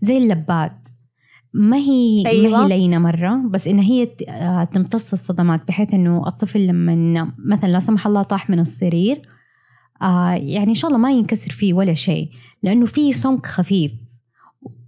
زي 0.03 0.19
اللبات. 0.19 0.73
ما 1.55 1.77
هي 1.77 2.27
أيوة. 2.27 2.51
ما 2.51 2.65
هي 2.65 2.69
لينة 2.79 2.99
مرة 2.99 3.43
بس 3.51 3.67
إن 3.67 3.79
هي 3.79 4.09
آه، 4.29 4.65
تمتص 4.65 5.13
الصدمات 5.13 5.69
بحيث 5.69 5.95
إنه 5.95 6.23
الطفل 6.27 6.67
لما 6.67 7.33
مثلا 7.39 7.69
لا 7.69 7.79
سمح 7.79 8.07
الله 8.07 8.23
طاح 8.23 8.51
من 8.51 8.61
السرير 8.61 9.38
آه 10.03 10.33
يعني 10.33 10.71
إن 10.71 10.75
شاء 10.75 10.89
الله 10.89 10.99
ما 10.99 11.13
ينكسر 11.13 11.51
فيه 11.51 11.75
ولا 11.75 11.95
شيء 11.95 12.31
لأنه 12.63 12.87
فيه 12.87 13.13
سمك 13.13 13.47
خفيف 13.47 13.93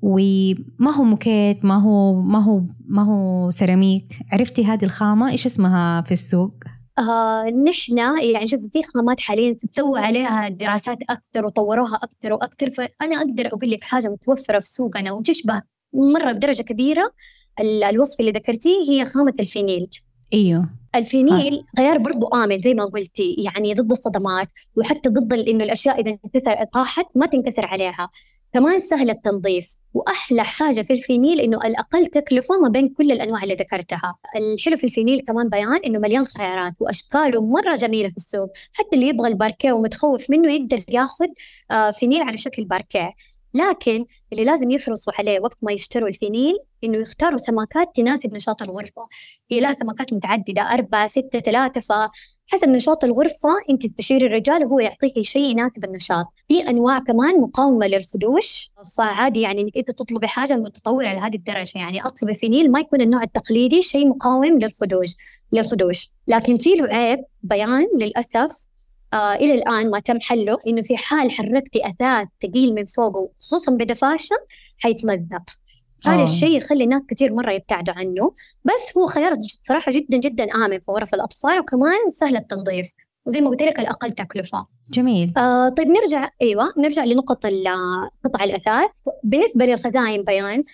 وما 0.02 0.90
هو 0.96 1.04
موكيت 1.04 1.64
ما 1.64 1.82
هو 1.82 2.20
ما 2.22 2.44
هو 2.44 2.62
ما 2.88 3.02
هو 3.02 3.50
سيراميك. 3.50 4.18
عرفتي 4.32 4.64
هذه 4.64 4.84
الخامة؟ 4.84 5.30
إيش 5.30 5.46
اسمها 5.46 6.02
في 6.02 6.12
السوق؟ 6.12 6.54
آه 6.98 7.44
نحن 7.68 7.98
يعني 8.32 8.46
شوف 8.46 8.60
في 8.60 8.82
خامات 8.94 9.20
حاليا 9.20 9.52
تسوي 9.52 10.00
عليها 10.00 10.48
دراسات 10.48 10.98
أكثر 11.10 11.46
وطوروها 11.46 11.96
أكثر 11.96 12.32
وأكثر 12.32 12.70
فأنا 12.70 13.16
أقدر 13.16 13.46
أقول 13.46 13.70
لك 13.70 13.82
حاجة 13.82 14.08
متوفرة 14.08 14.58
في 14.58 14.66
سوقنا 14.66 15.12
وتشبه 15.12 15.62
مرة 15.94 16.32
بدرجة 16.32 16.62
كبيرة 16.62 17.12
الوصف 17.90 18.20
اللي 18.20 18.30
ذكرتيه 18.30 18.90
هي 18.90 19.04
خامة 19.04 19.34
الفينيل. 19.40 19.90
إيوه. 20.32 20.79
الفينيل 20.94 21.64
خيار 21.76 21.98
برضو 21.98 22.26
آمن 22.26 22.60
زي 22.60 22.74
ما 22.74 22.84
قلتي 22.84 23.36
يعني 23.38 23.74
ضد 23.74 23.90
الصدمات 23.90 24.48
وحتى 24.76 25.08
ضد 25.08 25.32
إنه 25.32 25.64
الأشياء 25.64 26.00
إذا 26.00 26.10
انكسر 26.10 26.64
طاحت 26.74 27.06
ما 27.14 27.26
تنكسر 27.26 27.66
عليها. 27.66 28.10
كمان 28.52 28.80
سهل 28.80 29.10
التنظيف 29.10 29.76
وأحلى 29.94 30.44
حاجة 30.44 30.82
في 30.82 30.92
الفينيل 30.92 31.40
إنه 31.40 31.58
الأقل 31.58 32.06
تكلفة 32.06 32.58
ما 32.58 32.68
بين 32.68 32.88
كل 32.88 33.12
الأنواع 33.12 33.42
اللي 33.42 33.54
ذكرتها. 33.54 34.14
الحلو 34.36 34.76
في 34.76 34.84
الفينيل 34.84 35.20
كمان 35.20 35.48
بيان 35.48 35.80
إنه 35.86 35.98
مليان 35.98 36.24
خيارات 36.24 36.74
وأشكاله 36.80 37.46
مرة 37.46 37.74
جميلة 37.74 38.08
في 38.08 38.16
السوق. 38.16 38.50
حتى 38.72 38.88
اللي 38.92 39.08
يبغى 39.08 39.28
الباركيه 39.28 39.72
ومتخوف 39.72 40.30
منه 40.30 40.52
يقدر 40.52 40.84
ياخذ 40.88 41.26
آه، 41.70 41.90
فينيل 41.90 42.22
على 42.22 42.36
شكل 42.36 42.64
باركيه. 42.64 43.12
لكن 43.54 44.04
اللي 44.32 44.44
لازم 44.44 44.70
يحرصوا 44.70 45.12
عليه 45.18 45.40
وقت 45.40 45.56
ما 45.62 45.72
يشتروا 45.72 46.08
الفينيل 46.08 46.56
إنه 46.84 46.98
يختاروا 46.98 47.38
سماكات 47.38 47.88
تناسب 47.94 48.34
نشاط 48.34 48.62
الغرفة. 48.62 49.08
هي 49.50 49.60
لها 49.60 49.72
سماكات 49.72 50.12
متعددة 50.12 50.62
أربعة 50.62 51.08
ستة 51.08 51.40
ثلاثة 51.40 51.80
فحسب 51.80 52.68
نشاط 52.68 53.04
الغرفة 53.04 53.48
أنت 53.70 53.86
تستشيري 53.86 54.26
الرجال 54.26 54.64
وهو 54.64 54.78
يعطيك 54.78 55.20
شيء 55.20 55.50
يناسب 55.50 55.84
النشاط. 55.84 56.26
في 56.48 56.70
أنواع 56.70 56.98
كمان 56.98 57.40
مقاومة 57.40 57.86
للخدوش 57.86 58.70
فعادي 58.96 59.40
يعني 59.40 59.60
إنك 59.60 59.76
أنت 59.76 59.90
تطلبي 59.90 60.26
حاجة 60.26 60.54
متطورة 60.54 61.12
لهذه 61.12 61.34
الدرجة. 61.36 61.78
يعني 61.78 62.06
أطلبي 62.06 62.34
فينيل 62.34 62.72
ما 62.72 62.80
يكون 62.80 63.00
النوع 63.00 63.22
التقليدي 63.22 63.82
شيء 63.82 64.08
مقاوم 64.08 64.58
للخدوش 64.58 65.14
للخدوش. 65.52 66.08
لكن 66.26 66.56
في 66.56 66.70
له 66.74 66.84
عيب 66.94 67.24
بيان 67.42 67.86
للأسف 68.00 68.66
آه 69.12 69.34
إلى 69.34 69.54
الآن 69.54 69.90
ما 69.90 70.00
تم 70.00 70.20
حله 70.20 70.58
إنه 70.66 70.82
في 70.82 70.96
حال 70.96 71.30
حركتي 71.30 71.86
أثاث 71.86 72.28
ثقيل 72.42 72.74
من 72.74 72.84
فوقه 72.84 73.30
خصوصا 73.40 73.72
بدفاشة 73.72 74.36
حيتمزق. 74.78 75.42
هذا 76.06 76.22
الشيء 76.22 76.56
يخلي 76.56 76.86
ناس 76.86 77.02
كثير 77.08 77.32
مرة 77.34 77.52
يبتعدوا 77.52 77.94
عنه 77.94 78.32
بس 78.64 78.98
هو 78.98 79.06
خيار 79.06 79.32
صراحة 79.68 79.92
جدا 79.92 80.16
جدا 80.16 80.44
آمن 80.54 80.80
في 80.80 80.92
غرف 80.92 81.14
الأطفال 81.14 81.58
وكمان 81.58 82.10
سهل 82.10 82.36
التنظيف 82.36 82.92
وزي 83.26 83.40
ما 83.40 83.50
قلت 83.50 83.62
لك 83.62 83.80
الأقل 83.80 84.12
تكلفة. 84.12 84.66
جميل. 84.90 85.32
آه 85.36 85.68
طيب 85.68 85.88
نرجع 85.88 86.28
أيوه 86.42 86.72
نرجع 86.78 87.04
لنقط 87.04 87.46
قطع 88.24 88.44
الأثاث. 88.44 88.90
بالنسبة 89.24 89.66
للخزائن 89.66 90.22
بيان 90.24 90.64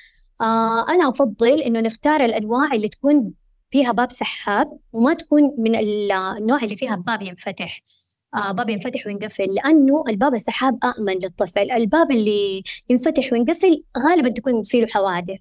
آه 0.41 0.89
أنا 0.89 1.09
أفضل 1.09 1.61
إنه 1.61 1.80
نختار 1.80 2.24
الانواع 2.24 2.72
اللي 2.72 2.89
تكون 2.89 3.32
فيها 3.70 3.93
باب 3.93 4.11
سحاب 4.12 4.78
وما 4.93 5.14
تكون 5.14 5.43
من 5.59 5.74
النوع 5.76 6.62
اللي 6.62 6.76
فيها 6.76 6.97
باب 6.97 7.22
ينفتح. 7.22 7.80
آه، 7.80 8.05
باب 8.34 8.70
ينفتح 8.70 9.06
وينقفل 9.06 9.54
لأنه 9.54 10.04
الباب 10.08 10.34
السحاب 10.34 10.78
أأمن 10.84 11.14
للطفل. 11.14 11.70
الباب 11.70 12.10
اللي 12.10 12.62
ينفتح 12.90 13.32
وينقفل 13.32 13.84
غالبا 13.98 14.28
تكون 14.28 14.62
فيه 14.62 14.80
له 14.80 14.86
حوادث. 14.86 15.40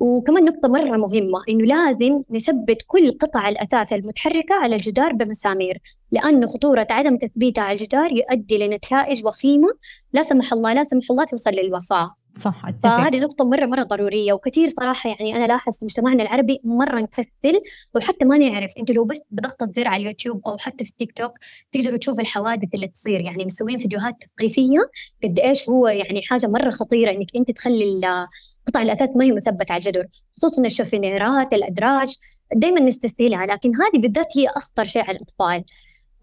وكمان 0.00 0.44
نقطة 0.44 0.68
مرة 0.68 0.96
مهمة 0.96 1.42
إنه 1.48 1.64
لازم 1.64 2.22
نثبت 2.30 2.82
كل 2.86 3.18
قطع 3.20 3.48
الأثاث 3.48 3.92
المتحركة 3.92 4.54
على 4.54 4.76
الجدار 4.76 5.12
بمسامير 5.12 5.78
لأنه 6.12 6.46
خطورة 6.46 6.86
عدم 6.90 7.16
تثبيتها 7.16 7.62
على 7.62 7.78
الجدار 7.78 8.12
يؤدي 8.12 8.58
لنتائج 8.58 9.26
وخيمة 9.26 9.68
لا 10.12 10.22
سمح 10.22 10.52
الله 10.52 10.72
لا 10.72 10.84
سمح 10.84 11.04
الله 11.10 11.24
توصل 11.24 11.50
للوفاة. 11.50 12.14
صح 12.36 12.66
أتفق. 12.66 12.88
فهذه 12.88 13.20
نقطة 13.20 13.44
مرة 13.44 13.66
مرة 13.66 13.82
ضرورية 13.82 14.32
وكثير 14.32 14.68
صراحة 14.68 15.10
يعني 15.10 15.36
أنا 15.36 15.46
لاحظ 15.46 15.78
في 15.78 15.84
مجتمعنا 15.84 16.22
العربي 16.22 16.60
مرة 16.64 17.00
نكسل 17.00 17.60
وحتى 17.94 18.24
ما 18.24 18.38
نعرف 18.38 18.70
أنت 18.78 18.90
لو 18.90 19.04
بس 19.04 19.28
بضغطة 19.30 19.68
زر 19.70 19.88
على 19.88 20.02
اليوتيوب 20.02 20.40
أو 20.46 20.58
حتى 20.58 20.84
في 20.84 20.90
التيك 20.90 21.12
توك 21.12 21.32
تقدروا 21.72 21.98
تشوفوا 21.98 22.20
الحوادث 22.20 22.74
اللي 22.74 22.88
تصير. 22.88 23.20
يعني 23.20 23.44
مسوين 23.44 23.78
فيديوهات 23.78 24.14
تثقيفية 24.20 24.78
قد 25.24 25.38
إيش 25.38 25.68
هو 25.68 25.88
يعني 25.88 26.22
حاجة 26.22 26.46
مرة 26.46 26.70
خطيرة 26.70 27.10
إنك 27.10 27.26
أنت 27.36 27.50
تخلي 27.50 28.26
قطع 28.66 28.82
الأثاث 28.82 29.10
ما 29.16 29.24
هي 29.24 29.32
مثبتة 29.32 29.72
على 29.72 29.80
الجدر 29.80 30.06
خصوصا 30.32 30.62
الشوفينيرات 30.64 31.54
الأدراج. 31.54 32.16
دائما 32.56 32.80
نستسهلها 32.80 33.46
لكن 33.46 33.70
هذه 33.74 34.02
بالذات 34.02 34.38
هي 34.38 34.48
أخطر 34.48 34.84
شيء 34.84 35.02
على 35.02 35.16
الأطفال. 35.16 35.64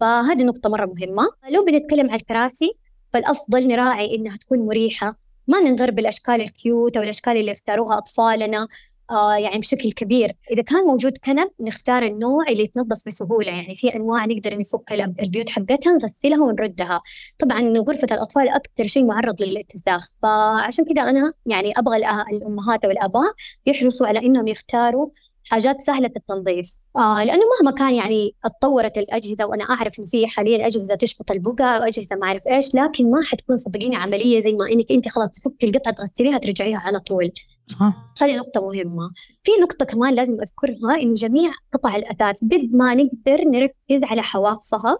فهذه 0.00 0.42
نقطة 0.42 0.70
مرة 0.70 0.86
مهمة. 0.86 1.28
لو 1.50 1.64
بنتكلم 1.64 2.10
على 2.10 2.20
الكراسي 2.20 2.72
فالأفضل 3.12 3.68
نراعي 3.68 4.16
إنها 4.16 4.36
تكون 4.36 4.58
مريحة 4.58 5.23
ما 5.48 5.60
ننغر 5.60 5.90
بالأشكال 5.90 6.40
ال 6.40 6.51
cute 6.51 6.96
أو 6.96 7.02
الأشكال 7.02 7.36
اللي 7.36 7.52
اختاروها 7.52 7.98
أطفالنا 7.98 8.68
آه 9.10 9.36
يعني 9.36 9.58
بشكل 9.58 9.92
كبير. 9.92 10.36
إذا 10.50 10.62
كان 10.62 10.84
موجود 10.84 11.18
كنب 11.24 11.50
نختار 11.60 12.02
النوع 12.02 12.48
اللي 12.48 12.62
يتنظف 12.62 13.02
بسهولة 13.06 13.52
يعني 13.52 13.74
في 13.74 13.96
أنواع 13.96 14.24
نقدر 14.26 14.58
نفك 14.58 14.92
البيوت 15.22 15.48
حقتها 15.48 15.92
نغسلها 15.92 16.42
ونردها. 16.44 17.00
طبعا 17.38 17.60
غرفة 17.88 18.08
الأطفال 18.12 18.48
أكثر 18.48 18.86
شيء 18.86 19.06
معرض 19.06 19.42
للاتساخ 19.42 20.08
فعشان 20.22 20.84
كذا 20.84 21.02
أنا 21.02 21.32
يعني 21.46 21.72
أبغى 21.78 21.96
الأمهات 22.32 22.84
أو 22.84 22.90
الآباء 22.90 23.32
يحرصوا 23.66 24.06
على 24.06 24.18
إنهم 24.18 24.46
يختاروا 24.48 25.08
حاجات 25.44 25.80
سهلة 25.80 26.10
التنظيف. 26.16 26.80
آه 26.96 27.24
لأنه 27.24 27.42
مهما 27.60 27.76
كان 27.76 27.94
يعني 27.94 28.34
اتطورت 28.44 28.98
الأجهزة 28.98 29.46
وأنا 29.46 29.64
أعرف 29.64 30.00
إن 30.00 30.04
في 30.04 30.26
حاليا 30.26 30.66
أجهزة 30.66 30.94
تشفط 30.94 31.30
البقع 31.30 31.80
وأجهزة 31.80 32.16
ما 32.16 32.26
أعرف 32.26 32.42
إيش 32.48 32.74
لكن 32.74 33.10
ما 33.10 33.22
حتكون 33.22 33.56
صدقيني 33.56 33.96
عملية 33.96 34.40
زي 34.40 34.52
ما 34.52 34.66
إنك 34.72 34.92
أنت 34.92 35.08
خلاص 35.08 35.30
تفكي 35.30 35.66
القطعة 35.66 35.94
تغسليها 35.94 36.38
ترجعيها 36.38 36.78
على 36.78 37.00
طول. 37.00 37.32
صح. 37.66 37.92
هذه 38.22 38.36
نقطة 38.36 38.60
مهمة. 38.60 39.10
في 39.42 39.50
نقطة 39.62 39.84
كمان 39.84 40.14
لازم 40.14 40.36
أذكرها 40.40 41.02
إنه 41.02 41.14
جميع 41.14 41.52
قطع 41.74 41.96
الأثاث 41.96 42.36
قد 42.42 42.70
ما 42.72 42.94
نقدر 42.94 43.44
نركز 43.44 44.04
على 44.04 44.22
حوافها 44.22 44.98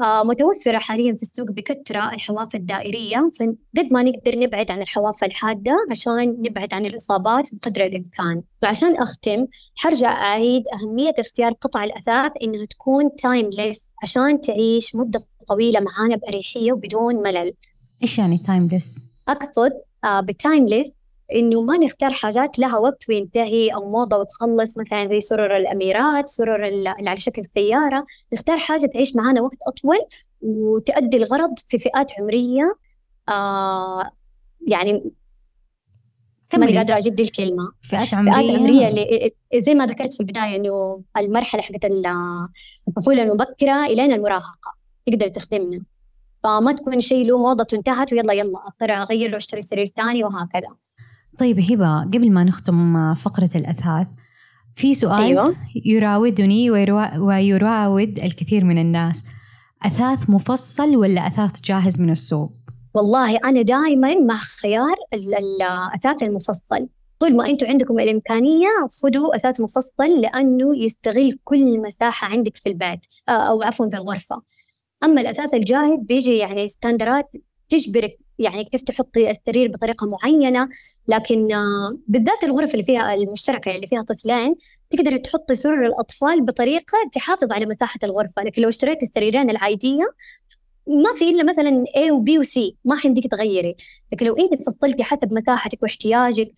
متوفرة 0.00 0.78
حاليا 0.78 1.14
في 1.14 1.22
السوق 1.22 1.50
بكثرة 1.50 2.14
الحواف 2.14 2.54
الدائرية 2.54 3.30
فقد 3.40 3.92
ما 3.92 4.02
نقدر 4.02 4.38
نبعد 4.38 4.70
عن 4.70 4.82
الحواف 4.82 5.24
الحادة 5.24 5.76
عشان 5.90 6.36
نبعد 6.40 6.74
عن 6.74 6.86
الإصابات 6.86 7.50
بقدر 7.54 7.84
الإمكان. 7.84 8.42
وعشان 8.62 8.96
أختم 8.96 9.46
حرجع 9.74 10.12
أعيد 10.12 10.62
أهمية 10.74 11.14
اختيار 11.18 11.52
قطع 11.52 11.84
الأثاث 11.84 12.32
إنها 12.42 12.64
تكون 12.66 13.16
تايمليس 13.16 13.94
عشان 14.02 14.40
تعيش 14.40 14.96
مدة 14.96 15.24
طويلة 15.48 15.80
معانا 15.80 16.16
بأريحية 16.16 16.72
وبدون 16.72 17.14
ملل. 17.22 17.52
إيش 18.02 18.18
يعني 18.18 18.38
تايمليس 18.38 19.06
أقصد 19.28 19.72
آه 20.04 20.20
بالتايمليس 20.20 20.98
إنه 21.34 21.62
ما 21.62 21.76
نختار 21.78 22.12
حاجات 22.12 22.58
لها 22.58 22.78
وقت 22.78 23.08
وينتهي 23.08 23.68
أو 23.74 23.90
موضة 23.90 24.16
وتخلص 24.16 24.78
مثلا 24.78 25.08
زي 25.08 25.20
سرر 25.20 25.56
الأميرات 25.56 26.28
سرر 26.28 26.64
ال- 26.66 26.88
اللي 26.88 27.10
على 27.10 27.16
شكل 27.16 27.44
سيارة. 27.44 28.06
نختار 28.32 28.58
حاجة 28.58 28.86
تعيش 28.86 29.16
معانا 29.16 29.40
وقت 29.42 29.56
أطول 29.68 29.98
وتؤدي 30.42 31.16
الغرض 31.16 31.58
في 31.66 31.78
فئات 31.78 32.12
عمرية 32.20 32.76
آه 33.28 34.10
يعني 34.68 34.92
ماني 34.92 35.12
كملي 36.50 36.78
قادرة 36.78 36.96
أجيب 36.98 37.14
دي 37.14 37.22
الكلمة. 37.22 37.72
فئات 37.82 38.08
فئات 38.08 38.14
عمرية. 38.14 38.56
عمرية 38.58 38.88
اللي 38.88 39.32
زي 39.54 39.74
ما 39.74 39.86
ذكرت 39.86 40.12
في 40.12 40.20
البداية 40.20 40.56
إنه 40.56 41.02
المرحلة 41.16 41.62
حقت 41.62 41.84
ال- 41.84 42.06
الطفولة 42.88 43.22
المبكرة 43.22 43.84
إلين 43.86 44.12
المراهقة 44.12 44.74
تقدر 45.06 45.28
تخدمنا. 45.28 45.82
فما 46.44 46.72
تكون 46.72 47.00
شيء 47.00 47.26
له 47.26 47.38
موضته 47.38 47.74
انتهت 47.76 48.12
ويلا 48.12 48.32
يلا 48.32 48.58
أضطر 48.66 48.92
أغير 48.92 49.30
له 49.30 49.36
أشتري 49.36 49.62
سرير 49.62 49.86
ثاني 49.86 50.24
وهكذا. 50.24 50.68
طيب 51.38 51.60
هبة 51.60 52.00
قبل 52.02 52.30
ما 52.30 52.44
نختم 52.44 53.14
فقرة 53.14 53.50
الأثاث 53.54 54.06
في 54.76 54.94
سؤال 54.94 55.22
أيوة. 55.22 55.56
يراودني 55.84 56.70
ويراود 57.18 58.18
الكثير 58.18 58.64
من 58.64 58.78
الناس. 58.78 59.22
أثاث 59.82 60.30
مفصل 60.30 60.96
ولا 60.96 61.26
أثاث 61.26 61.60
جاهز 61.60 62.00
من 62.00 62.10
السوق؟ 62.10 62.52
والله 62.94 63.36
أنا 63.44 63.62
دائما 63.62 64.14
مع 64.14 64.38
خيار 64.62 64.94
ال- 65.14 65.34
ال- 65.34 65.62
الأثاث 65.62 66.22
المفصل. 66.22 66.88
طول 67.18 67.36
ما 67.36 67.46
أنتم 67.50 67.66
عندكم 67.66 67.98
الإمكانية 67.98 68.68
خذوا 69.02 69.36
أثاث 69.36 69.60
مفصل 69.60 70.20
لأنه 70.20 70.76
يستغل 70.76 71.38
كل 71.44 71.80
مساحة 71.82 72.26
عندك 72.28 72.56
في 72.56 72.68
البيت 72.68 73.00
آه، 73.28 73.32
أو 73.32 73.62
عفوا 73.62 73.90
في 73.90 73.96
الغرفة. 73.96 74.42
أما 75.04 75.20
الأثاث 75.20 75.54
الجاهز 75.54 75.98
بيجي 76.02 76.36
يعني 76.36 76.68
ستاندرات 76.68 77.30
تجبرك 77.68 78.18
يعني 78.38 78.64
كيف 78.64 78.82
تحطي 78.82 79.30
السرير 79.30 79.68
بطريقة 79.68 80.06
معينة 80.06 80.68
لكن 81.08 81.52
آه، 81.52 81.98
بالذات 82.08 82.44
الغرف 82.44 82.74
اللي 82.74 82.84
فيها 82.84 83.14
المشتركة 83.14 83.74
اللي 83.76 83.86
فيها 83.86 84.02
طفلين 84.02 84.54
تقدري 84.90 85.18
تحطي 85.18 85.54
سرر 85.54 85.86
الأطفال 85.86 86.42
بطريقة 86.44 86.98
تحافظ 87.12 87.52
على 87.52 87.66
مساحة 87.66 87.98
الغرفة. 88.04 88.42
لكن 88.42 88.62
لو 88.62 88.68
اشتريتي 88.68 89.06
السريرين 89.06 89.50
العادية 89.50 90.04
ما 90.86 91.12
في 91.18 91.28
إلا 91.30 91.42
مثلا 91.42 91.84
A 91.96 92.10
و 92.10 92.24
B 92.24 92.38
و 92.38 92.42
C 92.42 92.74
ما 92.84 92.96
حيمديك 92.96 93.26
تغيري 93.26 93.76
لكن 94.12 94.26
لو 94.26 94.36
انت 94.36 94.62
فصلتي 94.62 95.04
حسب 95.04 95.32
مساحتك 95.32 95.82
واحتياجك 95.82 96.52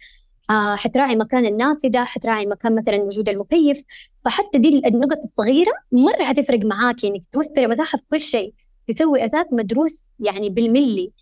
آه 0.50 0.76
حتراعي 0.76 1.16
مكان 1.16 1.46
النافذة 1.46 2.04
حتراعي 2.04 2.46
مكان 2.46 2.76
مثلا 2.76 2.96
وجود 3.02 3.28
المكيف. 3.28 3.82
فحتى 4.24 4.58
دي 4.58 4.68
النقط 4.86 5.18
الصغيرة 5.24 5.72
مرة 5.92 6.24
حتفرق 6.24 6.64
معاكي 6.64 7.08
إنك 7.08 7.22
توفري 7.32 7.66
مساحة 7.66 7.98
في 7.98 8.04
كل 8.10 8.20
شيء 8.20 8.54
تسوي 8.88 9.24
أثاث 9.24 9.46
مدروس 9.52 10.10
يعني 10.20 10.50
بالملي. 10.50 11.12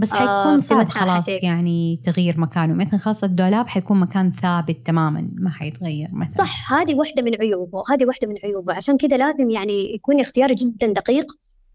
بس 0.00 0.12
آه، 0.12 0.14
حيكون 0.14 0.56
مساحتك. 0.56 0.90
خلاص 0.90 1.28
يعني 1.28 2.00
تغيير 2.04 2.40
مكانه. 2.40 2.74
مثلا 2.74 2.98
خاصة 2.98 3.26
الدولاب 3.26 3.68
حيكون 3.68 4.00
مكان 4.00 4.32
ثابت 4.32 4.86
تماما 4.86 5.30
ما 5.34 5.50
حيتغير 5.50 6.08
مثلا. 6.12 6.44
صح 6.44 6.72
هذه 6.72 6.94
واحدة 6.94 7.22
من 7.22 7.34
عيوبه 7.34 7.82
هذه 7.90 8.06
واحدة 8.06 8.28
من 8.28 8.34
عيوبه. 8.44 8.74
عشان 8.74 8.96
كذا 8.96 9.16
لازم 9.16 9.50
يعني 9.50 9.94
يكون 9.94 10.20
اختياري 10.20 10.54
جدا 10.54 10.86
دقيق 10.86 11.26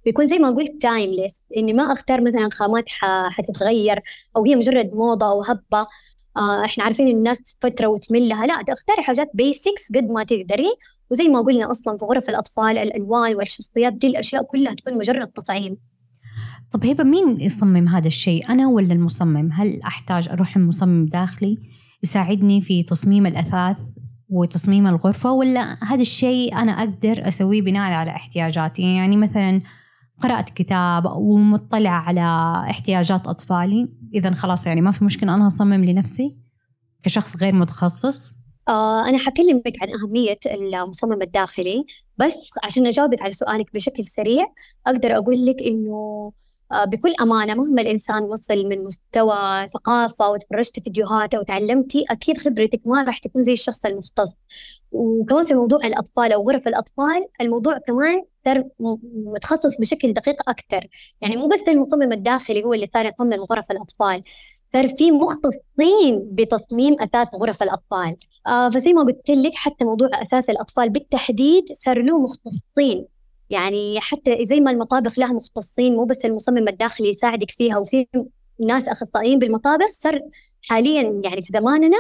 ويكون 0.05 0.27
زي 0.27 0.39
ما 0.39 0.49
قلت 0.49 0.81
تايمليس 0.81 1.49
إني 1.57 1.73
ما 1.73 1.93
أختار 1.93 2.21
مثلا 2.21 2.49
خامات 2.51 2.85
حتتغير 3.29 4.01
أو 4.37 4.45
هي 4.45 4.55
مجرد 4.55 4.91
موضة 4.93 5.25
أو 5.25 5.41
هبة 5.43 5.87
آه 6.37 6.65
إحنا 6.65 6.83
عارفين 6.83 7.07
الناس 7.07 7.57
فترة 7.61 7.87
وتملها. 7.87 8.45
لا 8.45 8.53
اختاري 8.53 9.01
حاجات 9.01 9.31
بيسكس 9.33 9.91
قد 9.95 10.09
ما 10.09 10.23
تقدري. 10.23 10.75
وزي 11.11 11.27
ما 11.27 11.41
قلنا 11.41 11.71
أصلا 11.71 11.97
في 11.97 12.05
غرف 12.05 12.29
الأطفال 12.29 12.77
الألوان 12.77 13.35
والشخصيات 13.35 13.93
دي 13.93 14.07
الأشياء 14.07 14.43
كلها 14.43 14.73
تكون 14.73 14.97
مجرد 14.97 15.27
تطعيم 15.27 15.77
طب 16.75 16.85
هبة 16.85 17.03
مين 17.03 17.41
يصمم 17.41 17.87
هذا 17.87 18.07
الشيء؟ 18.07 18.49
أنا 18.49 18.67
ولا 18.67 18.93
المصمم؟ 18.93 19.51
هل 19.51 19.81
أحتاج 19.83 20.29
أروح 20.29 20.57
لمصمم 20.57 21.05
داخلي 21.05 21.57
يساعدني 22.03 22.61
في 22.61 22.83
تصميم 22.83 23.25
الأثاث 23.25 23.77
وتصميم 24.29 24.87
الغرفة 24.87 25.31
ولا 25.31 25.83
هذا 25.83 26.01
الشيء 26.01 26.55
أنا 26.55 26.71
أقدر 26.71 27.27
أسويه 27.27 27.61
بناء 27.61 27.91
على 27.91 28.11
احتياجاتي؟ 28.11 28.95
يعني 28.95 29.17
مثلا 29.17 29.61
قرأت 30.21 30.49
كتاب 30.49 31.05
ومطلع 31.05 31.89
على 31.89 32.21
احتياجات 32.69 33.27
أطفالي. 33.27 33.89
إذا 34.13 34.31
خلاص 34.31 34.65
يعني 34.65 34.81
ما 34.81 34.91
في 34.91 35.05
مشكلة 35.05 35.35
أنا 35.35 35.47
أصمم 35.47 35.85
لنفسي 35.85 36.35
كشخص 37.03 37.35
غير 37.35 37.55
متخصص. 37.55 38.35
آه 38.67 39.09
أنا 39.09 39.17
حكلمك 39.17 39.73
عن 39.81 39.87
أهمية 39.89 40.39
المصمم 40.45 41.21
الداخلي 41.21 41.85
بس 42.17 42.49
عشان 42.63 42.87
أجاوبك 42.87 43.21
على 43.21 43.31
سؤالك 43.31 43.73
بشكل 43.73 44.03
سريع 44.03 44.45
أقدر 44.87 45.17
أقول 45.17 45.45
لك 45.45 45.61
إنه 45.61 46.31
بكل 46.87 47.13
أمانة 47.21 47.53
مهما 47.55 47.81
الإنسان 47.81 48.23
وصل 48.23 48.65
من 48.65 48.83
مستوى 48.83 49.67
ثقافة 49.73 50.29
وتفرجت 50.29 50.79
فيديوهات 50.79 51.35
وتعلمتي 51.35 52.05
أكيد 52.09 52.37
خبرتك 52.37 52.81
ما 52.85 53.03
راح 53.03 53.17
تكون 53.17 53.43
زي 53.43 53.53
الشخص 53.53 53.85
المختص. 53.85 54.41
وكمان 54.91 55.45
في 55.45 55.53
موضوع 55.53 55.79
الأطفال 55.87 56.31
أو 56.33 56.49
غرف 56.49 56.67
الأطفال 56.67 57.27
الموضوع 57.41 57.77
كمان 57.77 58.23
متخصص 59.25 59.77
بشكل 59.79 60.13
دقيق 60.13 60.49
أكثر. 60.49 60.87
يعني 61.21 61.37
مو 61.37 61.47
بس 61.47 61.61
المصمم 61.67 62.11
الداخلي 62.11 62.63
هو 62.63 62.73
اللي 62.73 62.89
صار 62.93 63.05
يصمم 63.05 63.33
غرف 63.33 63.71
الأطفال. 63.71 64.23
صار 64.73 64.87
في 64.87 65.11
مختصين 65.11 66.29
بتصميم 66.31 66.93
أثاث 67.01 67.27
غرف 67.35 67.63
الأطفال. 67.63 68.15
آه 68.47 68.69
فزي 68.69 68.93
ما 68.93 69.03
قلت 69.03 69.29
لك 69.29 69.55
حتى 69.55 69.85
موضوع 69.85 70.09
أساس 70.21 70.49
الأطفال 70.49 70.89
بالتحديد 70.89 71.65
صار 71.73 72.01
له 72.01 72.19
مختصين. 72.19 73.05
يعني 73.49 73.99
حتى 73.99 74.45
زي 74.45 74.59
ما 74.59 74.71
المطابخ 74.71 75.19
لها 75.19 75.33
مختصين 75.33 75.95
مو 75.95 76.05
بس 76.05 76.25
المصمم 76.25 76.67
الداخلي 76.67 77.09
يساعدك 77.09 77.51
فيها 77.51 77.77
وفي 77.77 78.07
ناس 78.67 78.87
أخصائيين 78.87 79.39
بالمطابخ 79.39 79.87
صار 79.87 80.19
حاليا 80.69 81.01
يعني 81.23 81.41
في 81.43 81.51
زماننا 81.53 81.97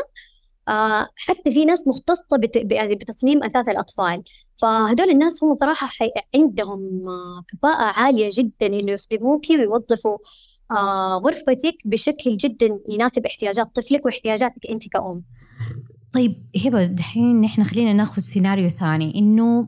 آه 0.67 1.07
حتى 1.15 1.51
في 1.51 1.65
ناس 1.65 1.87
مختصة 1.87 2.23
ب- 2.37 2.97
بتصميم 2.99 3.43
أثاث 3.43 3.69
الأطفال. 3.69 4.23
فهدول 4.55 5.09
الناس 5.09 5.43
هم 5.43 5.57
صراحة 5.59 5.89
عندهم 6.35 7.09
آه 7.09 7.43
كفاءة 7.47 7.99
عالية 7.99 8.29
جدا 8.33 8.65
إنه 8.79 8.91
يخدموكي 8.91 9.57
ويوظفوا 9.57 10.17
آه 10.71 11.17
غرفتك 11.25 11.77
بشكل 11.85 12.37
جدا 12.37 12.79
يناسب 12.89 13.25
احتياجات 13.25 13.75
طفلك 13.75 14.05
واحتياجاتك 14.05 14.65
أنت 14.69 14.89
كأم. 14.89 15.23
طيب 16.13 16.43
هبة 16.65 16.85
دحين 16.85 17.41
نحن 17.41 17.63
خلينا 17.63 17.93
ناخذ 17.93 18.21
سيناريو 18.21 18.69
ثاني 18.69 19.15
إنه 19.19 19.67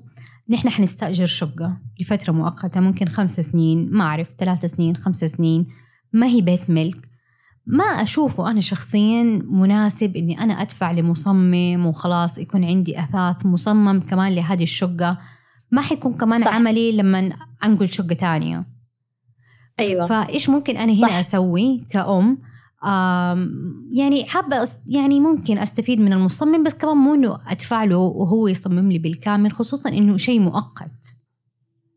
نحن 0.49 0.69
حنستأجر 0.69 1.25
شقة 1.25 1.77
لفترة 1.99 2.31
مؤقتة 2.31 2.79
ممكن 2.79 3.05
خمس 3.05 3.39
سنين 3.39 3.89
ما 3.91 4.03
أعرف 4.03 4.33
ثلاث 4.39 4.65
سنين 4.65 4.97
خمس 4.97 5.25
سنين 5.25 5.67
ما 6.13 6.27
هي 6.27 6.41
بيت 6.41 6.69
ملك. 6.69 7.09
ما 7.65 7.83
أشوفه 7.83 8.51
أنا 8.51 8.61
شخصيا 8.61 9.23
مناسب 9.45 10.15
إني 10.15 10.39
أنا 10.39 10.53
أدفع 10.53 10.91
لمصمم 10.91 11.85
وخلاص 11.85 12.37
يكون 12.37 12.63
عندي 12.63 12.99
أثاث 12.99 13.45
مصمم 13.45 13.99
كمان 13.99 14.35
لهذه 14.35 14.63
الشقة. 14.63 15.17
ما 15.71 15.81
حيكون 15.81 16.13
كمان 16.13 16.39
صح. 16.39 16.55
عملي 16.55 16.91
لما 16.91 17.33
أنقل 17.63 17.89
شقة 17.89 18.13
تانية 18.13 18.65
أيوة. 19.79 20.05
فإيش 20.05 20.49
ممكن 20.49 20.77
أنا 20.77 20.93
هنا 20.93 21.07
صح. 21.07 21.13
أسوي 21.13 21.83
كأم؟ 21.89 22.37
يعني 23.91 24.25
حابة 24.25 24.69
يعني 24.88 25.19
ممكن 25.19 25.57
أستفيد 25.57 25.99
من 25.99 26.13
المصمم 26.13 26.63
بس 26.63 26.73
كمان 26.73 26.97
مو 26.97 27.13
إنه 27.13 27.39
أدفع 27.47 27.83
له 27.83 27.97
وهو 27.97 28.47
يصمم 28.47 28.91
لي 28.91 28.99
بالكامل 28.99 29.51
خصوصا 29.51 29.89
إنه 29.89 30.17
شيء 30.17 30.39
مؤقت. 30.39 31.15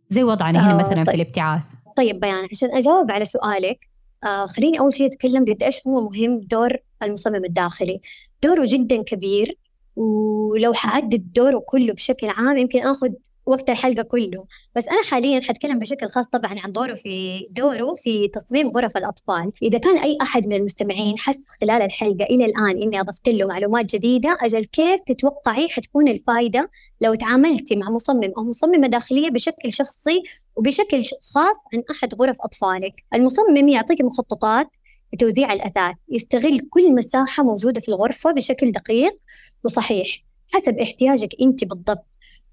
زي 0.08 0.22
وضعنا 0.22 0.58
هنا 0.66 0.72
آه 0.72 0.86
مثلا 0.86 1.04
طيب. 1.04 1.04
في 1.04 1.14
الابتعاث. 1.14 1.62
طيب 1.96 2.20
بيان 2.20 2.48
عشان 2.52 2.68
أجاوب 2.74 3.10
على 3.10 3.24
سؤالك 3.24 3.78
آه 4.24 4.46
خليني 4.46 4.80
أول 4.80 4.92
شيء 4.92 5.06
أتكلم 5.06 5.44
قد 5.44 5.62
إيش 5.62 5.86
هو 5.86 6.08
مهم 6.08 6.40
دور 6.40 6.70
المصمم 7.02 7.44
الداخلي. 7.44 8.00
دوره 8.42 8.64
جدا 8.68 9.02
كبير 9.02 9.58
ولو 9.96 10.72
حعدد 10.72 11.32
دوره 11.32 11.62
كله 11.66 11.92
بشكل 11.92 12.28
عام 12.28 12.56
يمكن 12.56 12.78
آخذ 12.78 13.08
وقت 13.46 13.70
الحلقة 13.70 14.02
كله. 14.02 14.44
بس 14.76 14.88
أنا 14.88 15.02
حاليا 15.10 15.40
حتكلم 15.40 15.78
بشكل 15.78 16.08
خاص 16.08 16.26
طبعا 16.26 16.60
عن 16.60 16.72
دوره 16.72 16.94
في 16.94 17.46
دوره 17.50 17.94
في 17.94 18.28
تصميم 18.28 18.68
غرف 18.68 18.96
الأطفال. 18.96 19.52
إذا 19.62 19.78
كان 19.78 19.98
أي 19.98 20.18
أحد 20.22 20.46
من 20.46 20.52
المستمعين 20.52 21.18
حس 21.18 21.48
خلال 21.60 21.82
الحلقة 21.82 22.24
إلى 22.24 22.44
الآن 22.44 22.82
إني 22.82 23.00
أضفت 23.00 23.28
له 23.28 23.46
معلومات 23.46 23.94
جديدة 23.94 24.38
أجل 24.40 24.64
كيف 24.64 25.00
تتوقعي 25.06 25.68
حتكون 25.68 26.08
الفائدة 26.08 26.70
لو 27.00 27.14
تعاملتي 27.14 27.76
مع 27.76 27.90
مصمم 27.90 28.32
أو 28.38 28.42
مصممة 28.44 28.88
داخلية 28.88 29.30
بشكل 29.30 29.72
شخصي 29.72 30.22
وبشكل 30.56 31.02
خاص 31.34 31.56
عن 31.74 31.82
أحد 31.90 32.14
غرف 32.14 32.36
أطفالك؟ 32.40 32.94
المصمم 33.14 33.68
يعطيك 33.68 34.00
مخططات 34.00 34.76
لتوزيع 35.12 35.52
الأثاث 35.52 35.96
يستغل 36.08 36.60
كل 36.70 36.94
مساحة 36.94 37.42
موجودة 37.42 37.80
في 37.80 37.88
الغرفة 37.88 38.32
بشكل 38.32 38.72
دقيق 38.72 39.18
وصحيح 39.64 40.24
حسب 40.54 40.78
احتياجك 40.78 41.28
أنت 41.40 41.64
بالضبط. 41.64 42.09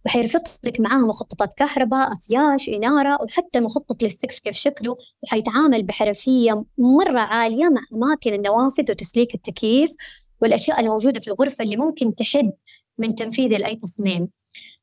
وحيرفق 0.07 0.43
لك 0.63 0.79
معاها 0.79 1.05
مخططات 1.05 1.53
كهرباء 1.53 2.13
أفياش 2.13 2.69
إنارة 2.69 3.17
وحتى 3.23 3.59
مخطط 3.59 4.03
للسقف 4.03 4.39
كيف 4.39 4.55
شكله 4.55 4.97
وحيتعامل 5.23 5.83
بحرفية 5.83 6.65
مرة 6.77 7.19
عالية 7.19 7.63
مع 7.69 7.81
أماكن 7.93 8.33
النوافذ 8.33 8.91
وتسليك 8.91 9.35
التكييف 9.35 9.91
والأشياء 10.41 10.79
الموجودة 10.79 11.19
في 11.19 11.27
الغرفة 11.27 11.63
اللي 11.63 11.77
ممكن 11.77 12.15
تحد 12.15 12.51
من 12.97 13.15
تنفيذ 13.15 13.57
لأي 13.57 13.75
تصميم. 13.75 14.29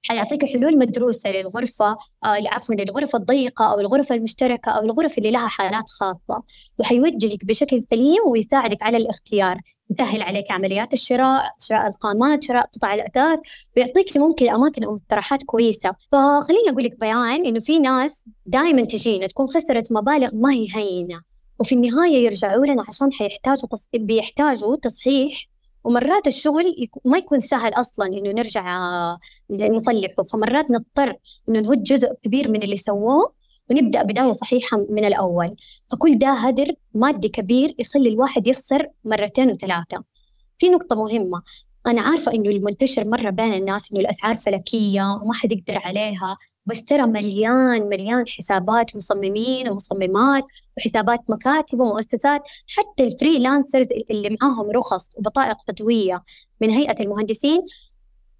حيعطيك 0.04 0.44
حلول 0.44 0.78
مدروسة 0.78 1.30
للغرفة 1.30 1.86
آه 2.24 2.36
عفوا 2.46 2.74
للغرفة 2.74 3.18
الضيقة 3.18 3.72
أو 3.72 3.80
الغرفة 3.80 4.14
المشتركة 4.14 4.70
أو 4.70 4.84
الغرف 4.84 5.18
اللي 5.18 5.30
لها 5.30 5.48
حالات 5.48 5.84
خاصة. 5.88 6.42
وحيوجهك 6.78 7.44
بشكل 7.44 7.80
سليم 7.80 8.22
ويساعدك 8.28 8.82
على 8.82 8.96
الاختيار. 8.96 9.60
يسهل 9.90 10.22
عليك 10.22 10.50
عمليات 10.50 10.92
الشراء 10.92 11.42
شراء 11.60 11.86
القامات 11.86 12.44
شراء 12.44 12.66
قطع 12.66 12.94
الأثاث 12.94 13.38
ويعطيك 13.76 14.16
ممكن 14.16 14.48
أماكن 14.48 14.84
أو 14.84 14.94
مقترحات 14.94 15.42
كويسة. 15.42 15.94
فخليني 16.12 16.70
أقول 16.70 16.84
لك 16.84 17.00
بيان 17.00 17.46
إنه 17.46 17.60
في 17.60 17.78
ناس 17.78 18.24
دائما 18.46 18.84
تجينا 18.84 19.26
تكون 19.26 19.48
خسرت 19.48 19.92
مبالغ 19.92 20.30
ما 20.34 20.52
هي 20.52 20.66
هينة 20.74 21.20
وفي 21.60 21.74
النهاية 21.74 22.24
يرجعوا 22.24 22.66
لنا 22.66 22.84
عشان 22.88 23.12
حيحتاجوا 23.12 23.68
تص... 23.68 23.88
بيحتاجوا 23.94 24.76
تصحيح 24.76 25.46
ومرات 25.84 26.26
الشغل 26.26 26.88
ما 27.04 27.18
يكون 27.18 27.40
سهل 27.40 27.72
أصلا 27.72 28.06
إنه 28.06 28.30
نرجع 28.30 28.64
نصلحه 29.50 30.22
فمرات 30.32 30.70
نضطر 30.70 31.16
إنه 31.48 31.60
نهد 31.60 31.82
جزء 31.82 32.08
كبير 32.22 32.50
من 32.50 32.62
اللي 32.62 32.76
سووه 32.76 33.32
ونبدأ 33.70 34.02
بداية 34.02 34.32
صحيحة 34.32 34.78
من 34.90 35.04
الأول. 35.04 35.56
فكل 35.92 36.18
ده 36.18 36.28
هدر 36.32 36.72
مادي 36.94 37.28
كبير 37.28 37.74
يخلي 37.78 38.08
الواحد 38.08 38.46
يخسر 38.46 38.88
مرتين 39.04 39.50
وثلاثة. 39.50 40.04
في 40.58 40.68
نقطة 40.68 40.96
مهمة. 40.96 41.42
أنا 41.86 42.00
عارفة 42.02 42.32
إنه 42.32 42.50
المنتشر 42.50 43.08
مرة 43.08 43.30
بين 43.30 43.54
الناس 43.54 43.92
إنه 43.92 44.00
الأسعار 44.00 44.36
فلكية 44.36 45.02
وما 45.22 45.34
حد 45.34 45.52
يقدر 45.52 45.78
عليها. 45.78 46.36
بس 46.66 46.84
ترى 46.84 47.06
مليان 47.06 47.88
مليان 47.88 48.24
حسابات 48.28 48.96
مصممين 48.96 49.68
ومصممات 49.68 50.44
وحسابات 50.78 51.30
مكاتب 51.30 51.80
ومؤسسات 51.80 52.42
حتى 52.76 53.04
الفريلانسرز 53.04 53.86
اللي 54.10 54.36
معاهم 54.40 54.70
رخص 54.70 55.08
وبطائق 55.18 55.56
تدوية 55.66 56.24
من 56.60 56.70
هيئة 56.70 57.02
المهندسين. 57.02 57.60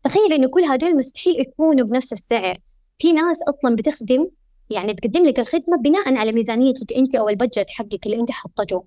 تخيل 0.05 0.33
إنه 0.33 0.49
كل 0.49 0.65
هدول 0.65 0.97
مستحيل 0.97 1.41
يكونوا 1.41 1.87
بنفس 1.87 2.13
السعر. 2.13 2.59
في 2.99 3.13
ناس 3.13 3.39
أصلا 3.49 3.77
بتخدم 3.77 4.29
يعني 4.71 4.95
تقدم 4.95 5.27
لك 5.27 5.39
الخدمة 5.39 5.77
بناء 5.77 6.15
على 6.17 6.33
ميزانيتك 6.33 6.93
أنت 6.93 7.15
أو 7.15 7.29
ال 7.29 7.34
budget 7.34 7.67
حقك 7.71 8.07
اللي 8.07 8.21
أنت 8.21 8.31
حطته 8.31 8.85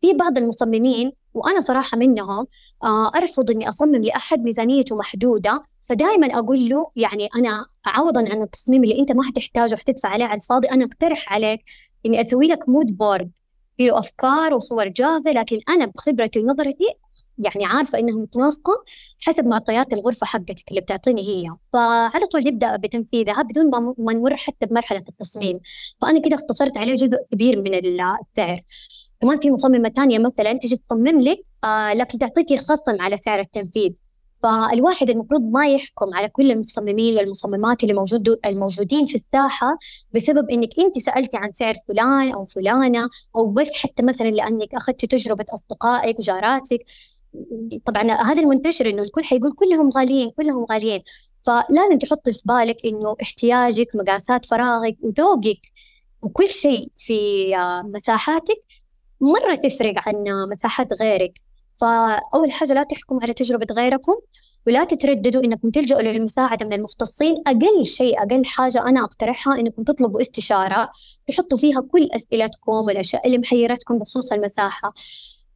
في 0.00 0.12
بعض 0.12 0.38
المصممين 0.38 1.12
وأنا 1.34 1.60
صراحة 1.60 1.98
منهم 1.98 2.46
آه، 2.84 3.08
أرفض 3.16 3.50
إني 3.50 3.68
أصمم 3.68 3.96
لأحد 3.96 4.40
ميزانيته 4.40 4.96
محدودة. 4.96 5.62
فدائما 5.82 6.26
أقول 6.26 6.68
له 6.68 6.90
يعني 6.96 7.28
أنا 7.36 7.66
عوضا 7.86 8.20
عن 8.20 8.42
التصميم 8.42 8.84
اللي 8.84 8.98
أنت 8.98 9.12
ما 9.12 9.22
حتحتاجه 9.22 9.74
حتدفع 9.74 10.08
عليه 10.08 10.24
على 10.24 10.36
الفاضي. 10.36 10.68
أنا 10.70 10.84
أقترح 10.84 11.32
عليك 11.32 11.60
إني 12.06 12.22
أسوي 12.22 12.46
لك 12.46 12.68
mood 12.68 12.86
board 12.96 13.30
فيه 13.78 13.98
أفكار 13.98 14.54
وصور 14.54 14.88
جاهزة. 14.88 15.30
لكن 15.32 15.60
أنا 15.68 15.86
بخبرتي 15.86 16.40
ونظرتي 16.40 16.94
يعني 17.38 17.64
عارفة 17.64 17.98
انها 17.98 18.16
متناسقه 18.16 18.84
حسب 19.20 19.46
معطيات 19.46 19.92
الغرفة 19.92 20.26
حقتك 20.26 20.64
اللي 20.70 20.80
بتعطيني 20.80 21.22
هي. 21.28 21.50
فعلى 21.72 22.26
طول 22.26 22.40
نبدا 22.46 22.76
بتنفيذها 22.76 23.42
بدون 23.42 23.70
ما 23.98 24.12
نمر 24.12 24.36
حتى 24.36 24.66
بمرحلة 24.66 25.04
التصميم. 25.08 25.60
فأنا 26.02 26.20
كده 26.20 26.34
اختصرت 26.34 26.76
عليه 26.78 26.96
جزء 26.96 27.16
كبير 27.32 27.62
من 27.62 27.74
السعر. 27.74 28.62
كمان 29.20 29.40
في 29.40 29.50
مصممة 29.50 29.88
ثانية 29.88 30.18
مثلا 30.18 30.52
تجي 30.52 30.76
تصمم 30.76 31.20
لك 31.20 31.44
آه 31.64 31.92
لكن 31.94 32.18
تعطيكي 32.18 32.56
خصم 32.56 33.00
على 33.00 33.18
سعر 33.24 33.40
التنفيذ. 33.40 33.92
فالواحد 34.42 35.10
المفروض 35.10 35.40
ما 35.40 35.66
يحكم 35.68 36.14
على 36.14 36.28
كل 36.28 36.50
المصممين 36.50 37.16
والمصممات 37.16 37.82
اللي 37.82 37.94
موجود 37.94 38.38
الموجودين 38.46 39.06
في 39.06 39.14
الساحة 39.14 39.78
بسبب 40.14 40.50
إنك 40.50 40.78
أنت 40.78 40.98
سألتي 40.98 41.36
عن 41.36 41.52
سعر 41.52 41.74
فلان 41.88 42.32
أو 42.32 42.44
فلانة 42.44 43.08
أو 43.36 43.46
بس 43.46 43.68
حتى 43.74 44.02
مثلا 44.02 44.28
لأنك 44.28 44.74
أخذتي 44.74 45.06
تجربة 45.06 45.44
أصدقائك 45.54 46.18
وجاراتك 46.18 46.84
طبعا 47.86 48.02
هذا 48.02 48.42
المنتشر 48.42 48.90
إنه 48.90 49.02
الكل 49.02 49.24
حيقول 49.24 49.52
كلهم 49.52 49.90
غاليين 49.90 50.30
كلهم 50.30 50.64
غاليين. 50.64 51.02
فلازم 51.42 51.98
تحطي 52.00 52.32
في 52.32 52.42
بالك 52.44 52.76
إنه 52.86 53.16
احتياجك 53.22 53.88
مقاسات 53.94 54.44
فراغك 54.46 54.96
وذوقك 55.02 55.60
وكل 56.22 56.48
شيء 56.48 56.92
في 56.96 57.16
آه، 57.56 57.82
مساحاتك. 57.82 58.60
مرة 59.20 59.54
تفرق 59.54 59.94
عن 59.96 60.24
مساحات 60.50 61.02
غيرك. 61.02 61.40
فأول 61.80 62.52
حاجة 62.52 62.72
لا 62.72 62.82
تحكم 62.82 63.18
على 63.22 63.34
تجربة 63.34 63.66
غيركم 63.72 64.12
ولا 64.66 64.84
تترددوا 64.84 65.44
إنكم 65.44 65.70
تلجؤوا 65.70 66.02
للمساعدة 66.02 66.66
من 66.66 66.72
المختصين. 66.72 67.34
أقل 67.46 67.86
شيء 67.86 68.22
أقل 68.22 68.44
حاجة 68.44 68.86
أنا 68.86 69.04
أقترحها 69.04 69.58
إنكم 69.58 69.82
تطلبوا 69.82 70.20
استشارة 70.20 70.90
تحطوا 71.28 71.58
فيها 71.58 71.80
كل 71.80 72.08
أسئلتكم 72.12 72.72
والأشياء 72.72 73.26
اللي 73.26 73.38
محيرتكم 73.38 73.98
بخصوص 73.98 74.32
المساحة. 74.32 74.94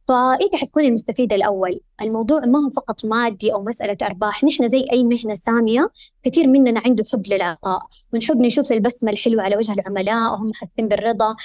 فانت 0.07 0.55
حتكون 0.55 0.83
المستفيد 0.83 1.33
الأول؟ 1.33 1.79
الموضوع 2.01 2.39
ما 2.39 2.59
هو 2.65 2.69
فقط 2.69 3.05
مادي 3.05 3.53
أو 3.53 3.63
مسألة 3.63 3.97
أرباح. 4.03 4.43
نحن 4.43 4.69
زي 4.69 4.85
أي 4.91 5.03
مهنة 5.03 5.33
سامية 5.33 5.91
كثير 6.23 6.47
مننا 6.47 6.81
عنده 6.85 7.03
حب 7.13 7.27
للعطاء 7.27 7.79
ونحب 8.13 8.37
نشوف 8.37 8.71
البسمة 8.71 9.11
الحلوة 9.11 9.43
على 9.43 9.57
وجه 9.57 9.73
العملاء 9.73 10.31
وهم 10.33 10.53
حاسين 10.53 10.87
بالرضا. 10.87 11.35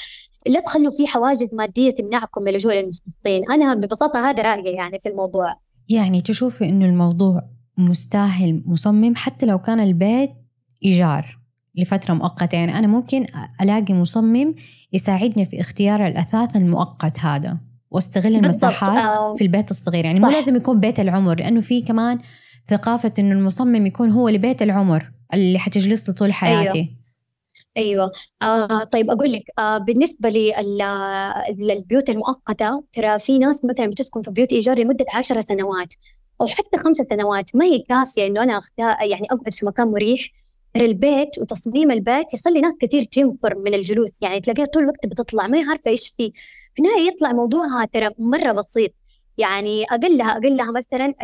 لا 0.46 0.60
تخلوا 0.60 0.92
في 0.96 1.06
حواجز 1.06 1.54
مادية 1.54 1.90
تمنعكم 1.90 2.42
من 2.42 2.48
اللجوء 2.48 2.74
للمختصين 2.74 3.50
أنا 3.50 3.74
ببساطة 3.74 4.30
هذا 4.30 4.42
رأيي 4.42 4.74
يعني 4.74 4.98
في 4.98 5.08
الموضوع 5.08 5.54
يعني 5.88 6.20
تشوفي 6.20 6.64
إنه 6.64 6.86
الموضوع 6.86 7.42
مستاهل 7.78 8.62
مصمم 8.66 9.16
حتى 9.16 9.46
لو 9.46 9.58
كان 9.58 9.80
البيت 9.80 10.30
إيجار 10.84 11.38
لفترة 11.74 12.14
مؤقتة 12.14 12.56
يعني 12.56 12.78
أنا 12.78 12.86
ممكن 12.86 13.26
ألاقي 13.60 13.94
مصمم 13.94 14.54
يساعدني 14.92 15.44
في 15.44 15.60
اختيار 15.60 16.06
الأثاث 16.06 16.56
المؤقت 16.56 17.18
هذا 17.18 17.58
وأستغل 17.90 18.36
المساحات 18.36 18.98
آه. 18.98 19.34
في 19.34 19.44
البيت 19.44 19.70
الصغير 19.70 20.04
يعني 20.04 20.20
صح. 20.20 20.28
مو 20.28 20.34
لازم 20.34 20.56
يكون 20.56 20.80
بيت 20.80 21.00
العمر 21.00 21.38
لأنه 21.38 21.60
في 21.60 21.82
كمان 21.82 22.18
ثقافة 22.68 23.12
إنه 23.18 23.32
المصمم 23.32 23.86
يكون 23.86 24.10
هو 24.10 24.28
لبيت 24.28 24.62
العمر 24.62 25.10
اللي 25.34 25.58
حتجلس 25.58 26.08
له 26.08 26.14
طول 26.14 26.32
حياتي 26.32 26.78
أيوه. 26.78 26.99
أيوه. 27.76 28.12
آه 28.42 28.84
طيب 28.84 29.10
أقول 29.10 29.32
لك 29.32 29.42
آه 29.58 29.78
بالنسبة 29.78 30.28
للبيوت 31.58 32.08
المؤقتة 32.10 32.84
ترى 32.92 33.18
في 33.18 33.38
ناس 33.38 33.64
مثلا 33.64 33.86
بتسكن 33.86 34.22
في 34.22 34.30
بيوت 34.30 34.52
إيجار 34.52 34.78
لمدة 34.78 35.04
عشر 35.14 35.40
سنوات 35.40 35.94
أو 36.40 36.46
حتى 36.46 36.78
خمس 36.84 36.96
سنوات. 36.96 37.56
ما 37.56 37.64
هي 37.64 37.78
كافية 37.88 38.26
إنه 38.26 38.42
أنا 38.42 38.58
اختار 38.58 38.96
يعني 39.10 39.26
أقعد 39.30 39.54
في 39.54 39.66
مكان 39.66 39.88
مريح 39.88 40.20
ترى 40.74 40.84
البيت 40.86 41.38
وتصميم 41.38 41.90
البيت 41.90 42.34
يخلي 42.34 42.60
ناس 42.60 42.74
كثير 42.80 43.04
تنفر 43.04 43.54
من 43.58 43.74
الجلوس. 43.74 44.22
يعني 44.22 44.40
تلاقيها 44.40 44.66
طول 44.66 44.82
الوقت 44.82 45.06
بتطلع 45.06 45.46
ما 45.46 45.58
هي 45.58 45.62
عارفة 45.70 45.90
إيش 45.90 46.08
فيه 46.16 46.32
في 46.74 46.82
النهاية 46.82 47.08
يطلع 47.08 47.32
موضوعها 47.32 47.84
ترى 47.92 48.10
مرة 48.18 48.52
بسيط. 48.52 48.90
يعني 49.40 49.84
اقلها 49.84 50.30
أقلها 50.36 50.70
مثلا 50.70 51.14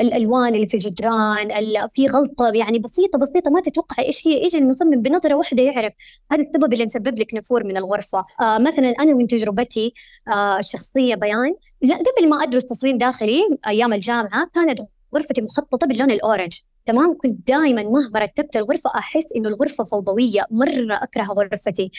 الألوان 0.00 0.54
اللي 0.54 0.68
في 0.68 0.74
الجدران 0.74 1.48
في 1.88 2.06
غلطة 2.06 2.52
يعني 2.54 2.78
بسيطه 2.78 3.18
بسيطة 3.18 3.50
ما 3.50 3.60
تتوقع 3.60 4.02
إيش 4.02 4.26
هي 4.26 4.44
إيش 4.44 4.54
المصمم 4.54 5.02
بنظرة 5.02 5.34
واحدة 5.34 5.62
يعرف 5.62 5.92
هذا 6.32 6.42
السبب 6.42 6.72
اللي 6.72 6.84
مسبب 6.84 7.18
لك 7.18 7.34
نفور 7.34 7.64
من 7.64 7.76
الغرفة. 7.76 8.24
آه 8.40 8.58
مثلا 8.58 8.88
أنا 9.00 9.14
من 9.14 9.26
تجربتي 9.26 9.92
آه 10.28 10.58
الشخصية 10.58 11.14
بيان. 11.14 11.54
لا 11.82 11.94
قبل 11.96 12.28
ما 12.28 12.42
أدرس 12.42 12.66
تصميم 12.66 12.98
داخلي 12.98 13.40
أيام 13.66 13.92
الجامعة 13.92 14.50
كانت 14.54 14.78
غرفتي 15.14 15.42
مخططة 15.42 15.86
باللون 15.86 16.10
الأورنج. 16.10 16.58
تمام؟ 16.86 17.18
كنت 17.22 17.48
دائما 17.48 17.82
مهما 17.82 18.18
رتبت 18.20 18.56
الغرفة 18.56 18.90
أحس 18.94 19.32
إنه 19.36 19.48
الغرفة 19.48 19.84
فوضوية 19.84 20.46
مرة 20.50 20.94
أكره 21.02 21.24
غرفتي. 21.24 21.90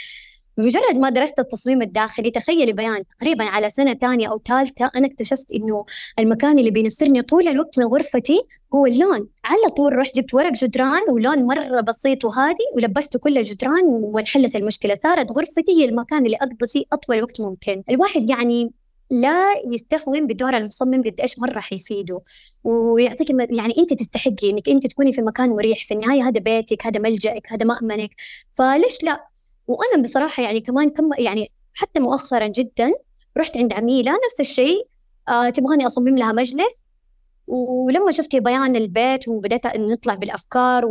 بمجرد 0.57 0.95
ما 0.95 1.09
درست 1.09 1.39
التصميم 1.39 1.81
الداخلي 1.81 2.31
تخيلي 2.31 2.73
بيان 2.73 3.03
تقريبا 3.19 3.43
على 3.43 3.69
سنة 3.69 3.93
ثانية 3.93 4.31
أو 4.31 4.39
ثالثة 4.45 4.91
أنا 4.95 5.07
اكتشفت 5.07 5.51
إنه 5.51 5.85
المكان 6.19 6.59
اللي 6.59 6.71
بينفرني 6.71 7.21
طول 7.21 7.47
الوقت 7.47 7.79
من 7.79 7.85
غرفتي 7.85 8.41
هو 8.75 8.85
اللون 8.85 9.29
على 9.45 9.69
طول 9.77 9.99
رحت 9.99 10.15
جبت 10.15 10.33
ورق 10.33 10.51
جدران 10.51 11.01
ولون 11.11 11.43
مرة 11.43 11.81
بسيط 11.81 12.25
وهادي 12.25 12.63
ولبسته 12.75 13.19
كل 13.19 13.37
الجدران 13.37 13.85
وانحلت 13.85 14.55
المشكلة. 14.55 14.95
صارت 15.03 15.31
غرفتي 15.31 15.71
هي 15.71 15.85
المكان 15.85 16.25
اللي 16.25 16.37
أقضي 16.37 16.67
فيه 16.67 16.83
أطول 16.93 17.21
وقت 17.21 17.41
ممكن. 17.41 17.83
الواحد 17.89 18.29
يعني 18.29 18.71
لا 19.11 19.43
يستهون 19.71 20.27
بدور 20.27 20.57
المصمم 20.57 21.03
قد 21.03 21.15
إيش 21.21 21.39
مرة 21.39 21.59
حيفيده. 21.59 22.21
ويعطيك 22.63 23.29
يعني 23.29 23.77
أنت 23.77 23.93
تستحقي 23.93 24.49
إنك 24.49 24.69
أنت 24.69 24.87
تكوني 24.87 25.11
في 25.11 25.21
مكان 25.21 25.49
مريح. 25.49 25.85
في 25.85 25.93
النهاية 25.93 26.27
هذا 26.27 26.39
بيتك 26.39 26.85
هذا 26.85 26.99
ملجأك 26.99 27.51
هذا 27.53 27.65
مأمنك. 27.65 28.09
فليش 28.53 29.03
لا؟ 29.03 29.36
وأنا 29.67 30.01
بصراحة 30.01 30.43
يعني 30.43 30.61
كمان 30.61 30.89
كم 30.89 31.09
يعني 31.19 31.51
حتى 31.73 31.99
مؤخرا 31.99 32.47
جدا 32.47 32.93
رحت 33.37 33.57
عند 33.57 33.73
عميلة 33.73 34.11
نفس 34.11 34.39
الشيء 34.39 34.87
آه 35.29 35.49
تبغاني 35.49 35.85
أصمم 35.85 36.17
لها 36.17 36.31
مجلس. 36.31 36.87
ولما 37.47 38.11
شفت 38.11 38.35
بيان 38.35 38.75
البيت 38.75 39.27
وبدأت 39.27 39.77
نطلع 39.77 40.15
بالأفكار 40.15 40.83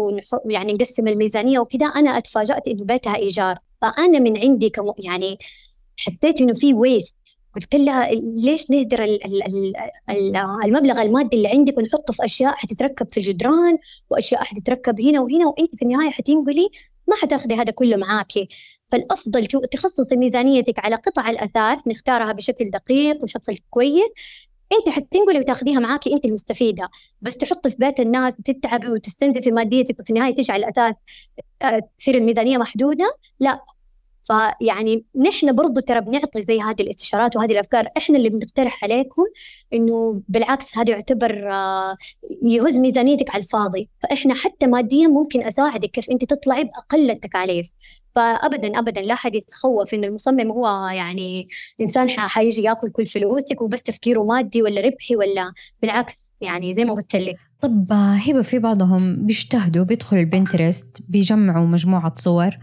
ويعني 0.44 0.72
نقسم 0.72 1.08
الميزانية 1.08 1.58
وكذا 1.58 1.86
أنا 1.86 2.18
أتفاجأت 2.18 2.68
إنه 2.68 2.84
بيتها 2.84 3.16
إيجار. 3.16 3.58
فأنا 3.82 4.18
من 4.18 4.38
عندي 4.38 4.70
كم 4.70 4.92
يعني 4.98 5.38
حسيت 5.98 6.40
إنه 6.40 6.52
في 6.52 6.74
ويست 6.74 7.38
قلت 7.54 7.74
لها 7.74 8.10
ليش 8.44 8.70
نهدر 8.70 9.18
المبلغ 10.64 11.02
المادي 11.02 11.36
اللي 11.36 11.48
عندك 11.48 11.78
ونحطه 11.78 12.12
في 12.12 12.24
أشياء 12.24 12.54
حتتركب 12.54 13.08
في 13.10 13.16
الجدران 13.16 13.78
وأشياء 14.10 14.44
حتتركب 14.44 15.00
هنا 15.00 15.20
وهنا 15.20 15.46
وإنت 15.46 15.76
في 15.76 15.82
النهاية 15.82 16.10
حتنقلي 16.10 16.68
ما 17.08 17.16
حتاخذي 17.16 17.54
هذا 17.54 17.72
كله 17.72 17.96
معاكي 17.96 18.48
فالأفضل 18.92 19.46
تخصصي 19.46 20.16
ميزانيتك 20.16 20.78
على 20.78 20.96
قطع 20.96 21.30
الأثاث 21.30 21.78
نختارها 21.86 22.32
بشكل 22.32 22.70
دقيق 22.70 23.22
وشكل 23.22 23.58
كويس. 23.70 24.48
أنت 24.72 24.94
حتنقلي 24.94 25.38
وتاخذيها 25.38 25.80
معاكي 25.80 26.12
أنت 26.12 26.24
المستفيدة. 26.24 26.88
بس 27.22 27.36
تحطي 27.36 27.70
في 27.70 27.76
بيت 27.78 28.00
الناس 28.00 28.32
وتتعبي 28.38 28.88
وتستنزفي 28.88 29.50
ماديتك 29.50 30.00
وفي 30.00 30.10
النهايه 30.10 30.36
تجعل 30.36 30.60
الأثاث 30.60 30.96
آه، 31.62 31.82
تصير 31.98 32.14
الميزانية 32.14 32.58
محدودة. 32.58 33.16
لا 33.40 33.60
فيعني 34.26 35.04
نحن 35.26 35.52
برضو 35.52 35.80
ترى 35.80 36.00
بنعطي 36.00 36.42
زي 36.42 36.60
هذه 36.60 36.82
الاستشارات 36.82 37.36
وهذه 37.36 37.52
الأفكار. 37.52 37.88
إحنا 37.96 38.16
اللي 38.16 38.30
بنقترح 38.30 38.84
عليكم 38.84 39.22
إنه 39.72 40.22
بالعكس 40.28 40.78
هذا 40.78 40.90
يعتبر 40.90 41.52
آه، 41.52 41.96
يهز 42.42 42.76
ميزانيتك 42.76 43.30
على 43.30 43.42
الفاضي. 43.42 43.88
فإحنا 44.02 44.34
حتى 44.34 44.66
ماديا 44.66 45.08
ممكن 45.08 45.42
أساعدك 45.42 45.90
كيف 45.90 46.10
أنت 46.10 46.24
تطلعي 46.24 46.64
بأقل 46.64 47.10
التكاليف. 47.10 47.72
فابدا 48.14 48.78
ابدا 48.78 49.00
لا 49.00 49.14
حد 49.14 49.34
يتخوف 49.34 49.94
انه 49.94 50.06
المصمم 50.06 50.50
هو 50.50 50.88
يعني 50.88 51.48
إنسان 51.80 52.10
حيجي 52.10 52.62
يأكل 52.62 52.90
كل 52.90 53.06
فلوسك 53.06 53.62
وبس 53.62 53.82
تفكيره 53.82 54.24
مادي 54.24 54.62
ولا 54.62 54.80
ربحي 54.80 55.16
ولا 55.16 55.52
بالعكس 55.82 56.38
يعني 56.40 56.72
زي 56.72 56.84
ما 56.84 56.94
قلت 56.94 57.16
لك. 57.16 57.36
طب 57.60 57.92
هبة 57.92 58.42
في 58.42 58.58
بعضهم 58.58 59.26
بيجتهدوا 59.26 59.84
بيدخلوا 59.84 60.22
البنترست 60.22 60.98
بيجمعوا 61.08 61.66
مجموعة 61.66 62.14
صور. 62.16 62.56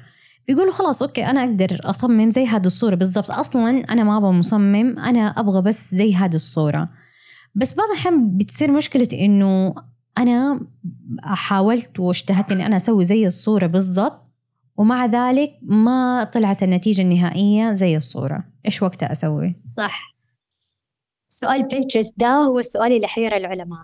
بيقولوا 0.47 0.73
خلاص 0.73 1.01
أوكي 1.01 1.25
أنا 1.25 1.43
أقدر 1.43 1.79
أصمم 1.83 2.31
زي 2.31 2.45
هذه 2.45 2.65
الصورة 2.65 2.95
بالضبط. 2.95 3.31
أصلا 3.31 3.69
أنا 3.69 4.03
ما 4.03 4.17
أبغى 4.17 4.31
مصمم 4.31 4.99
أنا 4.99 5.19
أبغى 5.19 5.61
بس 5.61 5.95
زي 5.95 6.15
هذه 6.15 6.35
الصورة. 6.35 6.89
بس 7.55 7.73
بعض 7.73 7.87
الأحيان 7.89 8.37
بتصير 8.37 8.71
مشكلة 8.71 9.07
إنه 9.13 9.75
أنا 10.17 10.67
حاولت 11.23 11.99
واجتهدت 11.99 12.51
إني 12.51 12.65
أنا 12.65 12.75
أسوي 12.75 13.03
زي 13.03 13.25
الصورة 13.25 13.65
بالضبط 13.65 14.31
ومع 14.77 15.05
ذلك 15.05 15.51
ما 15.61 16.23
طلعت 16.23 16.63
النتيجة 16.63 17.01
النهائية 17.01 17.73
زي 17.73 17.97
الصورة. 17.97 18.43
إيش 18.65 18.83
وقتها 18.83 19.11
أسوي؟ 19.11 19.53
صح. 19.57 20.13
سؤال 21.29 21.67
بنترست 21.67 22.19
ده 22.19 22.27
هو 22.27 22.59
السؤال 22.59 22.91
اللي 22.91 23.07
حير 23.07 23.37
العلماء 23.37 23.79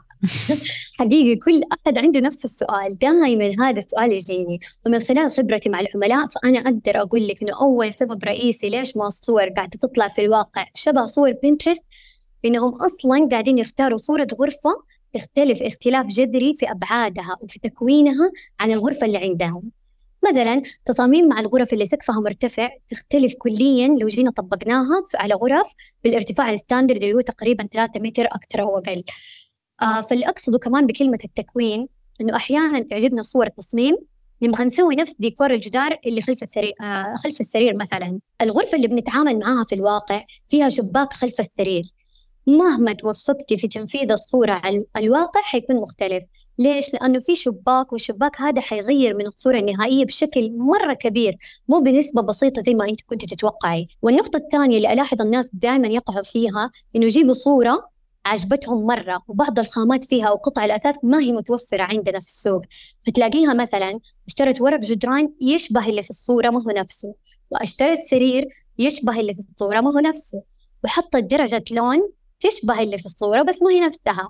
حقيقي 1.00 1.36
كل 1.36 1.62
أحد 1.74 1.98
عنده 1.98 2.20
نفس 2.20 2.46
السؤال. 2.46 2.98
دائما 2.98 3.52
هذا 3.60 3.78
السؤال 3.78 4.12
يجيني. 4.12 4.60
ومن 4.86 5.00
خلال 5.00 5.32
خبرتي 5.32 5.70
مع 5.70 5.80
العملاء 5.80 6.28
فأنا 6.28 6.60
أقدر 6.60 7.02
أقول 7.02 7.28
لك 7.28 7.42
إنه 7.44 7.62
أول 7.62 7.94
سبب 7.94 8.24
رئيسي 8.24 8.70
ليش 8.70 8.98
ما 8.98 9.08
الصور 9.08 9.50
قاعدة 9.50 9.80
تطلع 9.82 10.08
في 10.08 10.22
الواقع 10.22 10.66
شبه 10.76 11.06
صور 11.06 11.32
بنترست 11.44 11.86
إنهم 12.46 12.76
أصلا 12.76 13.28
قاعدين 13.32 13.58
يختاروا 13.58 13.98
صورة 13.98 14.28
غرفة 14.40 14.84
تختلف 15.14 15.62
اختلاف 15.62 16.06
جذري 16.06 16.54
في 16.56 16.72
أبعادها 16.72 17.38
وفي 17.42 17.60
تكوينها 17.60 18.32
عن 18.60 18.72
الغرفة 18.72 19.06
اللي 19.06 19.18
عندهم. 19.18 19.72
مثلا 20.32 20.64
تصاميم 20.86 21.28
مع 21.28 21.40
الغرف 21.40 21.74
اللي 21.74 21.86
سقفها 21.86 22.20
مرتفع 22.20 22.70
تختلف 22.90 23.34
كليا 23.40 23.88
لو 23.88 24.08
جينا 24.08 24.32
طبقناها 24.32 25.04
على 25.16 25.34
غرف 25.34 25.74
بالارتفاع 26.04 26.54
الستاندرد 26.54 27.04
اللي 27.04 27.16
هو 27.16 27.22
تقريبا 27.22 27.68
3 27.74 28.00
متر 28.00 28.26
أكثر 28.26 28.62
أو 28.62 28.78
أقل. 28.78 29.04
آه 29.82 30.02
فاللي 30.02 30.30
أقصده 30.30 30.60
كمان 30.60 30.86
بكلمة 30.88 31.20
التكوين 31.26 31.88
إنه 32.22 32.36
أحيانا 32.36 32.80
تعجبنا 32.84 33.22
صور 33.22 33.46
التصميم 33.48 33.98
نبغى 34.42 34.64
نسوي 34.64 34.96
نفس 34.96 35.16
ديكور 35.20 35.52
الجدار 35.54 36.00
اللي 36.06 36.22
خلف 36.22 36.44
السرير 36.44 36.74
آه 36.82 37.16
خلف 37.16 37.40
السرير 37.40 37.76
مثلا. 37.76 38.20
الغرفة 38.42 38.76
اللي 38.76 38.88
بنتعامل 38.88 39.40
معاها 39.40 39.64
في 39.64 39.76
الواقع 39.76 40.24
فيها 40.48 40.70
شباك 40.70 41.14
خلف 41.14 41.40
السرير. 41.40 41.84
مهما 42.48 42.94
توفقتي 42.94 43.58
في 43.58 43.68
تنفيذ 43.68 44.12
الصورة 44.12 44.52
على 44.52 44.86
الواقع 44.98 45.42
حيكون 45.42 45.76
مختلف. 45.76 46.24
ليش؟ 46.60 46.94
لأنه 46.94 47.20
في 47.20 47.36
شباك 47.36 47.94
والشباك 47.94 48.42
هذا 48.42 48.62
حيغير 48.62 49.16
من 49.16 49.28
الصورة 49.28 49.60
النهائية 49.60 50.06
بشكل 50.06 50.52
مرة 50.58 50.94
كبير 50.94 51.38
مو 51.68 51.80
بنسبة 51.80 52.22
بسيطة 52.22 52.62
زي 52.62 52.74
ما 52.74 52.90
أنت 52.90 53.02
كنت 53.02 53.26
تتوقعي. 53.34 53.88
والنقطة 54.02 54.38
الثانية 54.38 54.78
اللي 54.78 54.94
ألاحظ 54.94 55.22
الناس 55.22 55.50
دائما 55.54 55.88
يقعوا 55.88 56.24
فيها 56.24 56.72
إنه 56.96 57.06
يجيبوا 57.06 57.34
صورة 57.34 57.90
عجبتهم 58.30 58.86
مرة 58.88 59.22
وبعض 59.28 59.60
الخامات 59.60 60.06
فيها 60.06 60.32
وقطع 60.32 60.66
الأثاث 60.66 60.96
ما 61.04 61.20
هي 61.20 61.32
متوفرة 61.32 61.84
عندنا 61.84 62.20
في 62.20 62.28
السوق. 62.28 62.62
فتلاقيها 63.02 63.54
مثلا 63.54 64.00
اشترت 64.28 64.62
ورق 64.62 64.80
جدران 64.80 65.34
يشبه 65.42 65.88
اللي 65.90 66.04
في 66.04 66.10
الصورة 66.10 66.50
ما 66.50 66.64
هو 66.64 66.72
نفسه 66.72 67.16
واشترت 67.52 68.00
سرير 68.10 68.48
يشبه 68.80 69.20
اللي 69.20 69.34
في 69.34 69.40
الصورة 69.40 69.82
ما 69.82 69.94
هو 69.94 70.00
نفسه 70.00 70.44
وحطت 70.84 71.16
درجة 71.16 71.64
لون 71.72 72.10
تشبه 72.40 72.80
اللي 72.80 72.98
في 72.98 73.06
الصورة 73.06 73.44
بس 73.44 73.62
ما 73.62 73.72
هي 73.72 73.80
نفسها. 73.80 74.30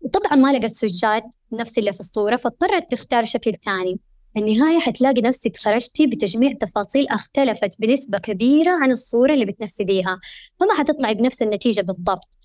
وطبعا 0.00 0.34
ما 0.34 0.52
لقت 0.52 0.70
سجاد 0.70 1.22
نفس 1.52 1.78
اللي 1.78 1.92
في 1.92 2.00
الصورة 2.00 2.36
فاضطرت 2.36 2.92
تختار 2.92 3.24
شكل 3.24 3.56
ثاني. 3.64 4.00
النهاية 4.36 4.78
حتلاقي 4.78 5.20
نفسك 5.20 5.56
خرجتي 5.56 6.06
بتجميع 6.06 6.52
تفاصيل 6.60 7.08
اختلفت 7.08 7.80
بنسبة 7.80 8.18
كبيرة 8.18 8.72
عن 8.82 8.92
الصورة 8.92 9.34
اللي 9.34 9.44
بتنفذيها 9.44 10.20
فما 10.60 10.74
حتطلعي 10.74 11.14
بنفس 11.14 11.42
النتيجة 11.42 11.80
بالضبط. 11.80 12.38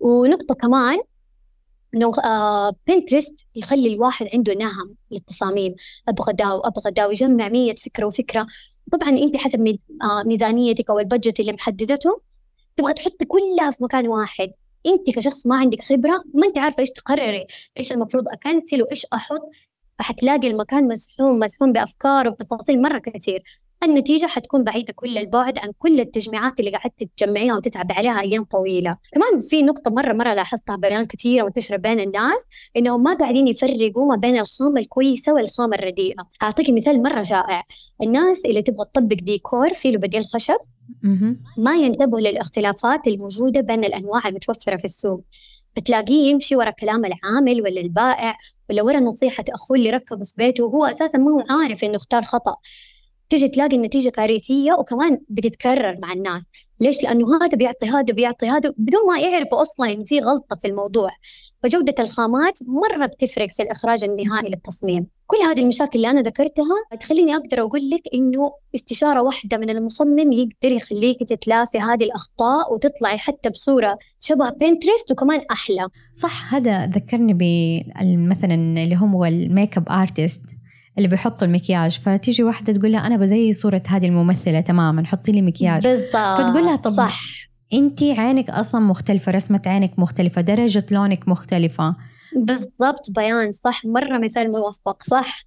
ونقطة 0.00 0.54
كمان 0.54 0.98
إنه 1.94 2.12
آه 2.24 2.74
بنترست 2.86 3.48
يخلي 3.54 3.94
الواحد 3.94 4.28
عنده 4.34 4.54
نهم 4.54 4.94
للتصاميم. 5.10 5.74
أبغى 6.08 6.32
دا 6.32 6.52
وابغى 6.52 6.90
دا 6.90 7.06
ويجمع 7.06 7.48
مية 7.48 7.74
فكرة 7.74 8.06
وفكرة. 8.06 8.46
طبعا 8.92 9.08
أنت 9.08 9.36
حسب 9.36 9.78
آه 10.02 10.22
ميزانيتك 10.26 10.90
أو 10.90 10.98
البجت 10.98 11.40
اللي 11.40 11.52
محددته 11.52 12.20
تبغى 12.76 12.92
تحطي 12.92 13.24
كلها 13.24 13.70
في 13.70 13.84
مكان 13.84 14.08
واحد. 14.08 14.52
أنت 14.86 15.10
كشخص 15.16 15.46
ما 15.46 15.56
عندك 15.56 15.82
خبرة 15.82 16.24
ما 16.34 16.46
أنت 16.46 16.58
عارفة 16.58 16.80
إيش 16.80 16.90
تقرري. 16.90 17.46
إيش 17.78 17.92
المفروض 17.92 18.28
أكنسل 18.28 18.82
وإيش 18.82 19.06
أحط؟ 19.12 19.50
فحتلاقي 19.98 20.50
المكان 20.50 20.88
مزحوم 20.88 21.38
مزحوم 21.38 21.72
بأفكار 21.72 22.28
وتفاصيل 22.28 22.82
مرة 22.82 22.98
كثير. 22.98 23.42
النتيجة 23.82 24.26
حتكون 24.26 24.64
بعيدة 24.64 24.92
كل 24.96 25.18
البعد 25.18 25.58
عن 25.58 25.72
كل 25.78 26.00
التجميعات 26.00 26.60
اللي 26.60 26.70
قعدت 26.70 27.08
تجمعيها 27.16 27.56
وتتعب 27.56 27.92
عليها 27.92 28.20
أيام 28.20 28.44
طويلة. 28.44 28.96
كمان 29.12 29.40
في 29.40 29.62
نقطة 29.62 29.90
مرة 29.90 30.12
مرة 30.12 30.34
لاحظتها 30.34 30.76
بيان 30.76 31.06
كثيرة 31.06 31.44
منتشرة 31.44 31.76
بين 31.76 32.00
الناس 32.00 32.46
إنهم 32.76 33.02
ما 33.02 33.14
قاعدين 33.14 33.46
يفرقوا 33.46 34.06
ما 34.08 34.16
بين 34.16 34.38
الخامة 34.38 34.80
الكويسة 34.80 35.34
والخامة 35.34 35.76
الرديئة. 35.76 36.28
أعطيك 36.42 36.70
مثال 36.70 37.02
مرة 37.02 37.22
شائع. 37.22 37.62
الناس 38.02 38.44
اللي 38.44 38.62
تبغى 38.62 38.84
تطبق 38.94 39.16
ديكور 39.16 39.74
فيه 39.74 39.96
بديل 39.96 40.24
خشب 40.24 40.58
ما 41.58 41.76
ينتبهوا 41.76 42.20
للاختلافات 42.20 43.06
الموجودة 43.06 43.60
بين 43.60 43.84
الأنواع 43.84 44.28
المتوفرة 44.28 44.76
في 44.76 44.84
السوق. 44.84 45.24
بتلاقيه 45.76 46.30
يمشي 46.30 46.56
ورا 46.56 46.70
كلام 46.70 47.04
العامل 47.04 47.62
ولا 47.62 47.80
البائع 47.80 48.36
ولا 48.70 48.82
ورا 48.82 49.00
نصيحة 49.00 49.44
أخوه 49.48 49.76
اللي 49.76 49.90
ركبه 49.90 50.24
في 50.24 50.32
بيته 50.36 50.64
وهو 50.64 50.84
أساسا 50.84 51.18
ما 51.18 51.30
هو 51.30 51.44
عارف 51.50 51.84
إنه 51.84 51.96
اختار 51.96 52.22
خطأ. 52.22 52.56
تيجي 53.28 53.48
تلاقي 53.48 53.76
النتيجة 53.76 54.08
كارثية 54.08 54.72
وكمان 54.72 55.20
بتتكرر 55.28 55.96
مع 56.02 56.12
الناس. 56.12 56.44
ليش؟ 56.80 57.02
لأنه 57.02 57.36
هذا 57.36 57.56
بيعطي 57.56 57.86
هذا 57.86 58.14
بيعطي 58.14 58.46
هذا 58.46 58.74
بدون 58.78 59.06
ما 59.06 59.18
يعرفوا 59.18 59.62
أصلا 59.62 59.92
إن 59.92 60.04
في 60.04 60.20
غلطة 60.20 60.56
في 60.56 60.66
الموضوع. 60.68 61.10
فجودة 61.62 61.94
الخامات 61.98 62.58
مرة 62.66 63.06
بتفرق 63.06 63.48
في 63.48 63.62
الإخراج 63.62 64.04
النهائي 64.04 64.48
للتصميم. 64.48 65.06
كل 65.26 65.36
هذه 65.36 65.60
المشاكل 65.60 65.96
اللي 65.96 66.10
أنا 66.10 66.22
ذكرتها 66.22 66.96
تخليني 67.00 67.36
أقدر 67.36 67.60
أقول 67.60 67.90
لك 67.90 68.02
إنه 68.14 68.52
استشارة 68.74 69.22
واحدة 69.22 69.58
من 69.58 69.70
المصمم 69.70 70.32
يقدر 70.32 70.72
يخليك 70.72 71.18
تتلافي 71.20 71.78
هذه 71.78 72.04
الأخطاء 72.04 72.74
وتطلعي 72.74 73.18
حتى 73.18 73.50
بصورة 73.50 73.98
شبه 74.20 74.50
بنترست 74.50 75.12
وكمان 75.12 75.40
أحلى. 75.50 75.88
صح 76.14 76.54
هذا 76.54 76.86
ذكرني 76.86 77.34
بمثلا 77.34 78.54
اللي 78.54 78.96
هو 78.96 79.24
ال 79.24 79.76
makeup 79.76 79.88
artist 79.88 80.40
اللي 80.98 81.08
بيحطوا 81.08 81.46
المكياج 81.46 81.98
فتيجي 81.98 82.42
واحدة 82.42 82.72
تقول 82.72 82.92
لها 82.92 83.06
أنا 83.06 83.16
أبغى 83.16 83.40
زي 83.40 83.52
صورة 83.52 83.82
هذه 83.88 84.06
الممثلة 84.06 84.60
تماما 84.60 85.06
حطي 85.06 85.32
لي 85.32 85.42
مكياج. 85.42 85.82
بالضبط 85.82 86.40
فتقول 86.40 86.64
لها 86.64 86.76
طب 86.76 86.90
صح. 86.90 87.20
انت 87.72 88.02
عينك 88.02 88.50
أصلا 88.50 88.80
مختلفة 88.80 89.32
رسمة 89.32 89.62
عينك 89.66 89.98
مختلفة 89.98 90.40
درجة 90.40 90.86
لونك 90.90 91.28
مختلفة. 91.28 91.96
بالضبط 92.36 93.10
بيان 93.16 93.52
صح 93.52 93.84
مرة 93.84 94.18
مثال 94.18 94.52
موفق 94.52 95.02
صح. 95.02 95.42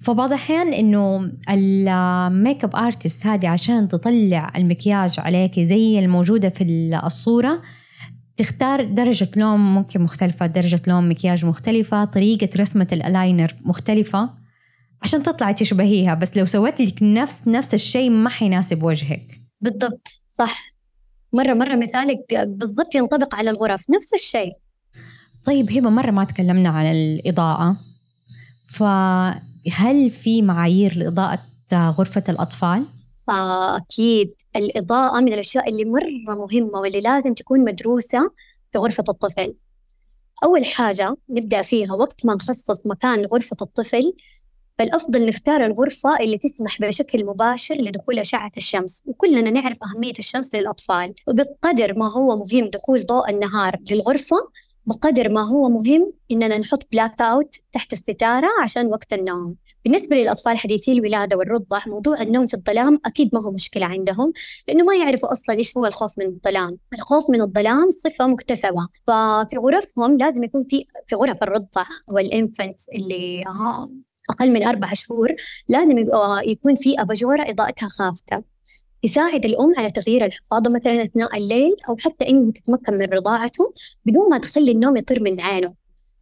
فبعض 0.00 0.28
الأحيان 0.28 0.72
إنه 0.72 1.32
ال 1.50 2.64
makeup 2.64 2.76
artist 2.76 3.26
هذه 3.26 3.48
عشان 3.48 3.88
تطلع 3.88 4.52
المكياج 4.56 5.14
عليك 5.18 5.60
زي 5.60 5.98
الموجودة 5.98 6.48
في 6.48 6.64
الصورة 7.04 7.62
تختار 8.36 8.84
درجة 8.84 9.28
لون 9.36 9.60
ممكن 9.60 10.02
مختلفة 10.02 10.46
درجة 10.46 10.82
لون 10.86 11.08
مكياج 11.08 11.44
مختلفة 11.44 12.04
طريقة 12.04 12.48
رسمة 12.56 12.86
الألاينر 12.92 13.54
مختلفة. 13.64 14.39
عشان 15.02 15.22
تطلعي 15.22 15.54
تشبهيها 15.54 16.14
بس 16.14 16.36
لو 16.36 16.46
سويت 16.46 16.80
لك 16.80 17.02
نفس 17.02 17.48
نفس 17.48 17.74
الشيء 17.74 18.10
ما 18.10 18.30
حيناسب 18.30 18.82
وجهك. 18.82 19.40
بالضبط 19.60 20.08
صح. 20.28 20.74
مرة 21.32 21.54
مرة 21.54 21.76
مثالك 21.76 22.18
بالضبط 22.46 22.94
ينطبق 22.94 23.34
على 23.34 23.50
الغرف 23.50 23.90
نفس 23.90 24.14
الشيء. 24.14 24.52
طيب 25.44 25.72
هبة 25.72 25.90
مرة 25.90 26.10
ما 26.10 26.24
تكلمنا 26.24 26.68
عن 26.68 26.86
الإضاءة. 26.86 27.76
فهل 28.70 30.10
في 30.10 30.42
معايير 30.42 30.96
لإضاءة 30.96 31.38
غرفة 31.74 32.24
الأطفال؟ 32.28 32.86
آه، 33.28 33.76
أكيد. 33.76 34.34
الإضاءة 34.56 35.20
من 35.20 35.32
الأشياء 35.32 35.68
اللي 35.68 35.84
مرة 35.84 36.34
مهمة 36.34 36.80
واللي 36.80 37.00
لازم 37.00 37.34
تكون 37.34 37.64
مدروسة 37.64 38.30
في 38.72 38.78
غرفة 38.78 39.04
الطفل. 39.08 39.54
أول 40.44 40.64
حاجة 40.64 41.16
نبدأ 41.30 41.62
فيها 41.62 41.92
وقت 41.92 42.26
ما 42.26 42.34
نخصص 42.34 42.86
مكان 42.86 43.26
غرفة 43.26 43.56
الطفل 43.62 44.12
فالأفضل 44.80 45.26
نختار 45.26 45.66
الغرفة 45.66 46.20
اللي 46.20 46.38
تسمح 46.38 46.80
بشكل 46.80 47.24
مباشر 47.26 47.74
لدخول 47.74 48.18
أشعة 48.18 48.52
الشمس 48.56 49.02
وكلنا 49.06 49.50
نعرف 49.50 49.78
أهمية 49.82 50.12
الشمس 50.18 50.54
للأطفال. 50.54 51.14
وبقدر 51.28 51.98
ما 51.98 52.12
هو 52.12 52.36
مهم 52.36 52.70
دخول 52.70 53.06
ضوء 53.06 53.30
النهار 53.30 53.76
للغرفة 53.90 54.36
بقدر 54.86 55.28
ما 55.28 55.48
هو 55.48 55.68
مهم 55.68 56.12
إننا 56.30 56.58
نحط 56.58 56.86
بلاك 56.92 57.20
أوت 57.20 57.54
تحت 57.72 57.92
الستارة 57.92 58.48
عشان 58.62 58.86
وقت 58.86 59.12
النوم. 59.12 59.56
بالنسبة 59.84 60.16
للأطفال 60.16 60.58
حديثي 60.58 60.92
الولادة 60.92 61.36
والرضع 61.36 61.80
موضوع 61.86 62.22
النوم 62.22 62.46
في 62.46 62.54
الظلام 62.54 63.00
أكيد 63.04 63.30
ما 63.32 63.42
هو 63.42 63.50
مشكلة 63.50 63.86
عندهم 63.86 64.32
لأنه 64.68 64.84
ما 64.84 64.94
يعرفوا 64.94 65.32
أصلا 65.32 65.56
إيش 65.56 65.76
هو 65.76 65.86
الخوف 65.86 66.18
من 66.18 66.26
الظلام. 66.26 66.78
الخوف 66.94 67.30
من 67.30 67.42
الظلام 67.42 67.90
صفة 67.90 68.26
مكتسبة. 68.26 68.88
ففي 69.06 69.56
غرفهم 69.56 70.16
لازم 70.16 70.44
يكون 70.44 70.64
في 70.64 70.86
في 71.06 71.16
غرف 71.16 71.42
الرضع 71.42 71.84
والإنفنت 72.12 72.80
اللي 72.94 73.44
أقل 74.30 74.52
من 74.52 74.62
أربع 74.62 74.92
شهور 74.92 75.28
لازم 75.68 75.98
يكون 76.46 76.74
في 76.74 77.00
أباجورة 77.00 77.42
إضاءتها 77.42 77.88
خافتة. 77.88 78.42
يساعد 79.02 79.44
الأم 79.44 79.74
على 79.78 79.90
تغيير 79.90 80.24
الحفاضة 80.24 80.70
مثلا 80.70 81.04
أثناء 81.04 81.38
الليل 81.38 81.76
أو 81.88 81.96
حتى 81.96 82.28
إنها 82.28 82.52
تتمكن 82.52 82.92
من 82.98 83.06
رضاعته 83.06 83.72
بدون 84.04 84.30
ما 84.30 84.38
تخلي 84.38 84.72
النوم 84.72 84.96
يطير 84.96 85.22
من 85.22 85.40
عينه. 85.40 85.74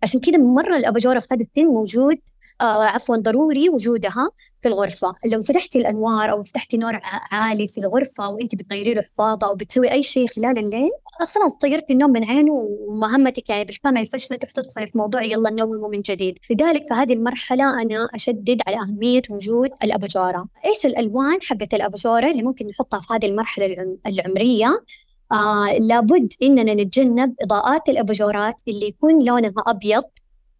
عشان 0.02 0.20
كذا 0.20 0.38
مرة 0.38 0.76
الأباجورة 0.76 1.18
في 1.18 1.26
هذا 1.32 1.40
السن 1.40 1.66
موجود 1.66 2.16
آه 2.16 2.37
عفوا 2.64 3.16
ضروري 3.16 3.68
وجودها 3.68 4.30
في 4.60 4.68
الغرفة. 4.68 5.14
لو 5.32 5.42
فتحتي 5.42 5.78
الأنوار 5.78 6.32
أو 6.32 6.42
فتحتي 6.42 6.76
نور 6.76 7.00
عالي 7.32 7.66
في 7.66 7.78
الغرفة 7.78 8.28
وأنت 8.28 8.54
بتغيري 8.54 8.94
له 8.94 9.02
حفاضة 9.02 9.46
أو 9.46 9.54
بتسوي 9.54 9.92
أي 9.92 10.02
شيء 10.02 10.26
خلال 10.26 10.58
الليل 10.58 10.90
خلاص 11.34 11.54
طيرتي 11.62 11.92
النوم 11.92 12.10
من 12.10 12.24
عينه 12.24 12.52
ومهمتك 12.52 13.50
يعني 13.50 13.64
بالفعل 13.64 14.06
فشلت 14.06 14.44
وحتدخلي 14.44 14.86
في 14.86 14.98
موضوع 14.98 15.22
يلا 15.22 15.50
نومه 15.50 15.88
من 15.88 16.00
جديد. 16.00 16.38
لذلك 16.50 16.86
في 16.86 16.94
هذه 16.94 17.12
المرحلة 17.12 17.82
أنا 17.82 18.08
أشدد 18.14 18.60
على 18.66 18.76
أهمية 18.76 19.22
وجود 19.30 19.70
الأباجورة 19.84 20.46
إيش 20.64 20.86
الألوان 20.86 21.38
حقت 21.42 21.74
الأباجورة 21.74 22.30
اللي 22.30 22.42
ممكن 22.42 22.66
نحطها 22.66 23.00
في 23.00 23.14
هذه 23.14 23.26
المرحلة 23.26 23.96
العمرية؟ 24.06 24.84
آه 25.32 25.72
لابد 25.80 26.32
إننا 26.42 26.74
نتجنب 26.74 27.34
إضاءات 27.42 27.88
الأباجورات 27.88 28.62
اللي 28.68 28.86
يكون 28.86 29.24
لونها 29.24 29.52
أبيض 29.66 30.04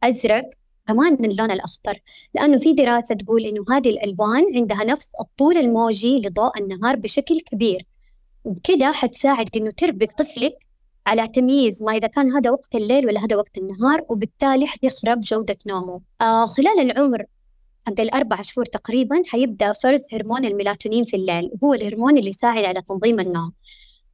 أزرق 0.02 0.50
كمان 0.88 1.16
من 1.20 1.30
اللون 1.30 1.50
الأخضر 1.50 1.98
لأنه 2.34 2.58
في 2.58 2.72
دراسة 2.72 3.14
تقول 3.14 3.44
إنه 3.44 3.64
هذه 3.70 3.90
الألوان 3.90 4.44
عندها 4.56 4.84
نفس 4.84 5.12
الطول 5.20 5.56
الموجي 5.56 6.18
لضوء 6.18 6.58
النهار 6.58 6.96
بشكل 6.96 7.40
كبير. 7.40 7.86
وبكده 8.44 8.92
حتساعد 8.92 9.56
إنه 9.56 9.70
تربك 9.70 10.12
طفلك 10.12 10.58
على 11.06 11.28
تمييز 11.28 11.82
ما 11.82 11.92
إذا 11.92 12.06
كان 12.06 12.32
هذا 12.32 12.50
وقت 12.50 12.74
الليل 12.74 13.06
ولا 13.06 13.24
هذا 13.24 13.36
وقت 13.36 13.58
النهار 13.58 14.04
وبالتالي 14.08 14.66
حيخرب 14.66 15.20
جودة 15.20 15.56
نومه. 15.66 16.00
آه 16.20 16.46
خلال 16.46 16.80
العمر 16.80 17.24
عند 17.88 18.00
الأربع 18.00 18.40
شهور 18.40 18.66
تقريبا 18.66 19.22
حيبدأ 19.26 19.72
فرز 19.72 20.00
هرمون 20.12 20.44
الميلاتونين 20.44 21.04
في 21.04 21.16
الليل 21.16 21.50
وهو 21.60 21.74
الهرمون 21.74 22.18
اللي 22.18 22.28
يساعد 22.28 22.64
على 22.64 22.82
تنظيم 22.82 23.20
النوم. 23.20 23.52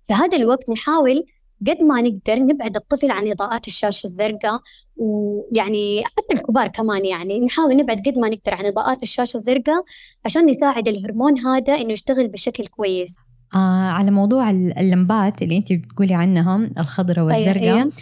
في 0.02 0.12
هذا 0.12 0.36
الوقت 0.36 0.70
نحاول 0.70 1.24
قد 1.68 1.82
ما 1.82 2.00
نقدر 2.00 2.38
نبعد 2.38 2.76
الطفل 2.76 3.10
عن 3.10 3.26
إضاءات 3.30 3.68
الشاشة 3.68 4.06
الزرقاء 4.06 4.60
ويعني 4.96 6.02
حتى 6.04 6.34
الكبار 6.34 6.68
كمان 6.68 7.04
يعني 7.04 7.40
نحاول 7.40 7.76
نبعد 7.76 7.98
قد 8.06 8.18
ما 8.18 8.28
نقدر 8.28 8.54
عن 8.54 8.66
إضاءات 8.66 9.02
الشاشة 9.02 9.36
الزرقاء 9.36 9.84
عشان 10.24 10.46
نساعد 10.46 10.88
الهرمون 10.88 11.38
هذا 11.38 11.74
إنه 11.74 11.92
يشتغل 11.92 12.28
بشكل 12.28 12.66
كويس. 12.66 13.16
آه 13.54 13.90
على 13.90 14.10
موضوع 14.10 14.50
اللمبات 14.50 15.42
اللي 15.42 15.56
انت 15.56 15.72
بتقولي 15.72 16.14
عنها 16.14 16.70
الخضراء 16.78 17.18
أيوة، 17.18 17.38
والزرقاء. 17.38 17.76
أيوة. 17.76 17.92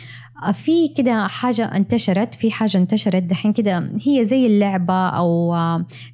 آه 0.48 0.52
في 0.52 0.88
كده 0.88 1.26
حاجة 1.26 1.64
انتشرت 1.64 2.34
في 2.34 2.50
حاجة 2.50 2.76
انتشرت 2.76 3.22
دحين 3.22 3.52
كده 3.52 3.92
هي 4.06 4.24
زي 4.24 4.46
اللعبة 4.46 5.08
أو 5.08 5.54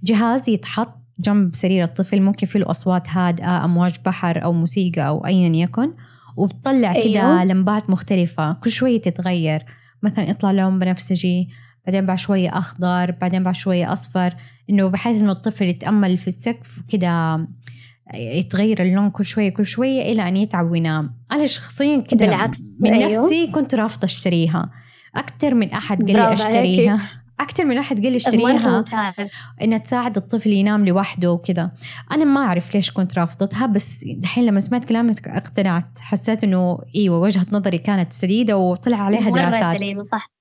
جهاز 0.04 0.48
يتحط 0.48 0.94
جنب 1.20 1.54
سرير 1.56 1.84
الطفل 1.84 2.20
ممكن 2.20 2.46
فيه 2.46 2.58
له 2.58 2.70
أصوات 2.70 3.08
هادئة 3.08 3.64
أمواج 3.64 3.96
بحر 4.06 4.44
أو 4.44 4.52
موسيقى 4.52 5.08
أو 5.08 5.26
أيا 5.26 5.52
يكن. 5.56 5.92
وبتطلع 6.38 6.92
أيوه. 6.92 7.12
كده 7.12 7.44
لمبات 7.44 7.90
مختلفة 7.90 8.52
كل 8.52 8.70
شوية 8.70 9.00
تتغير. 9.00 9.64
مثلا 10.02 10.30
يطلع 10.30 10.50
لون 10.50 10.78
بنفسجي 10.78 11.48
بعدين 11.86 12.06
بعد 12.06 12.18
شوية 12.18 12.58
أخضر 12.58 13.10
بعدين 13.10 13.42
بعد 13.42 13.54
شوية 13.54 13.92
أصفر. 13.92 14.34
إنه 14.70 14.88
بحيث 14.88 15.20
إنه 15.20 15.32
الطفل 15.32 15.64
يتأمل 15.64 16.18
في 16.18 16.26
السقف 16.26 16.80
كده 16.88 17.46
يتغير 18.14 18.82
اللون 18.82 19.10
كل 19.10 19.24
شوية 19.24 19.48
كل 19.48 19.66
شوية 19.66 20.02
إلى 20.02 20.28
أن 20.28 20.36
يتعب 20.36 20.70
وينام. 20.70 21.14
أنا 21.32 21.46
شخصيا 21.46 22.00
كده 22.00 22.26
بالعكس 22.26 22.78
من 22.80 22.92
أيوه. 22.92 23.22
نفسي 23.22 23.46
كنت 23.46 23.74
رافضة 23.74 24.04
أشتريها. 24.04 24.70
أكثر 25.16 25.54
من 25.54 25.70
أحد 25.70 26.02
قال 26.02 26.12
لي 26.12 26.32
أشتريها. 26.32 27.00
أكثر 27.40 27.64
من 27.64 27.76
واحد 27.76 28.02
قال 28.02 28.12
لي 28.12 28.16
اشتريها 28.16 28.84
إنها 29.62 29.78
تساعد 29.78 30.16
الطفل 30.16 30.50
ينام 30.50 30.86
لوحده 30.86 31.32
وكذا. 31.32 31.70
أنا 32.12 32.24
ما 32.24 32.40
أعرف 32.40 32.74
ليش 32.74 32.90
كنت 32.90 33.18
رافضتها 33.18 33.66
بس 33.66 34.04
دحين 34.04 34.46
لما 34.46 34.60
سمعت 34.60 34.84
كلامك 34.84 35.28
أقتنعت. 35.28 36.00
حسيت 36.00 36.44
إنه 36.44 36.78
إيوه 36.96 37.18
وجهة 37.18 37.46
نظري 37.52 37.78
كانت 37.78 38.12
سديدة 38.12 38.56
وطلع 38.56 38.96
عليها 38.96 39.30
دراسات. 39.30 39.64
مرة 39.64 39.76
سليمة 39.76 40.02
صح. 40.02 40.37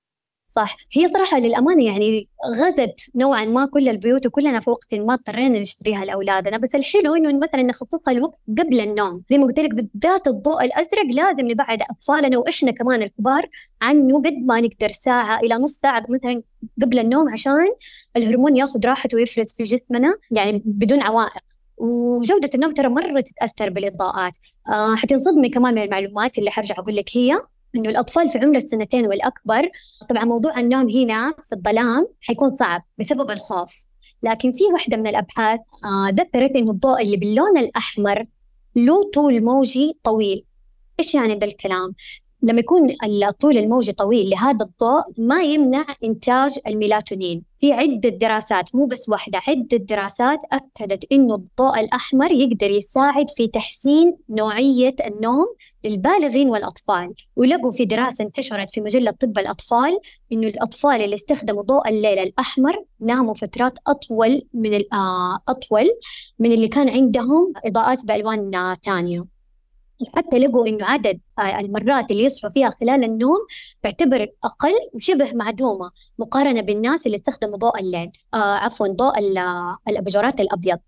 صح. 0.48 0.76
هي 0.92 1.08
صراحة 1.08 1.38
للأمانة 1.38 1.84
يعني 1.84 2.28
غزت 2.46 3.16
نوعا 3.16 3.44
ما 3.44 3.66
كل 3.66 3.88
البيوت 3.88 4.26
وكلنا 4.26 4.60
في 4.60 4.70
وقت 4.70 4.94
ما 4.94 5.14
اضطرينا 5.14 5.60
نشتريها 5.60 6.04
لأولادنا 6.04 6.58
بس 6.58 6.74
الحلو 6.74 7.14
إنه 7.14 7.38
مثلا 7.38 7.62
نخصصها 7.62 8.12
الوقت 8.12 8.38
قبل 8.58 8.80
النوم. 8.80 9.22
زي 9.30 9.38
ما 9.38 9.46
قلت 9.46 9.58
لك 9.58 9.74
بالذات 9.74 10.26
الضوء 10.28 10.64
الأزرق 10.64 11.06
لازم 11.14 11.50
نبعد 11.50 11.82
أطفالنا 11.90 12.38
وإحنا 12.38 12.70
كمان 12.70 13.02
الكبار 13.02 13.46
عنه 13.82 14.18
قد 14.22 14.34
ما 14.46 14.60
نقدر 14.60 14.88
ساعة 14.90 15.40
إلى 15.40 15.54
نص 15.54 15.72
ساعة 15.72 16.06
مثلا 16.08 16.42
قبل 16.82 16.98
النوم 16.98 17.28
عشان 17.28 17.68
الهرمون 18.16 18.56
ياخذ 18.56 18.80
راحته 18.86 19.16
ويفرز 19.16 19.54
في 19.54 19.64
جسمنا 19.64 20.14
يعني 20.30 20.62
بدون 20.64 21.02
عوائق. 21.02 21.42
وجودة 21.76 22.50
النوم 22.54 22.74
ترى 22.74 22.88
مرة 22.88 23.20
تتأثر 23.20 23.70
بالإضاءات. 23.70 24.38
آه 24.68 24.96
حتنصدمي 24.96 25.48
كمان 25.48 25.74
من 25.74 25.82
المعلومات 25.82 26.38
اللي 26.38 26.50
حرجع 26.50 26.74
أقول 26.78 26.96
لك 26.96 27.16
هي. 27.16 27.40
إنه 27.76 27.90
الأطفال 27.90 28.30
في 28.30 28.38
عمر 28.38 28.56
السنتين 28.56 29.06
والأكبر 29.06 29.68
طبعا 30.08 30.24
موضوع 30.24 30.60
النوم 30.60 30.88
هنا 30.90 31.34
في 31.42 31.52
الظلام 31.52 32.08
حيكون 32.20 32.56
صعب 32.56 32.82
بسبب 32.98 33.30
الخوف. 33.30 33.86
لكن 34.22 34.52
في 34.52 34.64
واحدة 34.72 34.96
من 34.96 35.06
الأبحاث 35.06 35.60
آه 35.84 36.08
ذكرت 36.10 36.50
إنه 36.50 36.70
الضوء 36.70 37.02
اللي 37.02 37.16
باللون 37.16 37.58
الأحمر 37.58 38.24
له 38.76 39.10
طول 39.10 39.44
موجي 39.44 39.98
طويل. 40.04 40.44
إيش 41.00 41.14
يعني 41.14 41.34
ذا 41.34 41.46
الكلام؟ 41.46 41.94
لما 42.42 42.60
يكون 42.60 42.90
الطول 43.28 43.58
الموجي 43.58 43.92
طويل 43.92 44.30
لهذا 44.30 44.64
الضوء 44.64 45.02
ما 45.18 45.42
يمنع 45.42 45.84
إنتاج 46.04 46.58
الميلاتونين. 46.66 47.42
في 47.58 47.72
عدة 47.72 48.08
دراسات 48.08 48.74
مو 48.74 48.86
بس 48.86 49.08
واحدة 49.08 49.40
عدة 49.48 49.76
دراسات 49.76 50.38
أكدت 50.52 51.04
إنه 51.12 51.34
الضوء 51.34 51.80
الأحمر 51.80 52.32
يقدر 52.32 52.70
يساعد 52.70 53.30
في 53.36 53.48
تحسين 53.48 54.16
نوعية 54.30 54.94
النوم 55.06 55.46
للبالغين 55.84 56.48
والأطفال. 56.50 57.14
ولقوا 57.36 57.72
في 57.72 57.84
دراسة 57.84 58.24
انتشرت 58.24 58.70
في 58.70 58.80
مجلة 58.80 59.10
طب 59.10 59.38
الأطفال 59.38 59.98
إنه 60.32 60.48
الأطفال 60.48 61.00
اللي 61.00 61.14
استخدموا 61.14 61.62
ضوء 61.62 61.88
الليل 61.88 62.18
الأحمر 62.18 62.84
ناموا 63.00 63.34
فترات 63.34 63.78
أطول 63.86 64.42
من 64.54 64.74
آه، 64.74 65.38
أطول 65.48 65.86
من 66.38 66.52
اللي 66.52 66.68
كان 66.68 66.88
عندهم 66.88 67.52
إضاءات 67.64 68.06
بألوان 68.06 68.76
تانية. 68.82 69.37
حتى 70.16 70.38
لقوا 70.38 70.66
إنه 70.66 70.86
عدد 70.86 71.20
آه، 71.38 71.60
المرات 71.60 72.10
اللي 72.10 72.24
يصحوا 72.24 72.50
فيها 72.50 72.70
خلال 72.70 73.04
النوم 73.04 73.36
تعتبر 73.82 74.26
أقل 74.44 74.74
وشبه 74.94 75.32
معدومة 75.34 75.90
مقارنة 76.18 76.60
بالناس 76.60 77.06
اللي 77.06 77.18
تستخدموا 77.18 77.56
ضوء 77.58 77.80
الليل 77.80 78.10
آه 78.34 78.54
عفوا 78.54 78.88
ضوء 78.88 79.18
الاباجورات 79.88 80.40
الأبيض. 80.40 80.78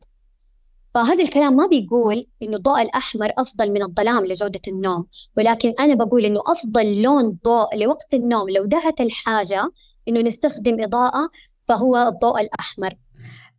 فهذا 0.94 1.24
الكلام 1.24 1.56
ما 1.56 1.66
بيقول 1.66 2.26
إنه 2.42 2.56
الضوء 2.56 2.82
الأحمر 2.82 3.32
أفضل 3.38 3.72
من 3.72 3.82
الظلام 3.82 4.26
لجودة 4.26 4.61
النوم 4.68 5.06
ولكن 5.36 5.74
أنا 5.80 5.94
بقول 5.94 6.24
إنه 6.24 6.40
أفضل 6.46 7.02
لون 7.02 7.38
ضوء 7.44 7.76
لوقت 7.76 8.14
النوم 8.14 8.50
لو 8.50 8.64
دعت 8.64 9.00
الحاجة 9.00 9.70
إنه 10.08 10.20
نستخدم 10.20 10.82
إضاءة 10.82 11.30
فهو 11.62 11.96
الضوء 11.96 12.40
الأحمر. 12.40 12.94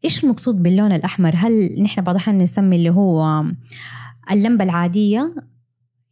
إيش 0.05 0.23
المقصود 0.23 0.63
باللون 0.63 0.91
الأحمر؟ 0.91 1.33
هل 1.35 1.81
نحن 1.81 2.01
بعض 2.01 2.15
الأحيان 2.15 2.37
نسمي 2.37 2.75
اللي 2.75 2.89
هو 2.89 3.43
اللمبة 4.31 4.63
العادية 4.63 5.35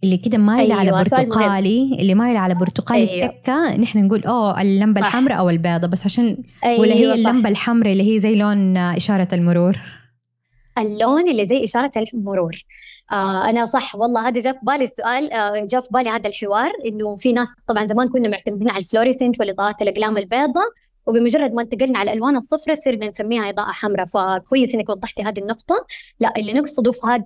اللي 0.04 0.18
كده 0.18 0.38
مايلة 0.38 0.64
أيوة 0.64 0.80
على 0.80 0.92
برتقالي 0.92 1.98
اللي 2.00 2.16
مايلة 2.16 2.40
على 2.40 2.56
برتقالي 2.56 3.10
أيوة. 3.10 3.30
التكة 3.30 3.78
نحن 3.78 4.06
نقول 4.06 4.24
أوه 4.24 4.62
اللمبة 4.62 5.02
الحمراء 5.02 5.40
أو 5.40 5.50
البيضة 5.50 5.88
بس 5.88 6.06
عشان 6.06 6.44
أيوة 6.66 6.82
ولا 6.82 6.94
هي 6.94 7.14
اللمبة 7.14 7.50
الحمراء 7.50 7.92
اللي 7.92 8.16
هي 8.16 8.20
زي 8.20 8.36
لون 8.36 8.78
إشارة 8.78 9.28
المرور؟ 9.34 9.78
اللون 10.78 11.30
اللي 11.30 11.46
زي 11.46 11.64
إشارة 11.64 11.92
المرور. 12.14 12.56
آه 13.12 13.50
أنا 13.50 13.66
صح 13.66 13.96
والله 13.96 14.28
هذا 14.28 14.42
جاء 14.42 14.54
في 14.54 14.60
بالي 14.64 14.84
السؤال 14.84 15.34
آه 15.34 15.66
جاء 15.72 15.82
في 15.82 15.88
بالي 15.92 16.10
هذا 16.10 16.30
الحوار 16.30 16.72
إنه 16.86 17.16
في 17.16 17.34
ناس 17.34 17.48
طبعا 17.68 17.88
زمان 17.88 18.10
كنا 18.10 18.30
معتمدين 18.30 18.70
على 18.70 18.80
الفلوريسنت 18.80 19.40
والإضاءات 19.40 19.82
الأقلام 19.82 20.18
البيضاء 20.18 20.70
وبمجرد 21.10 21.54
ما 21.54 21.62
انتقلنا 21.62 22.00
على 22.00 22.12
الالوان 22.12 22.38
الصفراء 22.38 22.78
صرنا 22.78 23.10
نسميها 23.10 23.50
إضاءة 23.50 23.72
حمراء. 23.72 24.06
فكويس 24.06 24.74
إنك 24.76 24.90
وضحتي 24.90 25.24
هذه 25.24 25.40
النقطة. 25.40 25.76
لا 26.20 26.34
اللي 26.38 26.54
نقصده 26.54 26.92
في 26.92 27.08
هذا 27.08 27.24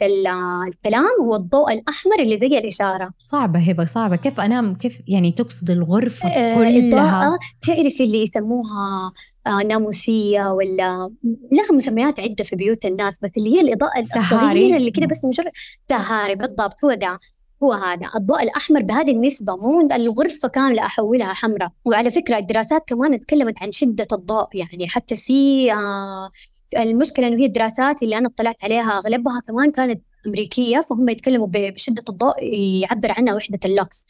الكلام 0.68 1.06
هو 1.22 1.36
الضوء 1.36 1.74
الأحمر 1.74 2.20
اللي 2.20 2.40
زي 2.40 2.48
الإشارة. 2.48 3.10
صعبة 3.24 3.60
هبة 3.60 3.86
صعبة. 3.86 4.16
كيف 4.16 4.40
انام 4.40 4.76
كيف 4.76 5.02
يعني 5.08 5.32
تقصد 5.32 5.70
الغرفة 5.70 6.30
آه 6.30 6.56
كلها؟ 6.56 7.40
تعرفي 7.68 8.04
اللي 8.04 8.24
يسموها 8.24 9.12
آه 9.48 9.64
ناموسية 9.64 10.52
ولا 10.52 11.10
لها 11.52 11.72
مسميات 11.72 12.20
عدة 12.20 12.44
في 12.44 12.56
بيوت 12.56 12.86
الناس 12.86 13.20
بس 13.24 13.32
اللي 13.38 13.56
هي 13.56 13.62
الإضاءة 13.62 14.00
الصغيرة 14.00 14.78
اللي 14.78 14.92
كده 14.92 15.06
بس 15.08 15.26
مجرد 15.26 15.52
سهاري 15.90 16.36
بالضبط 16.36 16.76
هو 16.86 16.94
ده. 16.94 17.18
هو 17.64 17.74
هذا. 17.74 18.10
الضوء 18.16 18.44
الأحمر 18.44 18.82
بهذه 18.82 19.12
النسبة 19.12 19.56
مو 19.56 19.82
الغرفة 19.82 20.48
كاملة 20.48 20.86
أحولها 20.86 21.34
حمراء. 21.34 21.70
وعلى 21.86 22.12
فكرة 22.12 22.38
الدراسات 22.38 22.84
كمان 22.88 23.20
تكلمت 23.20 23.62
عن 23.62 23.72
شدة 23.72 24.08
الضوء 24.12 24.48
يعني 24.54 24.88
حتى 24.88 25.16
في 25.16 25.72
آه 25.74 26.32
المشكلة 26.78 27.28
إنه 27.28 27.38
هي 27.42 27.46
الدراسات 27.46 28.04
اللي 28.04 28.18
أنا 28.18 28.28
اطلعت 28.28 28.64
عليها 28.64 28.98
أغلبها 28.98 29.42
كمان 29.48 29.72
كانت 29.72 30.02
أمريكية 30.28 30.82
فهم 30.82 31.10
يتكلموا 31.10 31.48
بشدة 31.52 32.04
الضوء 32.10 32.44
يعبر 32.82 33.12
عنها 33.12 33.36
وحدة 33.36 33.60
اللوكس. 33.66 34.06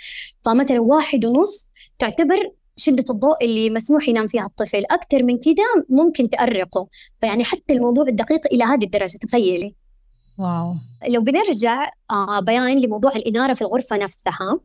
فمثلا 0.46 0.80
واحد 0.82 1.26
ونص 1.26 1.74
تعتبر 2.00 2.52
شدة 2.76 3.04
الضوء 3.10 3.46
اللي 3.46 3.70
مسموح 3.70 4.10
ينام 4.10 4.28
فيها 4.28 4.46
الطفل. 4.46 4.84
أكثر 4.92 5.24
من 5.24 5.38
كده 5.38 5.64
ممكن 5.90 6.30
تأرقه. 6.30 6.88
فيعني 7.22 7.44
حتى 7.44 7.74
الموضوع 7.74 8.08
الدقيق 8.08 8.42
إلى 8.52 8.64
هذه 8.64 8.84
الدرجة 8.84 9.18
تخيلي. 9.18 9.76
wow. 10.38 10.74
لو 11.10 11.22
بنرجع 11.22 11.90
آه 12.12 12.40
بيان 12.40 12.80
لموضوع 12.80 13.12
الإنارة 13.12 13.54
في 13.54 13.62
الغرفة 13.62 13.98
نفسها. 13.98 14.60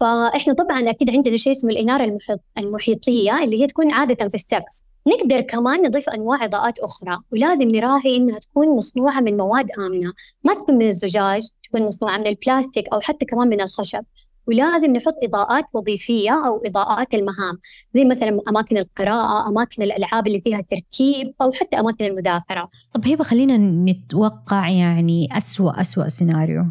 فإحنا 0.00 0.52
طبعا 0.52 0.90
أكيد 0.90 1.10
عندنا 1.10 1.36
شيء 1.36 1.52
اسمه 1.52 1.70
الإنارة 1.70 2.04
المحيط 2.04 2.40
المحيطية 2.58 3.44
اللي 3.44 3.62
هي 3.62 3.66
تكون 3.66 3.92
عادة 3.92 4.28
في 4.28 4.34
السقف. 4.34 4.82
نقدر 5.06 5.40
كمان 5.40 5.82
نضيف 5.82 6.08
أنواع 6.08 6.44
إضاءات 6.44 6.78
أخرى 6.78 7.18
ولازم 7.32 7.68
نراعي 7.68 8.16
إنها 8.16 8.38
تكون 8.38 8.76
مصنوعة 8.76 9.20
من 9.20 9.36
مواد 9.36 9.70
آمنة. 9.78 10.12
ما 10.44 10.54
تكون 10.54 10.74
من 10.74 10.86
الزجاج 10.86 11.48
تكون 11.62 11.86
مصنوعة 11.86 12.18
من 12.18 12.26
البلاستيك 12.26 12.88
أو 12.88 13.00
حتى 13.00 13.24
كمان 13.24 13.48
من 13.48 13.60
الخشب. 13.60 14.04
ولازم 14.46 14.92
نحط 14.92 15.14
إضاءات 15.22 15.64
وظيفية 15.72 16.30
أو 16.30 16.62
إضاءات 16.66 17.14
المهام. 17.14 17.58
زي 17.94 18.04
مثلا 18.04 18.40
أماكن 18.48 18.78
القراءة 18.78 19.48
أماكن 19.48 19.82
الألعاب 19.82 20.26
اللي 20.26 20.40
فيها 20.40 20.60
تركيب 20.60 21.34
أو 21.42 21.52
حتى 21.52 21.76
أماكن 21.76 22.04
المذاكرة. 22.04 22.68
طب 22.92 23.06
هبة 23.08 23.24
خلينا 23.24 23.56
نتوقع 23.92 24.68
يعني 24.68 25.28
أسوأ 25.32 25.80
أسوأ 25.80 26.08
سيناريو. 26.08 26.64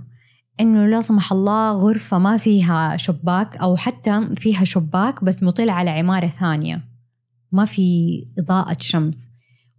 إنه 0.60 0.88
لا 0.88 1.02
سمح 1.02 1.32
الله 1.32 1.72
غرفة 1.72 2.18
ما 2.18 2.38
فيها 2.38 2.98
شباك 2.98 3.58
أو 3.58 3.76
حتى 3.76 4.28
فيها 4.36 4.64
شباك 4.64 5.24
بس 5.24 5.44
مطل 5.44 5.70
على 5.70 5.90
عمارة 5.90 6.28
ثانية. 6.28 6.82
ما 7.52 7.66
في 7.66 8.28
إضاءة 8.40 8.78
شمس. 8.80 9.30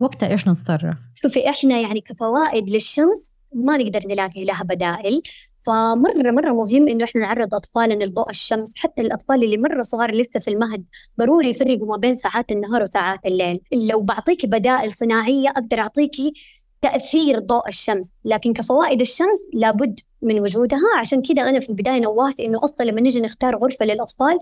وقتها 0.01 0.29
إيش 0.29 0.49
نتصرف؟ 0.49 0.97
شوفي 1.15 1.51
إحنا 1.51 1.81
يعني 1.81 2.01
كفوائد 2.01 2.69
للشمس 2.69 3.39
ما 3.55 3.77
نقدر 3.77 4.01
نلاقي 4.09 4.45
لها 4.45 4.63
بدائل. 4.63 5.23
فمرة 5.67 6.31
مرة 6.31 6.53
مهم 6.53 6.89
إنه 6.89 7.05
إحنا 7.05 7.21
نعرض 7.21 7.55
أطفالنا 7.55 8.05
لضوء 8.05 8.31
الشمس 8.31 8.77
حتى 8.77 9.03
الأطفال 9.03 9.45
اللي 9.45 9.57
مرة 9.57 9.83
صغار 9.83 10.14
لسه 10.14 10.41
في 10.41 10.49
المهد 10.49 10.85
ضروري 11.21 11.51
يفرقوا 11.51 11.87
ما 11.87 11.97
بين 11.97 12.14
ساعات 12.14 12.51
النهار 12.53 12.83
وساعات 12.83 13.21
الليل. 13.27 13.61
لو 13.73 14.01
بعطيكي 14.03 14.47
بدائل 14.47 14.93
صناعية 14.93 15.49
أقدر 15.49 15.81
أعطيكي 15.81 16.33
تأثير 16.83 17.39
ضوء 17.39 17.69
الشمس 17.69 18.21
لكن 18.25 18.53
كفوائد 18.53 19.01
الشمس 19.01 19.41
لابد 19.55 20.01
من 20.23 20.41
وجودها. 20.41 20.99
عشان 20.99 21.23
كده 21.23 21.49
أنا 21.49 21.61
في 21.61 21.71
البداية 21.71 22.01
نوهت 22.01 22.41
إنه 22.41 22.64
أصلا 22.64 22.85
لما 22.87 23.01
نجي 23.01 23.21
نختار 23.21 23.57
غرفة 23.57 23.85
للأطفال 23.87 24.39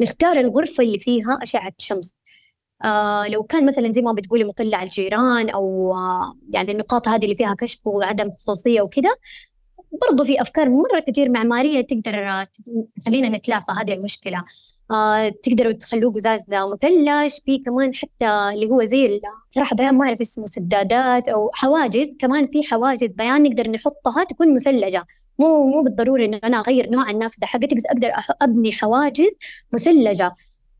نختار 0.00 0.40
الغرفة 0.40 0.84
اللي 0.84 0.98
فيها 0.98 1.38
أشعة 1.42 1.72
شمس. 1.78 2.20
آه 2.84 3.28
لو 3.28 3.42
كان 3.42 3.66
مثلا 3.66 3.92
زي 3.92 4.02
ما 4.02 4.12
بتقولي 4.12 4.44
مطلة 4.44 4.76
على 4.76 4.86
الجيران 4.86 5.50
أو 5.50 5.94
آه 5.94 6.34
يعني 6.54 6.72
النقاط 6.72 7.08
هذه 7.08 7.24
اللي 7.24 7.34
فيها 7.34 7.54
كشف 7.54 7.86
وعدم 7.86 8.30
خصوصية 8.30 8.80
وكده 8.82 9.16
برضو 9.92 10.24
في 10.24 10.42
أفكار 10.42 10.68
مرة 10.68 11.00
كثير 11.06 11.30
معمارية 11.30 11.80
تقدر 11.80 12.46
تخلينا 13.00 13.28
نتلافى 13.28 13.72
هذه 13.72 13.94
المشكلة. 13.94 14.44
آه 14.90 15.28
تقدروا 15.28 15.72
تخلوه 15.72 16.12
قزاز 16.12 16.40
مثلج 16.48 17.40
في 17.40 17.58
كمان 17.58 17.94
حتى 17.94 18.26
اللي 18.54 18.70
هو 18.70 18.84
زي 18.84 19.20
صراحة 19.50 19.76
بيان 19.76 19.94
ما 19.94 20.06
أعرف 20.06 20.20
اسمه 20.20 20.44
سدادات 20.46 21.28
أو 21.28 21.50
حواجز 21.54 22.16
كمان 22.18 22.46
في 22.46 22.62
حواجز 22.62 23.12
بيان 23.12 23.42
نقدر 23.42 23.70
نحطها 23.70 24.24
تكون 24.24 24.54
مثلجة. 24.54 25.06
مو 25.38 25.66
مو 25.66 25.82
بالضروري 25.82 26.24
إنه 26.24 26.40
أنا 26.44 26.60
أغير 26.60 26.90
نوع 26.90 27.10
النافذة 27.10 27.44
حقتي 27.46 27.74
بس 27.74 27.86
أقدر 27.86 28.10
أبني 28.42 28.72
حواجز 28.72 29.36
مثلجة. 29.72 30.34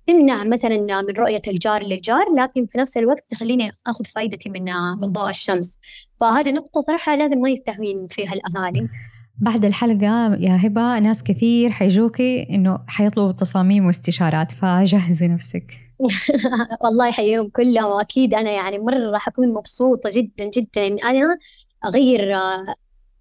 تمنع 0.08 0.44
مثلا 0.44 1.02
من 1.02 1.14
رؤية 1.16 1.42
الجار 1.48 1.82
للجار 1.82 2.24
لكن 2.36 2.66
في 2.66 2.78
نفس 2.78 2.96
الوقت 2.96 3.24
تخليني 3.28 3.72
أخذ 3.86 4.04
فائدتي 4.04 4.50
من 4.50 4.64
من 5.00 5.12
ضوء 5.12 5.30
الشمس. 5.30 5.78
فهذه 6.20 6.52
نقطة 6.52 6.80
صراحة 6.80 7.16
لازم 7.16 7.38
ما 7.38 7.50
يستهوين 7.50 8.06
فيها 8.06 8.32
الأهالي 8.32 8.88
بعد 9.40 9.64
الحلقة 9.64 10.34
يا 10.34 10.66
هبة 10.66 10.98
ناس 10.98 11.22
كثير 11.22 11.70
حيجوكي 11.70 12.46
إنه 12.50 12.78
حيطلبوا 12.86 13.32
تصاميم 13.32 13.86
واستشارات 13.86 14.52
فجهزي 14.52 15.28
نفسك. 15.28 15.74
والله 16.84 17.08
يحييهم 17.08 17.48
كلهم 17.48 17.84
وأكيد 17.84 18.34
أنا 18.34 18.50
يعني 18.50 18.78
مرة 18.78 19.18
حكون 19.18 19.54
مبسوطة 19.54 20.10
جدا 20.12 20.50
جدا 20.56 20.86
إن 20.86 20.98
أنا 20.98 21.38
أغير 21.86 22.36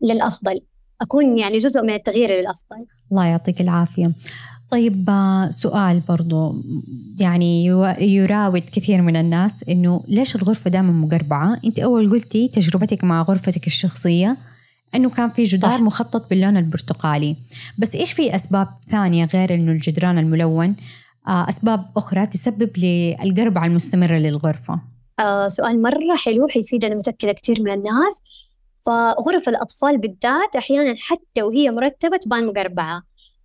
للأفضل. 0.01 0.61
أكون 1.01 1.37
يعني 1.37 1.57
جزء 1.57 1.81
من 1.81 1.93
التغيير 1.93 2.31
للأفضل. 2.31 2.85
الله 3.11 3.25
يعطيك 3.25 3.61
العافية. 3.61 4.11
طيب 4.71 5.09
آه، 5.09 5.49
سؤال 5.49 5.99
برضو 5.99 6.55
يعني 7.19 7.65
يراود 7.99 8.63
كثير 8.71 9.01
من 9.01 9.15
الناس 9.15 9.63
إنه 9.69 10.03
ليش 10.07 10.35
الغرفة 10.35 10.69
دائما 10.69 10.91
مقربعة؟ 10.91 11.59
أنت 11.65 11.79
أول 11.79 12.09
قلتي 12.09 12.47
تجربتك 12.47 13.03
مع 13.03 13.21
غرفتك 13.21 13.67
الشخصية 13.67 14.37
إنه 14.95 15.09
كان 15.09 15.29
في 15.29 15.43
جدار 15.43 15.71
صح. 15.71 15.79
مخطط 15.79 16.29
باللون 16.29 16.57
البرتقالي 16.57 17.35
بس 17.77 17.95
إيش 17.95 18.13
في 18.13 18.35
أسباب 18.35 18.67
ثانية 18.91 19.25
غير 19.25 19.53
إنه 19.53 19.71
الجدران 19.71 20.17
الملون 20.17 20.75
آه، 21.27 21.49
أسباب 21.49 21.85
أخرى 21.97 22.25
تسبب 22.25 22.77
للقربعة 22.77 23.65
المستمرة 23.65 24.15
للغرفة؟ 24.15 24.79
آه 25.19 25.47
سؤال 25.47 25.81
مرة 25.81 26.15
حلو 26.15 26.47
حيفيد 26.47 26.85
أنا 26.85 26.95
متأكدة 26.95 27.31
كثير 27.31 27.61
من 27.61 27.71
الناس 27.71 28.23
فغرف 28.85 29.49
الأطفال 29.49 29.97
بالذات 29.97 30.55
أحيانا 30.57 30.95
حتى 30.99 31.41
وهي 31.41 31.71
مرتبة 31.71 32.17
تبان 32.17 32.47
مقربعة 32.47 33.03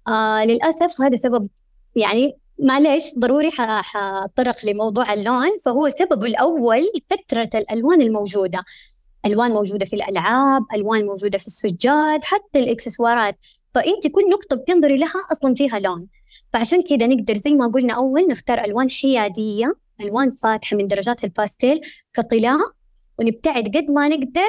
آه 0.09 0.45
للأسف 0.45 1.01
هذا 1.01 1.17
سبب 1.17 1.49
يعني 1.97 2.39
معليش 2.59 3.19
ضروري 3.19 3.51
حأتطرق 3.51 4.57
لموضوع 4.65 5.13
اللون 5.13 5.57
فهو 5.65 5.89
سببه 5.89 6.27
الأول 6.27 6.93
كثرة 7.11 7.51
الألوان 7.55 8.01
الموجودة. 8.01 8.65
ألوان 9.27 9.51
موجودة 9.51 9.87
في 9.87 9.97
الألعاب 9.97 10.62
ألوان 10.74 11.07
موجودة 11.07 11.39
في 11.39 11.47
السجاد 11.47 12.24
حتى 12.24 12.59
الإكسسوارات. 12.59 13.37
فأنت 13.74 14.07
كل 14.07 14.31
نقطة 14.31 14.57
بتنظري 14.57 14.97
لها 14.97 15.15
أصلا 15.33 15.55
فيها 15.55 15.79
لون. 15.79 16.07
فعشان 16.53 16.83
كده 16.83 17.07
نقدر 17.07 17.37
زي 17.37 17.55
ما 17.55 17.66
قلنا 17.66 17.95
أول 17.95 18.27
نختار 18.29 18.65
ألوان 18.65 18.91
حيادية 18.91 19.74
ألوان 20.01 20.31
فاتحة 20.31 20.77
من 20.77 20.87
درجات 20.89 21.24
الباستيل 21.24 21.81
كطلاء 22.15 22.59
ونبتعد 23.19 23.77
قد 23.77 23.91
ما 23.91 24.09
نقدر 24.09 24.49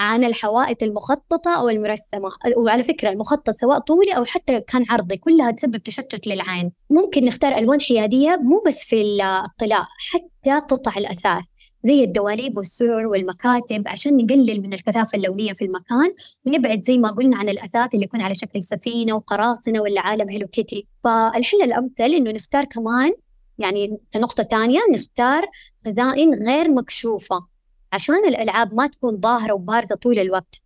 عن 0.00 0.24
الحوائط 0.24 0.82
المخططة 0.82 1.60
أو 1.60 1.68
المرسمة. 1.68 2.30
وعلى 2.56 2.82
فكرة 2.82 3.10
المخطط 3.10 3.50
سواء 3.50 3.78
طولي 3.78 4.12
أو 4.12 4.24
حتى 4.24 4.60
كان 4.60 4.84
عرضي 4.88 5.16
كلها 5.16 5.50
تسبب 5.50 5.76
تشتت 5.76 6.26
للعين. 6.26 6.72
ممكن 6.90 7.24
نختار 7.24 7.58
ألوان 7.58 7.80
حيادية 7.80 8.36
مو 8.42 8.62
بس 8.66 8.84
في 8.84 9.02
الطلاء 9.02 9.86
حتى 10.10 10.66
قطع 10.66 10.92
الأثاث 10.96 11.44
زي 11.84 12.04
الدواليب 12.04 12.56
والسرر 12.56 13.06
والمكاتب 13.06 13.88
عشان 13.88 14.16
نقلل 14.16 14.62
من 14.62 14.72
الكثافة 14.72 15.18
اللونية 15.18 15.52
في 15.52 15.64
المكان 15.64 16.12
ونبعد 16.46 16.82
زي 16.82 16.98
ما 16.98 17.10
قلنا 17.10 17.36
عن 17.36 17.48
الأثاث 17.48 17.94
اللي 17.94 18.04
يكون 18.04 18.20
على 18.20 18.34
شكل 18.34 18.62
سفينة 18.62 19.14
وقراصنة 19.14 19.80
ولا 19.80 20.00
عالم 20.00 20.30
هيلو 20.30 20.46
كيتي. 20.46 20.86
فالحل 21.04 21.62
الأمثل 21.62 22.14
إنه 22.14 22.30
نختار 22.30 22.64
كمان 22.64 23.12
يعني 23.58 23.98
كنقطة 24.12 24.42
تانية 24.42 24.80
نختار 24.94 25.46
خزائن 25.86 26.34
غير 26.34 26.70
مكشوفة. 26.70 27.49
عشان 27.92 28.28
الألعاب 28.28 28.74
ما 28.74 28.86
تكون 28.86 29.20
ظاهرة 29.20 29.52
وبارزة 29.52 29.94
طول 29.96 30.18
الوقت. 30.18 30.62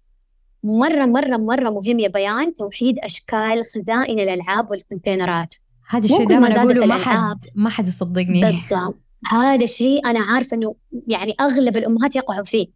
مرة 0.63 1.07
مرة 1.07 1.37
مرة 1.37 1.71
مهم 1.71 1.99
يا 1.99 2.09
بيان 2.09 2.57
توحيد 2.57 2.99
أشكال 2.99 3.63
خزائن 3.65 4.21
الألعاب 4.21 4.71
والكونتينرات. 4.71 5.55
هذا 5.89 6.05
الشيء 6.05 6.29
دائما 6.29 6.57
أقوله 6.57 6.87
ما 6.87 6.99
حد 6.99 7.47
ما 7.55 7.71
حد 7.71 7.89
يصدقني. 7.89 8.41
بالضبط. 8.41 8.99
هذا 9.27 9.65
الشيء 9.65 10.07
أنا 10.07 10.21
عارفة 10.21 10.57
إنه 10.57 10.75
يعني 11.09 11.35
أغلب 11.41 11.77
الأمهات 11.77 12.17
يقعوا 12.17 12.45
فيه. 12.45 12.67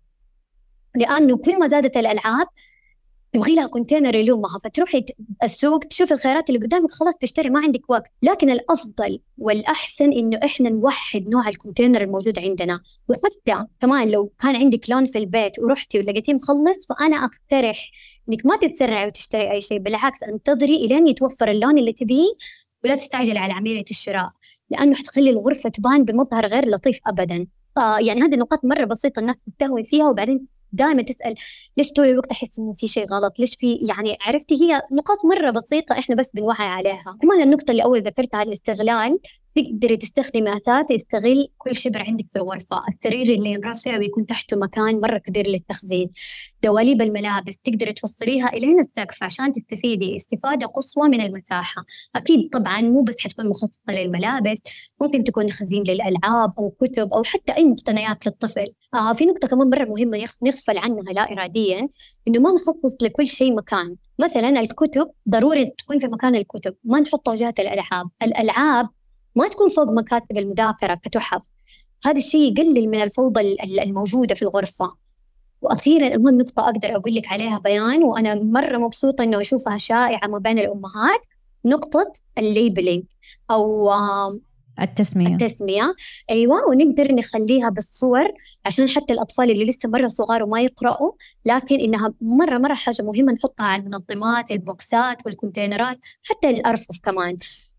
لأنه 0.97 1.37
كل 1.37 1.59
ما 1.61 1.69
زادت 1.69 1.97
الألعاب 1.97 2.47
تبغي 3.33 3.55
لها 3.55 3.67
container 3.67 4.15
يلمها 4.15 4.59
فتروحي 4.65 5.05
السوق 5.43 5.85
تشوف 5.85 6.13
الخيارات 6.13 6.51
اللي 6.51 6.61
قدامك 6.67 6.91
خلاص 6.91 7.15
تشتري 7.17 7.51
ما 7.51 7.61
عندك 7.61 7.91
وقت. 7.91 8.13
لكن 8.23 8.51
الأفضل 8.51 9.21
والأحسن 9.39 10.13
إنه 10.13 10.39
إحنا 10.45 10.71
نوحد 10.71 11.29
نوع 11.29 11.49
الكونتينر 11.49 12.03
الموجود 12.03 12.39
عندنا. 12.39 12.81
وحتى 13.09 13.67
كمان 13.81 14.11
لو 14.11 14.33
كان 14.41 14.57
عندك 14.57 14.91
لون 14.91 15.07
في 15.07 15.19
البيت 15.19 15.59
ورحتي 15.59 15.99
ولقيتيه 15.99 16.35
مخلص 16.35 16.87
فأنا 16.89 17.17
أقترح 17.17 17.91
إنك 18.29 18.47
ما 18.47 18.57
تتسرعي 18.57 19.07
وتشتري 19.07 19.51
أي 19.53 19.61
شيء 19.61 19.79
بالعكس 19.79 20.23
أنتظري 20.23 20.77
إلين 20.77 21.09
يتوفر 21.09 21.51
اللون 21.51 21.79
اللي 21.79 21.93
تبيه 21.93 22.29
ولا 22.85 22.97
تستعجلي 22.97 23.39
على 23.39 23.53
عملية 23.53 23.85
الشراء. 23.91 24.31
لأنه 24.71 24.95
حتخلي 24.95 25.31
الغرفة 25.31 25.69
تبان 25.69 26.05
بمظهر 26.05 26.47
غير 26.47 26.69
لطيف 26.69 27.01
ابدا. 27.07 27.47
آه 27.79 27.99
يعني 27.99 28.23
هذه 28.23 28.35
النقاط 28.35 28.65
مرة 28.65 28.85
بسيطة 28.85 29.21
الناس 29.21 29.45
تستهوي 29.45 29.85
فيها 29.85 30.09
وبعدين 30.09 30.47
دائما 30.73 31.03
تسأل 31.03 31.35
ليش 31.77 31.93
طول 31.93 32.09
الوقت 32.09 32.31
أحس 32.31 32.59
إنه 32.59 32.73
في 32.73 32.89
شيء 32.89 33.07
غلط؟ 33.07 33.33
ليش 33.39 33.55
في 33.57 33.75
يعني 33.75 34.17
عرفتي 34.21 34.55
هي 34.63 34.83
نقاط 34.93 35.19
مرة 35.25 35.51
بسيطة 35.51 35.99
إحنا 35.99 36.15
بس 36.15 36.31
بنوعي 36.35 36.67
عليها. 36.67 37.19
كمان 37.23 37.43
النقطة 37.43 37.71
اللي 37.71 37.85
أول 37.85 38.03
ذكرتها 38.03 38.43
الاستغلال 38.43 39.19
تقدري 39.63 39.97
تستخدمي 39.97 40.57
آثاث 40.57 40.91
يستغل 40.91 41.49
كل 41.59 41.77
شبر 41.77 42.03
عندك 42.03 42.27
في 42.33 42.39
الغرفة. 42.39 42.83
السرير 42.89 43.35
اللي 43.35 43.51
ينرفع 43.53 43.99
ويكون 43.99 44.27
تحته 44.27 44.57
مكان 44.57 45.01
مرة 45.01 45.19
كبير 45.19 45.47
للتخزين. 45.47 46.11
دواليب 46.63 47.03
الملابس 47.03 47.59
تقدري 47.59 47.93
توصليها 47.93 48.49
إلين 48.49 48.79
السقف 48.79 49.23
عشان 49.23 49.53
تستفيدي. 49.53 50.17
استفادة 50.17 50.67
قصوى 50.67 51.09
من 51.09 51.21
المساحة. 51.21 51.85
أكيد 52.17 52.51
طبعا 52.53 52.81
مو 52.81 53.03
بس 53.03 53.21
حتكون 53.21 53.49
مخصصة 53.49 53.83
للملابس 53.89 54.63
ممكن 55.01 55.25
تكون 55.25 55.51
خزين 55.51 55.83
للألعاب 55.83 56.53
أو 56.59 56.71
كتب 56.71 57.13
أو 57.13 57.23
حتى 57.23 57.53
أي 57.57 57.65
مقتنيات 57.65 58.27
للطفل. 58.27 58.67
آه 58.95 59.13
في 59.13 59.25
نقطة 59.25 59.49
كمان 59.49 59.71
مرة 59.71 59.85
مهمة 59.85 60.25
نغفل 60.43 60.79
عنها 60.79 61.13
لا 61.13 61.33
اراديا 61.33 61.89
إنه 62.29 62.41
ما 62.41 62.51
نخصص 62.51 63.03
لكل 63.03 63.27
شيء 63.27 63.55
مكان. 63.55 63.97
مثلا 64.19 64.61
الكتب 64.61 65.11
ضروري 65.29 65.73
تكون 65.79 65.99
في 65.99 66.07
مكان 66.07 66.35
الكتب. 66.35 66.75
ما 66.85 67.01
نحطها 67.01 67.35
جهه 67.35 67.55
الألعاب. 67.59 68.07
الألعاب 68.23 68.89
ما 69.39 69.49
تكون 69.49 69.71
فوق 69.71 69.91
مكاتب 69.91 70.39
المذاكرة 70.39 70.95
كتحف. 70.95 71.51
هذا 72.07 72.17
الشيء 72.17 72.53
يقلل 72.53 72.89
من 72.89 73.03
الفوضى 73.03 73.57
الموجودة 73.83 74.35
في 74.35 74.43
الغرفة. 74.43 74.93
وأخيرا 75.63 76.15
أهم 76.15 76.29
نقطة 76.29 76.65
أقدر 76.65 76.97
أقول 76.97 77.15
لك 77.15 77.33
عليها 77.33 77.59
بيان 77.59 78.03
وأنا 78.03 78.35
مرة 78.35 78.79
مبسوطة 78.79 79.25
إنه 79.25 79.41
أشوفها 79.41 79.77
شائعة 79.77 80.27
ما 80.29 80.39
بين 80.39 80.59
الأمهات 80.59 81.27
نقطة 81.65 82.13
ال 82.39 82.46
labeling 82.46 83.05
أو 83.51 83.91
التسمية. 84.81 85.35
التسمية. 85.35 85.95
أيوة 86.31 86.69
ونقدر 86.69 87.15
نخليها 87.15 87.69
بالصور 87.69 88.33
عشان 88.65 88.89
حتى 88.89 89.13
الأطفال 89.13 89.51
اللي 89.51 89.65
لسه 89.65 89.89
مرة 89.89 90.07
صغار 90.07 90.43
وما 90.43 90.61
يقرأوا 90.61 91.13
لكن 91.47 91.81
إنها 91.81 92.15
مرة 92.21 92.59
مرة 92.59 92.75
حاجة 92.75 93.03
مهمة 93.03 93.33
نحطها 93.33 93.67
على 93.67 93.83
المنظمات 93.83 94.51
البوكسات 94.51 95.19
والكونتينرات 95.27 95.97
حتى 96.23 96.51
الأرفف 96.51 97.01
كمان. 97.03 97.37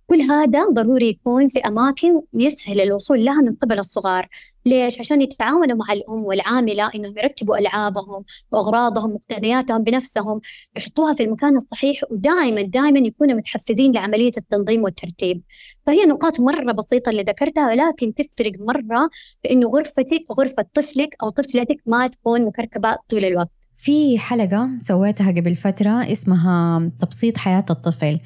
كل 0.09 0.21
هذا 0.21 0.65
ضروري 0.69 1.09
يكون 1.09 1.47
في 1.47 1.59
أماكن 1.59 2.21
يسهل 2.33 2.81
الوصول 2.81 3.25
لها 3.25 3.41
من 3.41 3.55
قبل 3.55 3.79
الصغار. 3.79 4.27
ليش؟ 4.65 4.99
عشان 4.99 5.21
يتعاونوا 5.21 5.77
مع 5.77 5.93
الأم 5.93 6.23
والعاملة 6.23 6.91
إنهم 6.95 7.13
يرتبوا 7.17 7.57
ألعابهم 7.57 8.23
وأغراضهم 8.51 9.13
مقتنياتهم 9.13 9.83
بنفسهم 9.83 10.41
يحطوها 10.77 11.13
في 11.13 11.23
المكان 11.23 11.55
الصحيح 11.55 12.01
ودائما 12.11 12.61
دائما 12.61 12.99
يكونوا 12.99 13.35
متحفزين 13.35 13.91
لعملية 13.91 14.31
التنظيم 14.37 14.83
والترتيب. 14.83 15.41
فهي 15.85 16.05
نقاط 16.05 16.39
مرة 16.39 16.71
بسيطة 16.71 17.09
اللي 17.09 17.23
ذكرتها 17.23 17.67
ولكن 17.67 18.13
تفرق 18.13 18.51
مرة 18.59 19.09
في 19.43 19.51
إنه 19.51 19.67
غرفتك 19.67 20.25
غرفة 20.39 20.65
طفلك 20.73 21.15
أو 21.23 21.29
طفلتك 21.29 21.77
ما 21.85 22.07
تكون 22.07 22.45
مكركبة 22.45 22.97
طول 23.09 23.25
الوقت. 23.25 23.49
في 23.77 24.19
حلقة 24.19 24.69
سويتها 24.79 25.31
قبل 25.31 25.55
فترة 25.55 26.11
اسمها 26.11 26.91
تبسيط 26.99 27.37
حياة 27.37 27.65
الطفل. 27.69 28.19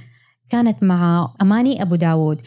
كانت 0.49 0.83
مع 0.83 1.33
أماني 1.41 1.81
أبو 1.81 1.95
داود. 1.95 2.41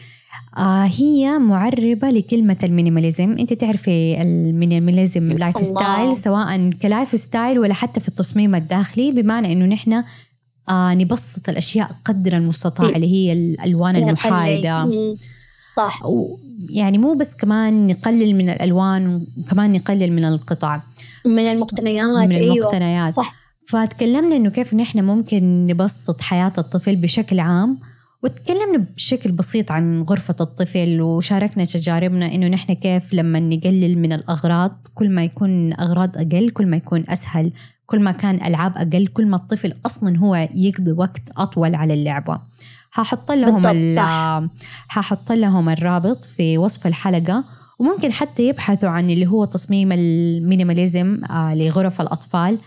آه 0.57 0.83
هي 0.83 1.39
معربة 1.39 2.09
لكلمة 2.09 2.57
ال 2.63 2.69
minimalism. 2.69 3.35
أنت 3.39 3.53
تعرفي 3.53 4.21
ال 4.21 5.31
minimalism 5.31 5.57
lifestyle 5.65 6.17
سواء 6.17 6.69
ك 6.69 7.15
lifestyle 7.15 7.59
ولا 7.59 7.73
حتى 7.73 7.99
في 7.99 8.07
التصميم 8.07 8.55
الداخلي 8.55 9.11
بمعنى 9.11 9.53
أنه 9.53 9.65
نحن 9.65 10.03
آه 10.69 10.93
نبسط 10.93 11.49
الأشياء 11.49 11.91
قدر 12.05 12.37
المستطاع 12.37 12.89
اللي 12.89 13.07
هي 13.07 13.33
الألوان 13.33 13.95
المحايدة. 13.95 14.89
صح. 15.75 16.01
يعني 16.69 16.97
مو 16.97 17.13
بس 17.13 17.35
كمان 17.35 17.87
نقلل 17.87 18.35
من 18.35 18.49
الألوان 18.49 19.25
كمان 19.49 19.71
نقلل 19.71 20.11
من 20.11 20.25
القطع. 20.25 20.81
من 21.25 21.39
المقتنيات 21.39 22.05
من 22.05 22.35
أيوة. 22.35 22.55
المقتنيات. 22.55 23.13
صح. 23.13 23.46
فتكلمنا 23.67 24.35
إنه 24.35 24.49
كيف 24.49 24.73
نحن 24.73 25.03
ممكن 25.03 25.67
نبسط 25.67 26.21
حياة 26.21 26.53
الطفل 26.57 26.95
بشكل 26.95 27.39
عام 27.39 27.79
وتكلمنا 28.23 28.85
بشكل 28.95 29.31
بسيط 29.31 29.71
عن 29.71 30.01
غرفة 30.01 30.35
الطفل 30.41 31.01
وشاركنا 31.01 31.65
تجاربنا 31.65 32.35
إنه 32.35 32.47
نحن 32.47 32.73
كيف 32.73 33.13
لما 33.13 33.39
نقلل 33.39 33.97
من 33.97 34.13
الأغراض 34.13 34.87
كل 34.95 35.09
ما 35.09 35.23
يكون 35.23 35.73
أغراض 35.73 36.17
أقل 36.17 36.49
كل 36.49 36.65
ما 36.65 36.77
يكون 36.77 37.03
أسهل 37.09 37.51
كل 37.85 37.99
ما 37.99 38.11
كان 38.11 38.45
ألعاب 38.45 38.77
أقل 38.77 39.07
كل 39.07 39.25
ما 39.25 39.35
الطفل 39.35 39.73
أصلا 39.85 40.17
هو 40.17 40.47
يقضي 40.55 40.91
وقت 40.91 41.21
أطول 41.37 41.75
على 41.75 41.93
اللعبة. 41.93 42.39
ححط 42.91 43.31
لهم 43.31 43.61
ححط 44.87 45.31
لهم 45.31 45.69
الرابط 45.69 46.25
في 46.25 46.57
وصف 46.57 46.87
الحلقة 46.87 47.43
وممكن 47.79 48.11
حتى 48.11 48.47
يبحثوا 48.47 48.89
عن 48.89 49.09
اللي 49.09 49.27
هو 49.27 49.45
تصميم 49.45 49.91
ال 49.91 50.03
minimalism 50.03 51.23
آه، 51.29 51.55
لغرف 51.55 52.01
الأطفال. 52.01 52.57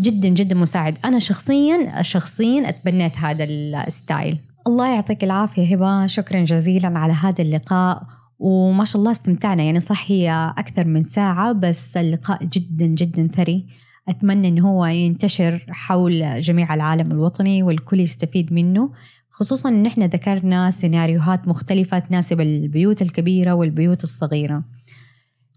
جدا 0.00 0.28
جدا 0.28 0.54
مساعد. 0.54 0.98
أنا 1.04 1.18
شخصيا 1.18 2.02
شخصيا 2.02 2.68
أتبنيت 2.68 3.18
هذا 3.18 3.44
ال 3.44 3.60
style 3.60 4.38
الله 4.66 4.94
يعطيك 4.94 5.24
العافية 5.24 5.74
هبة. 5.74 6.06
شكرا 6.06 6.44
جزيلا 6.44 6.98
على 6.98 7.12
هذا 7.12 7.42
اللقاء. 7.42 8.02
وما 8.38 8.84
شاء 8.84 8.96
الله 8.96 9.10
استمتعنا. 9.10 9.62
يعني 9.62 9.80
صح 9.80 10.10
هي 10.10 10.54
أكثر 10.58 10.86
من 10.86 11.02
ساعة 11.02 11.52
بس 11.52 11.96
اللقاء 11.96 12.44
جدا 12.44 12.86
جدا 12.86 13.26
ثري. 13.26 13.66
أتمنى 14.08 14.48
أنه 14.48 14.68
هو 14.68 14.86
ينتشر 14.86 15.66
حول 15.68 16.40
جميع 16.40 16.74
العالم 16.74 17.12
الوطني 17.12 17.62
والكل 17.62 18.00
يستفيد 18.00 18.52
منه. 18.52 18.92
خصوصا 19.30 19.68
أن 19.68 19.86
إحنا 19.86 20.06
ذكرنا 20.06 20.70
سيناريوهات 20.70 21.48
مختلفة 21.48 21.98
تناسب 21.98 22.40
البيوت 22.40 23.02
الكبيرة 23.02 23.52
والبيوت 23.52 24.04
الصغيرة. 24.04 24.64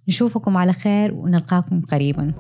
نشوفكم 0.07 0.57
على 0.57 0.73
خير 0.73 1.13
ونلقاكم 1.13 1.81
قريبا. 1.81 2.33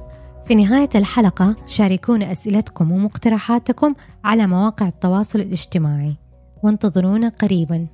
في 0.47 0.55
نهاية 0.55 0.89
الحلقة 0.95 1.55
شاركونا 1.67 2.31
أسئلتكم 2.31 2.91
ومقترحاتكم 2.91 3.95
على 4.23 4.47
مواقع 4.47 4.87
التواصل 4.87 5.39
الاجتماعي. 5.39 6.15
وانتظرونا 6.63 7.29
قريباً. 7.29 7.87